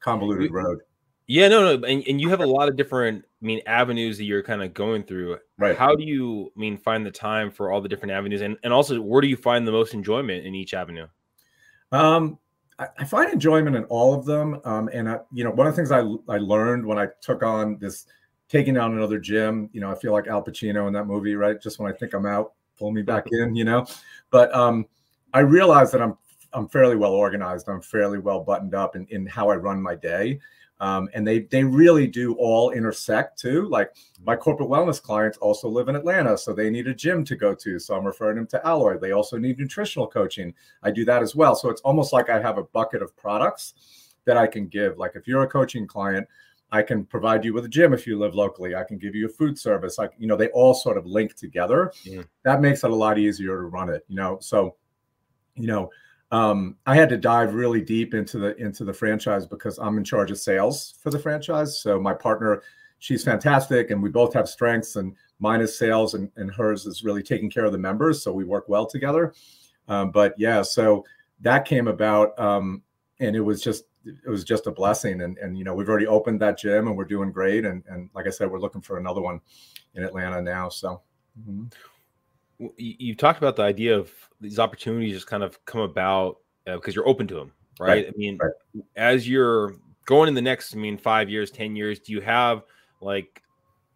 convoluted 0.00 0.50
you, 0.50 0.56
road. 0.56 0.80
Yeah, 1.26 1.48
no, 1.48 1.76
no, 1.76 1.86
and, 1.86 2.04
and 2.06 2.20
you 2.20 2.28
have 2.28 2.40
a 2.40 2.46
lot 2.46 2.68
of 2.68 2.76
different, 2.76 3.24
I 3.24 3.46
mean, 3.46 3.60
avenues 3.66 4.18
that 4.18 4.24
you're 4.24 4.42
kind 4.42 4.62
of 4.62 4.74
going 4.74 5.04
through. 5.04 5.38
Right. 5.56 5.76
How 5.76 5.94
do 5.94 6.02
you, 6.02 6.52
I 6.54 6.60
mean, 6.60 6.76
find 6.76 7.06
the 7.06 7.10
time 7.10 7.50
for 7.50 7.70
all 7.70 7.80
the 7.80 7.88
different 7.88 8.12
avenues, 8.12 8.40
and 8.40 8.56
and 8.64 8.72
also 8.72 9.00
where 9.00 9.20
do 9.20 9.28
you 9.28 9.36
find 9.36 9.66
the 9.66 9.72
most 9.72 9.94
enjoyment 9.94 10.44
in 10.44 10.54
each 10.54 10.74
avenue? 10.74 11.06
Um, 11.90 12.38
I, 12.78 12.88
I 12.98 13.04
find 13.04 13.32
enjoyment 13.32 13.76
in 13.76 13.84
all 13.84 14.14
of 14.14 14.24
them, 14.24 14.60
um, 14.64 14.90
and 14.92 15.08
I, 15.08 15.20
you 15.32 15.44
know, 15.44 15.50
one 15.50 15.66
of 15.66 15.72
the 15.72 15.76
things 15.76 15.92
I 15.92 16.00
I 16.32 16.38
learned 16.38 16.84
when 16.84 16.98
I 16.98 17.06
took 17.20 17.42
on 17.42 17.78
this 17.78 18.06
taking 18.48 18.74
down 18.74 18.92
another 18.92 19.18
gym, 19.18 19.70
you 19.72 19.80
know, 19.80 19.90
I 19.90 19.94
feel 19.94 20.12
like 20.12 20.26
Al 20.26 20.44
Pacino 20.44 20.86
in 20.86 20.92
that 20.92 21.06
movie, 21.06 21.34
right? 21.34 21.60
Just 21.60 21.78
when 21.78 21.90
I 21.90 21.96
think 21.96 22.12
I'm 22.12 22.26
out, 22.26 22.52
pull 22.78 22.90
me 22.90 23.00
back 23.00 23.26
in, 23.32 23.54
you 23.54 23.64
know. 23.64 23.86
But 24.30 24.54
um, 24.54 24.86
I 25.32 25.40
realized 25.40 25.94
that 25.94 26.02
I'm 26.02 26.18
I'm 26.54 26.68
fairly 26.68 26.96
well 26.96 27.12
organized. 27.12 27.68
I'm 27.68 27.80
fairly 27.80 28.18
well 28.18 28.40
buttoned 28.40 28.74
up 28.74 28.96
in, 28.96 29.06
in 29.10 29.26
how 29.26 29.50
I 29.50 29.56
run 29.56 29.80
my 29.80 29.94
day. 29.94 30.38
Um, 30.82 31.08
and 31.14 31.24
they 31.24 31.42
they 31.42 31.62
really 31.62 32.08
do 32.08 32.34
all 32.34 32.72
intersect 32.72 33.38
too. 33.38 33.68
Like 33.68 33.94
my 34.24 34.34
corporate 34.34 34.68
wellness 34.68 35.00
clients 35.00 35.38
also 35.38 35.68
live 35.68 35.88
in 35.88 35.94
Atlanta, 35.94 36.36
so 36.36 36.52
they 36.52 36.70
need 36.70 36.88
a 36.88 36.94
gym 36.94 37.24
to 37.26 37.36
go 37.36 37.54
to. 37.54 37.78
So 37.78 37.96
I'm 37.96 38.04
referring 38.04 38.34
them 38.34 38.48
to 38.48 38.66
Alloy. 38.66 38.98
They 38.98 39.12
also 39.12 39.38
need 39.38 39.60
nutritional 39.60 40.08
coaching. 40.08 40.52
I 40.82 40.90
do 40.90 41.04
that 41.04 41.22
as 41.22 41.36
well. 41.36 41.54
So 41.54 41.70
it's 41.70 41.80
almost 41.82 42.12
like 42.12 42.30
I 42.30 42.40
have 42.42 42.58
a 42.58 42.64
bucket 42.64 43.00
of 43.00 43.16
products 43.16 43.74
that 44.24 44.36
I 44.36 44.48
can 44.48 44.66
give. 44.66 44.98
Like 44.98 45.12
if 45.14 45.28
you're 45.28 45.44
a 45.44 45.48
coaching 45.48 45.86
client, 45.86 46.26
I 46.72 46.82
can 46.82 47.04
provide 47.04 47.44
you 47.44 47.54
with 47.54 47.64
a 47.64 47.68
gym 47.68 47.94
if 47.94 48.04
you 48.04 48.18
live 48.18 48.34
locally. 48.34 48.74
I 48.74 48.82
can 48.82 48.98
give 48.98 49.14
you 49.14 49.26
a 49.26 49.28
food 49.28 49.56
service. 49.56 49.98
Like 49.98 50.14
you 50.18 50.26
know, 50.26 50.36
they 50.36 50.48
all 50.48 50.74
sort 50.74 50.96
of 50.96 51.06
link 51.06 51.36
together. 51.36 51.92
Yeah. 52.02 52.22
That 52.42 52.60
makes 52.60 52.82
it 52.82 52.90
a 52.90 52.94
lot 52.94 53.18
easier 53.18 53.56
to 53.56 53.66
run 53.68 53.88
it. 53.88 54.04
You 54.08 54.16
know, 54.16 54.38
so 54.40 54.74
you 55.54 55.68
know 55.68 55.90
um, 56.32 56.76
I 56.86 56.96
had 56.96 57.10
to 57.10 57.18
dive 57.18 57.54
really 57.54 57.82
deep 57.82 58.14
into 58.14 58.38
the 58.38 58.56
into 58.56 58.84
the 58.84 58.92
franchise 58.92 59.46
because 59.46 59.78
I'm 59.78 59.98
in 59.98 60.04
charge 60.04 60.30
of 60.30 60.38
sales 60.38 60.94
for 61.02 61.10
the 61.10 61.18
franchise. 61.18 61.78
So 61.78 62.00
my 62.00 62.14
partner, 62.14 62.62
she's 62.98 63.22
fantastic, 63.22 63.90
and 63.90 64.02
we 64.02 64.08
both 64.08 64.32
have 64.32 64.48
strengths. 64.48 64.96
And 64.96 65.14
mine 65.40 65.60
is 65.60 65.78
sales, 65.78 66.14
and, 66.14 66.30
and 66.36 66.50
hers 66.50 66.86
is 66.86 67.04
really 67.04 67.22
taking 67.22 67.50
care 67.50 67.66
of 67.66 67.72
the 67.72 67.78
members. 67.78 68.22
So 68.22 68.32
we 68.32 68.44
work 68.44 68.66
well 68.66 68.86
together. 68.86 69.34
Um, 69.88 70.10
but 70.10 70.34
yeah, 70.38 70.62
so 70.62 71.04
that 71.42 71.66
came 71.66 71.86
about, 71.86 72.38
um, 72.40 72.82
and 73.20 73.36
it 73.36 73.40
was 73.40 73.62
just 73.62 73.84
it 74.06 74.30
was 74.30 74.42
just 74.42 74.66
a 74.66 74.72
blessing. 74.72 75.20
And 75.20 75.36
and 75.36 75.58
you 75.58 75.64
know 75.64 75.74
we've 75.74 75.88
already 75.88 76.06
opened 76.06 76.40
that 76.40 76.58
gym, 76.58 76.88
and 76.88 76.96
we're 76.96 77.04
doing 77.04 77.30
great. 77.30 77.66
And 77.66 77.84
and 77.88 78.08
like 78.14 78.26
I 78.26 78.30
said, 78.30 78.50
we're 78.50 78.58
looking 78.58 78.80
for 78.80 78.96
another 78.96 79.20
one 79.20 79.38
in 79.94 80.02
Atlanta 80.02 80.40
now. 80.40 80.70
So. 80.70 81.02
Mm-hmm 81.38 81.64
you 82.76 83.14
talked 83.14 83.38
about 83.38 83.56
the 83.56 83.62
idea 83.62 83.96
of 83.96 84.12
these 84.40 84.58
opportunities 84.58 85.14
just 85.14 85.26
kind 85.26 85.42
of 85.42 85.62
come 85.64 85.80
about 85.80 86.38
uh, 86.66 86.76
because 86.76 86.94
you're 86.94 87.08
open 87.08 87.26
to 87.28 87.34
them, 87.34 87.52
right? 87.80 87.88
right. 87.88 88.06
I 88.08 88.12
mean, 88.16 88.38
right. 88.40 88.84
as 88.96 89.28
you're 89.28 89.76
going 90.06 90.28
in 90.28 90.34
the 90.34 90.42
next, 90.42 90.74
I 90.74 90.78
mean, 90.78 90.98
five 90.98 91.28
years, 91.28 91.50
10 91.50 91.76
years, 91.76 91.98
do 92.00 92.12
you 92.12 92.20
have 92.20 92.62
like 93.00 93.42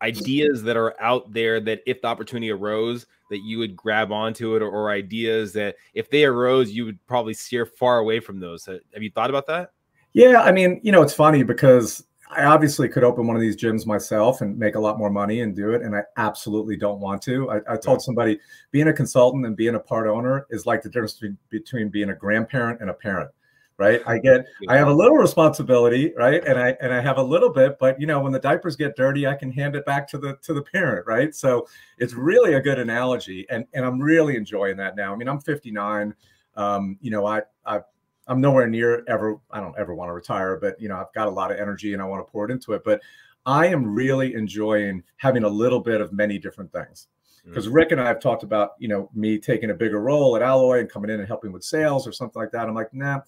ideas 0.03 0.63
that 0.63 0.77
are 0.77 1.01
out 1.01 1.33
there 1.33 1.61
that 1.61 1.81
if 1.87 2.03
the 2.03 2.09
opportunity 2.09 2.51
arose, 2.51 3.07
that 3.31 3.39
you 3.39 3.59
would 3.59 3.75
grab 3.75 4.13
onto 4.13 4.55
it, 4.55 4.63
or, 4.63 4.69
or 4.69 4.91
ideas 4.91 5.53
that 5.55 5.77
if 5.95 6.11
they 6.11 6.25
arose, 6.25 6.71
you 6.71 6.85
would 6.85 7.05
probably 7.07 7.35
steer 7.35 7.67
far 7.67 7.99
away 7.99 8.21
from 8.21 8.39
those? 8.39 8.67
Have 8.67 9.03
you 9.03 9.11
thought 9.11 9.31
about 9.31 9.47
that? 9.49 9.71
Yeah, 10.13 10.41
I 10.41 10.53
mean, 10.53 10.81
you 10.83 10.93
know, 10.93 11.03
it's 11.03 11.13
funny 11.13 11.43
because 11.43 12.05
I 12.31 12.45
obviously 12.45 12.89
could 12.89 13.05
open 13.05 13.27
one 13.27 13.37
of 13.37 13.43
these 13.43 13.57
gyms 13.57 13.87
myself 13.87 14.41
and 14.41 14.59
make 14.59 14.75
a 14.75 14.81
lot 14.81 14.99
more 14.99 15.11
money 15.11 15.41
and 15.41 15.55
do 15.55 15.73
it. 15.73 15.83
And 15.83 15.95
I 15.95 16.03
absolutely 16.17 16.77
don't 16.77 17.01
want 17.01 17.23
to. 17.23 17.51
I, 17.51 17.75
I 17.75 17.77
told 17.77 18.03
somebody 18.03 18.41
being 18.73 18.89
a 18.89 18.93
consultant 18.93 19.47
and 19.47 19.57
being 19.57 19.77
a 19.77 19.81
part 19.81 20.09
owner 20.09 20.47
is 20.51 20.67
like 20.67 20.83
the 20.83 20.89
difference 20.89 21.15
between 21.15 21.39
between 21.51 21.89
being 21.89 22.11
a 22.11 22.15
grandparent 22.15 22.81
and 22.81 22.91
a 22.91 22.95
parent 22.95 23.31
right? 23.79 24.01
I 24.07 24.19
get 24.19 24.47
i 24.69 24.77
have 24.77 24.89
a 24.89 24.93
little 24.93 25.17
responsibility 25.17 26.13
right? 26.17 26.43
And 26.47 26.59
i 26.59 26.77
and 26.81 26.93
i 26.93 27.01
have 27.01 27.19
a 27.19 27.23
little 27.23 27.51
bit 27.51 27.79
but 27.79 28.01
you 28.01 28.07
know 28.07 28.21
when 28.21 28.33
the 28.33 28.39
diapers 28.39 28.75
get 28.75 28.97
dirty 28.97 29.27
i 29.27 29.35
can 29.35 29.53
hand 29.53 29.77
it 29.77 29.85
back 29.85 30.09
to 30.09 30.19
the 30.19 30.37
to 30.43 30.55
the 30.55 30.63
parent 30.63 31.07
right? 31.07 31.35
So 31.35 31.69
it's 31.99 32.15
really 32.15 32.55
a 32.55 32.61
good 32.61 32.79
analogy 32.79 33.47
and 33.51 33.67
and 33.75 33.85
i'm 33.85 34.01
really 34.01 34.37
enjoying 34.37 34.77
that 34.79 34.97
now. 34.97 35.13
I 35.13 35.17
mean 35.17 35.29
i'm 35.29 35.41
59 35.41 36.15
um, 36.57 36.97
you 37.03 37.11
know 37.11 37.27
i 37.27 37.43
i've 37.67 37.85
I'm 38.27 38.41
nowhere 38.41 38.67
near 38.67 39.05
ever. 39.09 39.39
I 39.51 39.61
don't 39.61 39.75
ever 39.79 39.95
want 39.95 40.09
to 40.09 40.13
retire, 40.13 40.59
but 40.61 40.81
you 40.81 40.89
know, 40.89 40.97
I've 40.97 41.13
got 41.15 41.29
a 41.29 41.31
lot 41.31 41.51
of 41.51 41.59
energy 41.59 41.93
and 41.93 42.03
I 42.03 42.07
want 42.07 42.27
to 42.27 42.31
pour 42.31 42.45
it 42.45 42.51
into 42.51 42.73
it. 42.73 42.83
But 42.85 43.01
I 43.45 43.67
am 43.67 43.95
really 43.95 44.35
enjoying 44.35 45.03
having 45.17 45.45
a 45.45 45.49
little 45.49 45.81
bit 45.81 46.01
of 46.01 46.13
many 46.13 46.39
different 46.39 46.73
things. 46.73 47.09
Because 47.45 47.67
mm-hmm. 47.67 47.75
Rick 47.77 47.93
and 47.93 48.01
I 48.01 48.09
have 48.09 48.21
talked 48.21 48.43
about, 48.43 48.73
you 48.81 48.89
know, 48.89 49.09
me 49.15 49.39
taking 49.39 49.71
a 49.71 49.75
bigger 49.75 50.01
role 50.01 50.35
at 50.35 50.43
Alloy 50.43 50.81
and 50.81 50.91
coming 50.91 51.11
in 51.11 51.21
and 51.21 51.29
helping 51.29 51.53
with 51.53 51.63
sales 51.63 52.07
or 52.07 52.11
something 52.11 52.43
like 52.43 52.51
that. 52.51 52.67
I'm 52.67 52.75
like, 52.75 52.93
nah, 52.93 53.21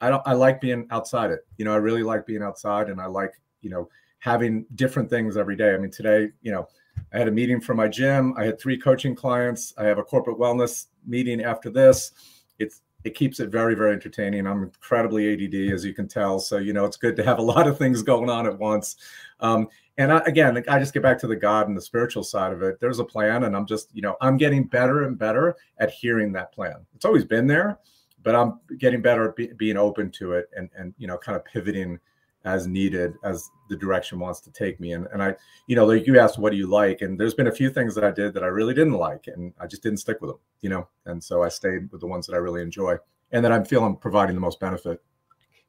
I 0.00 0.08
don't. 0.08 0.22
I 0.24 0.32
like 0.32 0.60
being 0.60 0.86
outside 0.90 1.30
it. 1.30 1.40
You 1.58 1.66
know, 1.66 1.72
I 1.72 1.76
really 1.76 2.02
like 2.02 2.24
being 2.24 2.42
outside, 2.42 2.88
and 2.88 2.98
I 3.00 3.06
like, 3.06 3.32
you 3.60 3.68
know, 3.68 3.90
having 4.20 4.64
different 4.74 5.10
things 5.10 5.36
every 5.36 5.56
day. 5.56 5.74
I 5.74 5.76
mean, 5.76 5.90
today, 5.90 6.28
you 6.40 6.50
know, 6.50 6.66
I 7.12 7.18
had 7.18 7.28
a 7.28 7.32
meeting 7.32 7.60
for 7.60 7.74
my 7.74 7.88
gym. 7.88 8.34
I 8.38 8.44
had 8.44 8.58
three 8.58 8.78
coaching 8.78 9.14
clients. 9.14 9.74
I 9.76 9.84
have 9.84 9.98
a 9.98 10.02
corporate 10.02 10.38
wellness 10.38 10.86
meeting 11.06 11.42
after 11.42 11.68
this. 11.68 12.12
It's 12.58 12.82
it 13.04 13.14
keeps 13.14 13.40
it 13.40 13.48
very 13.48 13.74
very 13.74 13.92
entertaining. 13.92 14.46
I'm 14.46 14.64
incredibly 14.64 15.32
add 15.32 15.72
as 15.72 15.84
you 15.84 15.94
can 15.94 16.08
tell 16.08 16.38
so 16.38 16.58
you 16.58 16.72
know 16.72 16.84
it's 16.84 16.96
good 16.96 17.16
to 17.16 17.24
have 17.24 17.38
a 17.38 17.42
lot 17.54 17.66
of 17.66 17.78
things 17.78 18.02
going 18.02 18.30
on 18.30 18.46
at 18.46 18.58
once. 18.58 18.96
Um, 19.40 19.68
and 19.98 20.12
I, 20.12 20.18
again 20.26 20.62
i 20.68 20.78
just 20.78 20.94
get 20.94 21.02
back 21.02 21.18
to 21.20 21.26
the 21.26 21.36
god 21.36 21.66
and 21.68 21.76
the 21.76 21.82
spiritual 21.82 22.22
side 22.22 22.52
of 22.52 22.62
it. 22.62 22.78
There's 22.80 22.98
a 22.98 23.04
plan 23.04 23.44
and 23.44 23.56
i'm 23.56 23.66
just 23.66 23.90
you 23.94 24.02
know 24.02 24.16
i'm 24.20 24.36
getting 24.36 24.64
better 24.64 25.04
and 25.04 25.18
better 25.18 25.56
at 25.78 25.90
hearing 25.90 26.32
that 26.32 26.52
plan. 26.52 26.86
It's 26.94 27.04
always 27.04 27.24
been 27.24 27.46
there 27.46 27.78
but 28.22 28.34
i'm 28.34 28.60
getting 28.78 29.00
better 29.00 29.28
at 29.28 29.36
be, 29.36 29.48
being 29.56 29.76
open 29.76 30.10
to 30.10 30.32
it 30.32 30.50
and 30.56 30.68
and 30.76 30.94
you 30.98 31.06
know 31.06 31.16
kind 31.16 31.36
of 31.36 31.44
pivoting 31.44 31.98
as 32.44 32.66
needed 32.66 33.14
as 33.24 33.50
the 33.68 33.76
direction 33.76 34.18
wants 34.18 34.40
to 34.40 34.50
take 34.52 34.80
me. 34.80 34.92
And 34.92 35.06
and 35.12 35.22
I, 35.22 35.34
you 35.66 35.76
know, 35.76 35.86
like 35.86 36.06
you 36.06 36.18
asked, 36.18 36.38
what 36.38 36.50
do 36.50 36.56
you 36.56 36.66
like? 36.66 37.02
And 37.02 37.18
there's 37.18 37.34
been 37.34 37.48
a 37.48 37.52
few 37.52 37.70
things 37.70 37.94
that 37.94 38.04
I 38.04 38.10
did 38.10 38.34
that 38.34 38.44
I 38.44 38.48
really 38.48 38.74
didn't 38.74 38.94
like, 38.94 39.26
and 39.26 39.52
I 39.60 39.66
just 39.66 39.82
didn't 39.82 39.98
stick 39.98 40.20
with 40.20 40.30
them, 40.30 40.40
you 40.60 40.70
know. 40.70 40.88
And 41.06 41.22
so 41.22 41.42
I 41.42 41.48
stayed 41.48 41.90
with 41.90 42.00
the 42.00 42.06
ones 42.06 42.26
that 42.26 42.34
I 42.34 42.38
really 42.38 42.62
enjoy 42.62 42.96
and 43.32 43.44
that 43.44 43.52
I'm 43.52 43.64
feeling 43.64 43.96
providing 43.96 44.34
the 44.34 44.40
most 44.40 44.60
benefit. 44.60 45.02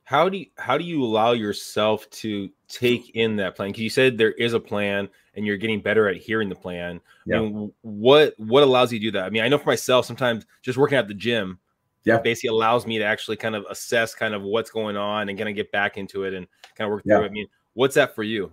How 0.03 0.27
do 0.27 0.39
you, 0.39 0.47
how 0.57 0.75
do 0.75 0.83
you 0.83 1.03
allow 1.03 1.33
yourself 1.33 2.09
to 2.11 2.49
take 2.67 3.11
in 3.15 3.35
that 3.35 3.55
plan? 3.55 3.69
Because 3.69 3.83
you 3.83 3.91
said 3.91 4.17
there 4.17 4.31
is 4.31 4.53
a 4.53 4.59
plan, 4.59 5.07
and 5.35 5.45
you're 5.45 5.57
getting 5.57 5.81
better 5.81 6.07
at 6.09 6.17
hearing 6.17 6.49
the 6.49 6.55
plan. 6.55 6.99
Yeah. 7.27 7.37
I 7.37 7.39
mean, 7.41 7.71
what 7.81 8.33
what 8.37 8.63
allows 8.63 8.91
you 8.91 8.99
to 8.99 9.05
do 9.05 9.11
that? 9.11 9.25
I 9.25 9.29
mean, 9.29 9.43
I 9.43 9.47
know 9.47 9.59
for 9.59 9.69
myself, 9.69 10.05
sometimes 10.05 10.45
just 10.63 10.77
working 10.77 10.97
at 10.97 11.07
the 11.07 11.13
gym, 11.13 11.59
yeah 12.15 12.19
basically 12.19 12.49
allows 12.49 12.85
me 12.85 12.97
to 12.97 13.03
actually 13.03 13.37
kind 13.37 13.55
of 13.55 13.65
assess 13.69 14.13
kind 14.13 14.33
of 14.33 14.41
what's 14.41 14.69
going 14.69 14.97
on 14.97 15.29
and 15.29 15.37
kind 15.37 15.49
of 15.49 15.55
get 15.55 15.71
back 15.71 15.97
into 15.97 16.23
it 16.23 16.33
and 16.33 16.47
kind 16.75 16.87
of 16.87 16.91
work 16.91 17.03
through 17.03 17.19
yeah. 17.19 17.25
it. 17.25 17.29
I 17.29 17.29
mean, 17.29 17.47
what's 17.73 17.95
that 17.95 18.15
for 18.15 18.23
you? 18.23 18.51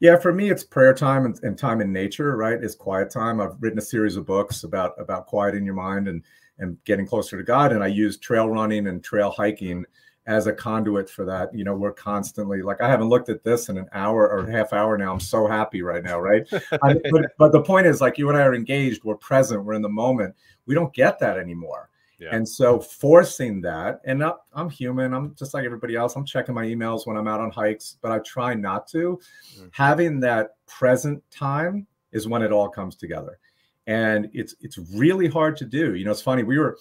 Yeah, 0.00 0.18
for 0.18 0.32
me, 0.32 0.50
it's 0.50 0.64
prayer 0.64 0.92
time 0.92 1.24
and, 1.24 1.38
and, 1.44 1.56
time 1.56 1.80
in 1.80 1.92
nature, 1.92 2.36
right? 2.36 2.62
It's 2.62 2.74
quiet 2.74 3.10
time. 3.10 3.40
I've 3.40 3.54
written 3.60 3.78
a 3.78 3.82
series 3.82 4.16
of 4.16 4.26
books 4.26 4.64
about 4.64 4.92
about 4.98 5.26
quieting 5.26 5.64
your 5.64 5.74
mind 5.74 6.08
and 6.08 6.22
and 6.58 6.76
getting 6.84 7.06
closer 7.06 7.36
to 7.36 7.42
God. 7.42 7.72
And 7.72 7.82
I 7.82 7.88
use 7.88 8.18
trail 8.18 8.48
running 8.48 8.86
and 8.88 9.02
trail 9.02 9.30
hiking 9.30 9.84
as 10.26 10.46
a 10.46 10.52
conduit 10.52 11.10
for 11.10 11.24
that. 11.24 11.54
You 11.54 11.64
know, 11.64 11.74
we're 11.74 11.92
constantly 11.92 12.62
like 12.62 12.80
I 12.80 12.88
haven't 12.88 13.08
looked 13.08 13.28
at 13.28 13.44
this 13.44 13.68
in 13.68 13.78
an 13.78 13.88
hour 13.92 14.28
or 14.28 14.50
half 14.50 14.72
hour 14.72 14.96
now. 14.96 15.12
I'm 15.12 15.20
so 15.20 15.46
happy 15.46 15.82
right 15.82 16.02
now, 16.02 16.18
right? 16.20 16.46
I, 16.82 16.96
but, 17.10 17.32
but 17.38 17.52
the 17.52 17.62
point 17.62 17.86
is, 17.86 18.00
like 18.00 18.18
you 18.18 18.28
and 18.28 18.38
I 18.38 18.42
are 18.42 18.54
engaged, 18.54 19.04
we're 19.04 19.16
present, 19.16 19.64
we're 19.64 19.74
in 19.74 19.82
the 19.82 19.88
moment. 19.88 20.34
We 20.66 20.74
don't 20.74 20.92
get 20.94 21.18
that 21.20 21.38
anymore. 21.38 21.90
And 22.32 22.48
so 22.48 22.80
forcing 22.80 23.60
that, 23.62 24.00
and 24.04 24.24
I'm 24.52 24.70
human, 24.70 25.12
I'm 25.12 25.34
just 25.34 25.54
like 25.54 25.64
everybody 25.64 25.96
else. 25.96 26.16
I'm 26.16 26.24
checking 26.24 26.54
my 26.54 26.64
emails 26.64 27.06
when 27.06 27.16
I'm 27.16 27.28
out 27.28 27.40
on 27.40 27.50
hikes, 27.50 27.96
but 28.00 28.12
I 28.12 28.18
try 28.20 28.54
not 28.54 28.86
to. 28.88 29.18
Mm-hmm. 29.56 29.66
Having 29.72 30.20
that 30.20 30.56
present 30.66 31.22
time 31.30 31.86
is 32.12 32.28
when 32.28 32.42
it 32.42 32.52
all 32.52 32.68
comes 32.68 32.96
together. 32.96 33.38
And 33.86 34.30
it's 34.32 34.54
it's 34.60 34.78
really 34.78 35.28
hard 35.28 35.56
to 35.58 35.64
do. 35.64 35.94
You 35.94 36.04
know, 36.04 36.10
it's 36.10 36.22
funny, 36.22 36.42
we 36.42 36.58
were 36.58 36.78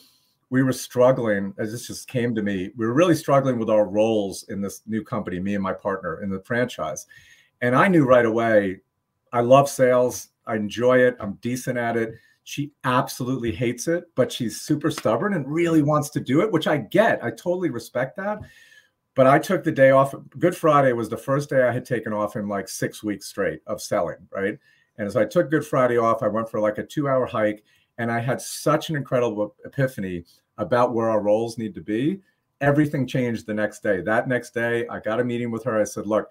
we 0.50 0.62
were 0.62 0.72
struggling, 0.72 1.54
as 1.58 1.72
this 1.72 1.88
just 1.88 2.08
came 2.08 2.36
to 2.36 2.43
me, 2.43 2.69
we 2.78 2.86
were 2.86 2.93
really 2.93 3.15
struggling 3.15 3.58
with 3.58 3.72
our 3.72 3.86
roles 3.86 4.43
in 4.50 4.62
this 4.62 4.84
new 4.86 5.04
company, 5.04 5.39
me 5.39 5.56
and 5.56 5.63
my 5.63 5.74
partner 5.74 6.22
in 6.22 6.30
the 6.30 6.39
franchise. 6.41 7.08
And 7.62 7.76
I 7.76 7.88
knew 7.88 8.06
right 8.06 8.26
away, 8.26 8.82
I 9.32 9.41
love 9.41 9.67
sales, 9.67 10.30
I 10.46 10.56
enjoy 10.56 11.00
it, 11.00 11.17
I'm 11.19 11.34
decent 11.41 11.78
at 11.78 11.98
it 11.98 12.13
she 12.43 12.71
absolutely 12.84 13.51
hates 13.51 13.88
it, 13.88 14.06
but 14.15 14.32
she's 14.32 14.62
super 14.62 14.91
stubborn 14.91 15.34
and 15.34 15.47
really 15.47 15.82
wants 15.82 16.10
to 16.12 16.19
do 16.19 16.41
it, 16.41 16.51
which 16.51 16.67
I 16.67 16.77
get. 16.77 17.23
I 17.23 17.29
totally 17.29 17.69
respect 17.69 18.17
that. 18.17 18.39
but 19.15 19.27
I 19.27 19.39
took 19.39 19.63
the 19.63 19.71
day 19.71 19.91
off. 19.91 20.13
Good 20.39 20.56
Friday 20.56 20.91
was 20.93 21.10
the 21.10 21.17
first 21.17 21.49
day 21.49 21.63
I 21.63 21.71
had 21.71 21.86
taken 21.86 22.13
off 22.13 22.36
in 22.36 22.47
like 22.47 22.67
six 22.67 23.03
weeks 23.03 23.27
straight 23.27 23.62
of 23.67 23.82
selling, 23.82 24.17
right? 24.32 24.58
And 24.97 25.08
as 25.08 25.15
I 25.15 25.25
took 25.25 25.49
Good 25.51 25.65
Friday 25.65 25.97
off, 25.97 26.23
I 26.23 26.27
went 26.27 26.49
for 26.49 26.60
like 26.60 26.77
a 26.77 26.84
two 26.86 27.08
hour 27.08 27.25
hike 27.25 27.63
and 27.97 28.12
I 28.12 28.19
had 28.19 28.41
such 28.41 28.89
an 28.89 28.95
incredible 28.95 29.56
epiphany 29.65 30.25
about 30.58 30.93
where 30.93 31.10
our 31.10 31.21
roles 31.21 31.58
need 31.58 31.75
to 31.75 31.82
be. 31.82 32.21
Everything 32.62 33.06
changed 33.08 33.45
the 33.45 33.53
next 33.53 33.84
day. 33.84 34.01
That 34.01 34.27
next 34.27 34.53
day, 34.53 34.88
I 34.88 34.99
got 34.99 35.19
a 35.19 35.23
meeting 35.23 35.51
with 35.51 35.63
her. 35.65 35.79
I 35.79 35.84
said, 35.84 36.08
Look, 36.08 36.27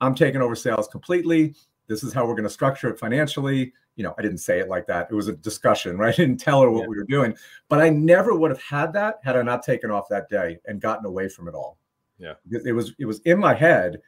I'm 0.00 0.14
taking 0.14 0.40
over 0.40 0.54
sales 0.54 0.88
completely. 0.88 1.54
This 1.86 2.02
is 2.02 2.12
how 2.12 2.26
we're 2.26 2.34
going 2.34 2.44
to 2.44 2.50
structure 2.50 2.88
it 2.88 2.98
financially. 2.98 3.72
You 3.96 4.04
know, 4.04 4.14
I 4.18 4.22
didn't 4.22 4.38
say 4.38 4.60
it 4.60 4.68
like 4.68 4.86
that. 4.86 5.08
It 5.10 5.14
was 5.14 5.28
a 5.28 5.36
discussion, 5.36 5.98
right? 5.98 6.14
I 6.14 6.16
didn't 6.16 6.38
tell 6.38 6.62
her 6.62 6.70
what 6.70 6.82
yeah. 6.82 6.88
we 6.88 6.96
were 6.96 7.04
doing, 7.04 7.34
but 7.68 7.80
I 7.80 7.90
never 7.90 8.34
would 8.34 8.50
have 8.50 8.62
had 8.62 8.92
that 8.94 9.20
had 9.22 9.36
I 9.36 9.42
not 9.42 9.62
taken 9.62 9.90
off 9.90 10.08
that 10.10 10.28
day 10.28 10.58
and 10.66 10.80
gotten 10.80 11.06
away 11.06 11.28
from 11.28 11.48
it 11.48 11.54
all. 11.54 11.78
Yeah. 12.18 12.34
It 12.50 12.72
was 12.72 12.94
it 12.98 13.06
was 13.06 13.20
in 13.20 13.38
my 13.38 13.54
head, 13.54 14.00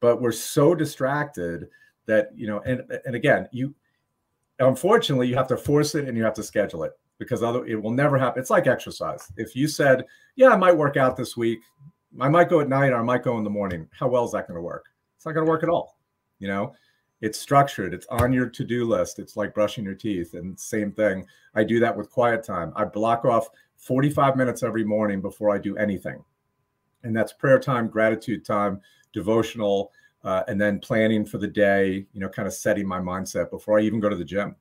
but 0.00 0.20
we're 0.20 0.32
so 0.32 0.74
distracted 0.74 1.68
that, 2.06 2.30
you 2.34 2.46
know, 2.46 2.60
and 2.60 2.82
and 3.06 3.14
again, 3.14 3.48
you 3.52 3.74
unfortunately 4.58 5.28
you 5.28 5.34
have 5.34 5.48
to 5.48 5.56
force 5.56 5.94
it 5.94 6.06
and 6.06 6.16
you 6.16 6.24
have 6.24 6.34
to 6.34 6.42
schedule 6.42 6.84
it 6.84 6.92
because 7.18 7.42
other 7.42 7.64
it 7.66 7.80
will 7.80 7.90
never 7.90 8.18
happen. 8.18 8.40
It's 8.40 8.50
like 8.50 8.66
exercise. 8.66 9.32
If 9.36 9.54
you 9.56 9.68
said, 9.68 10.04
"Yeah, 10.36 10.50
I 10.50 10.56
might 10.56 10.76
work 10.76 10.96
out 10.96 11.16
this 11.16 11.36
week. 11.36 11.60
I 12.20 12.28
might 12.28 12.50
go 12.50 12.60
at 12.60 12.68
night 12.68 12.92
or 12.92 12.96
I 12.96 13.02
might 13.02 13.22
go 13.22 13.38
in 13.38 13.44
the 13.44 13.50
morning." 13.50 13.88
How 13.92 14.08
well 14.08 14.24
is 14.24 14.32
that 14.32 14.46
going 14.46 14.56
to 14.56 14.62
work? 14.62 14.86
It's 15.16 15.24
not 15.24 15.32
going 15.32 15.46
to 15.46 15.50
work 15.50 15.62
at 15.62 15.68
all. 15.68 15.98
You 16.38 16.48
know, 16.48 16.74
it's 17.22 17.38
structured. 17.38 17.94
It's 17.94 18.06
on 18.08 18.32
your 18.32 18.46
to-do 18.46 18.84
list. 18.84 19.18
It's 19.18 19.36
like 19.36 19.54
brushing 19.54 19.84
your 19.84 19.94
teeth 19.94 20.34
and 20.34 20.58
same 20.60 20.92
thing. 20.92 21.24
I 21.54 21.64
do 21.64 21.80
that 21.80 21.96
with 21.96 22.10
quiet 22.10 22.44
time. 22.44 22.72
I 22.76 22.84
block 22.84 23.24
off 23.24 23.48
45 23.78 24.36
minutes 24.36 24.62
every 24.62 24.84
morning 24.84 25.22
before 25.22 25.54
I 25.54 25.58
do 25.58 25.76
anything 25.78 26.22
and 27.04 27.16
that's 27.16 27.32
prayer 27.32 27.58
time, 27.58 27.88
gratitude 27.88 28.44
time, 28.44 28.80
devotional, 29.12 29.92
uh, 30.24 30.42
and 30.48 30.60
then 30.60 30.78
planning 30.78 31.24
for 31.24 31.38
the 31.38 31.48
day. 31.48 32.06
You 32.12 32.20
know, 32.20 32.28
kind 32.28 32.46
of 32.46 32.54
setting 32.54 32.86
my 32.86 33.00
mindset 33.00 33.50
before 33.50 33.78
I 33.78 33.82
even 33.82 34.00
go 34.00 34.08
to 34.08 34.16
the 34.16 34.24
gym. 34.24 34.56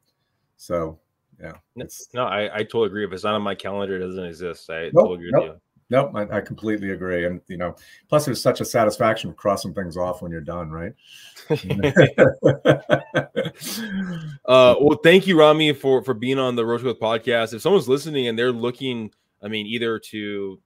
So, 0.57 0.99
yeah, 1.39 1.53
it's 1.75 2.09
no, 2.13 2.25
I, 2.25 2.53
I 2.53 2.59
totally 2.59 2.87
agree. 2.87 3.05
If 3.05 3.13
it's 3.13 3.23
not 3.23 3.35
on 3.35 3.41
my 3.41 3.55
calendar, 3.55 3.95
it 3.95 3.99
doesn't 4.05 4.23
exist. 4.23 4.69
I 4.69 4.85
nope, 4.85 5.07
totally 5.07 5.15
agree 5.15 5.31
nope. 5.33 5.61
Nope, 5.91 6.11
I, 6.15 6.37
I, 6.37 6.41
completely 6.41 6.91
agree. 6.91 7.25
And 7.25 7.41
you 7.49 7.57
know, 7.57 7.75
plus 8.07 8.23
there's 8.23 8.41
such 8.41 8.61
a 8.61 8.65
satisfaction 8.65 9.29
of 9.29 9.35
crossing 9.35 9.73
things 9.73 9.97
off 9.97 10.21
when 10.21 10.31
you're 10.31 10.39
done, 10.39 10.71
right? 10.71 10.93
uh, 14.45 14.75
well, 14.79 14.99
thank 15.03 15.27
you, 15.27 15.37
Rami, 15.37 15.73
for 15.73 16.01
for 16.01 16.13
being 16.13 16.39
on 16.39 16.55
the 16.55 16.65
Road 16.65 16.79
Growth 16.79 17.01
podcast. 17.01 17.53
If 17.53 17.61
someone's 17.61 17.89
listening 17.89 18.27
and 18.27 18.39
they're 18.39 18.53
looking, 18.53 19.11
I 19.43 19.49
mean, 19.49 19.67
either 19.67 19.99
to 19.99 20.61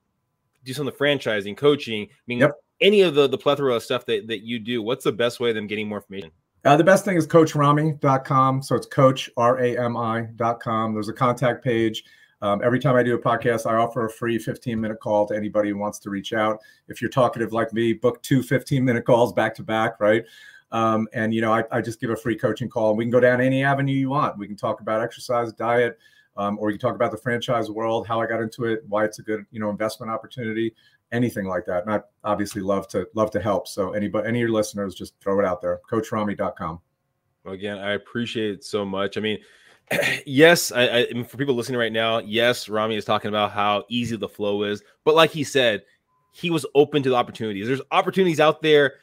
do 0.62 0.72
some 0.72 0.86
of 0.86 0.96
the 0.96 1.04
franchising, 1.04 1.56
coaching. 1.56 2.04
I 2.04 2.22
mean, 2.28 2.38
yep. 2.38 2.52
any 2.80 3.00
of 3.00 3.16
the 3.16 3.26
the 3.26 3.38
plethora 3.38 3.74
of 3.74 3.82
stuff 3.82 4.06
that 4.06 4.28
that 4.28 4.44
you 4.44 4.60
do. 4.60 4.80
What's 4.80 5.02
the 5.02 5.10
best 5.12 5.40
way 5.40 5.48
of 5.48 5.56
them 5.56 5.66
getting 5.66 5.88
more 5.88 5.98
information? 5.98 6.30
Uh, 6.64 6.76
the 6.76 6.84
best 6.84 7.04
thing 7.04 7.16
is 7.16 7.26
coachrami.com. 7.26 8.62
So 8.62 8.76
it's 8.76 8.86
coach, 8.86 9.28
R 9.36 9.58
A 9.58 9.76
M 9.76 9.96
I.com. 9.96 10.94
There's 10.94 11.08
a 11.08 11.12
contact 11.12 11.64
page. 11.64 12.04
Um, 12.42 12.60
every 12.62 12.78
time 12.78 12.96
I 12.96 13.02
do 13.02 13.14
a 13.14 13.18
podcast, 13.18 13.70
I 13.70 13.76
offer 13.76 14.04
a 14.04 14.10
free 14.10 14.38
15 14.38 14.80
minute 14.80 15.00
call 15.00 15.26
to 15.26 15.36
anybody 15.36 15.70
who 15.70 15.78
wants 15.78 15.98
to 16.00 16.10
reach 16.10 16.32
out. 16.32 16.60
If 16.88 17.00
you're 17.00 17.10
talkative 17.10 17.52
like 17.52 17.72
me, 17.72 17.92
book 17.94 18.22
two 18.22 18.42
15 18.42 18.84
minute 18.84 19.04
calls 19.04 19.32
back 19.32 19.54
to 19.56 19.62
back, 19.62 19.98
right? 20.00 20.24
Um, 20.72 21.08
and, 21.14 21.32
you 21.32 21.40
know, 21.40 21.52
I, 21.52 21.64
I, 21.70 21.80
just 21.80 22.00
give 22.00 22.10
a 22.10 22.16
free 22.16 22.36
coaching 22.36 22.68
call 22.68 22.96
we 22.96 23.04
can 23.04 23.10
go 23.10 23.20
down 23.20 23.40
any 23.40 23.62
avenue 23.62 23.94
you 23.94 24.10
want. 24.10 24.36
We 24.36 24.48
can 24.48 24.56
talk 24.56 24.80
about 24.80 25.00
exercise, 25.00 25.52
diet, 25.52 25.96
um, 26.36 26.58
or 26.58 26.70
you 26.70 26.78
can 26.78 26.88
talk 26.88 26.96
about 26.96 27.12
the 27.12 27.18
franchise 27.18 27.70
world, 27.70 28.06
how 28.06 28.20
I 28.20 28.26
got 28.26 28.40
into 28.40 28.64
it, 28.64 28.82
why 28.88 29.04
it's 29.04 29.20
a 29.20 29.22
good 29.22 29.46
you 29.52 29.60
know 29.60 29.70
investment 29.70 30.10
opportunity, 30.10 30.74
anything 31.12 31.46
like 31.46 31.64
that. 31.66 31.84
And 31.84 31.92
I 31.92 32.00
obviously 32.24 32.62
love 32.62 32.88
to 32.88 33.08
love 33.14 33.30
to 33.30 33.40
help. 33.40 33.68
So 33.68 33.92
anybody, 33.92 34.28
any 34.28 34.40
of 34.40 34.48
your 34.48 34.50
listeners, 34.50 34.94
just 34.94 35.14
throw 35.20 35.38
it 35.38 35.46
out 35.46 35.62
there. 35.62 35.80
CoachRami.com. 35.90 36.80
Well, 37.44 37.54
again, 37.54 37.78
I 37.78 37.92
appreciate 37.92 38.50
it 38.50 38.64
so 38.64 38.84
much. 38.84 39.16
I 39.16 39.20
mean, 39.20 39.38
yes, 40.26 40.72
I, 40.72 40.82
I, 40.82 41.22
for 41.22 41.36
people 41.36 41.54
listening 41.54 41.78
right 41.78 41.92
now, 41.92 42.18
yes, 42.18 42.68
Rami 42.68 42.96
is 42.96 43.04
talking 43.04 43.28
about 43.28 43.52
how 43.52 43.84
easy 43.88 44.16
the 44.16 44.28
flow 44.28 44.64
is, 44.64 44.82
but 45.04 45.14
like 45.14 45.30
he 45.30 45.44
said, 45.44 45.82
he 46.32 46.50
was 46.50 46.66
open 46.74 47.02
to 47.02 47.10
the 47.10 47.14
opportunities. 47.14 47.66
There's 47.66 47.80
opportunities 47.92 48.40
out 48.40 48.62
there 48.62 48.94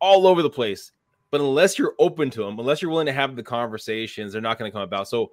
all 0.00 0.26
over 0.26 0.42
the 0.42 0.50
place, 0.50 0.92
but 1.30 1.40
unless 1.40 1.78
you're 1.78 1.94
open 1.98 2.30
to 2.30 2.44
them, 2.44 2.58
unless 2.58 2.80
you're 2.80 2.90
willing 2.90 3.06
to 3.06 3.12
have 3.12 3.36
the 3.36 3.42
conversations, 3.42 4.32
they're 4.32 4.40
not 4.40 4.58
going 4.58 4.70
to 4.70 4.72
come 4.72 4.82
about. 4.82 5.08
So 5.08 5.32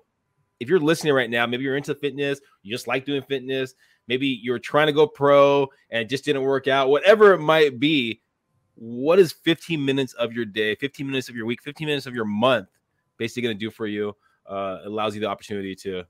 if 0.60 0.68
you're 0.68 0.80
listening 0.80 1.14
right 1.14 1.30
now, 1.30 1.46
maybe 1.46 1.64
you're 1.64 1.78
into 1.78 1.96
fitness, 1.96 2.42
you 2.64 2.72
just 2.72 2.88
like 2.88 3.06
doing 3.06 3.22
fitness, 3.22 3.76
maybe 4.08 4.28
you're 4.28 4.60
trying 4.60 4.88
to 4.88 4.94
go 4.94 5.08
pro 5.08 5.68
and 5.92 6.02
it 6.02 6.10
just 6.10 6.26
didn't 6.26 6.42
work 6.42 6.68
out, 6.68 6.90
whatever 6.90 7.34
it 7.34 7.40
might 7.40 7.80
be, 7.80 8.22
what 8.76 9.20
is 9.20 9.32
15 9.32 9.84
minutes 9.84 10.14
of 10.14 10.34
your 10.34 10.46
day, 10.46 10.76
15 10.76 11.06
minutes 11.06 11.30
of 11.30 11.36
your 11.36 11.46
week, 11.46 11.62
15 11.62 11.88
minutes 11.88 12.06
of 12.06 12.16
your 12.16 12.26
month 12.26 12.68
basically 13.18 13.44
going 13.44 13.56
to 13.56 13.60
do 13.60 13.70
for 13.70 13.88
you? 13.88 14.16
Uh, 14.50 14.80
allows 14.86 15.14
you 15.14 15.22
the 15.22 15.28
opportunity 15.28 15.76
to 15.76 16.04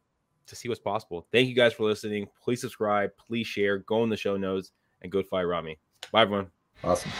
to 0.47 0.55
see 0.55 0.67
what's 0.67 0.81
possible. 0.81 1.27
Thank 1.31 1.47
you 1.47 1.55
guys 1.55 1.73
for 1.73 1.83
listening. 1.83 2.27
Please 2.41 2.61
subscribe, 2.61 3.11
please 3.17 3.45
share, 3.45 3.79
go 3.79 4.03
in 4.03 4.09
the 4.09 4.17
show 4.17 4.35
notes, 4.35 4.71
and 5.01 5.11
go 5.11 5.21
fight 5.21 5.43
Rami. 5.43 5.77
Bye, 6.11 6.23
everyone. 6.23 6.47
Awesome. 6.83 7.11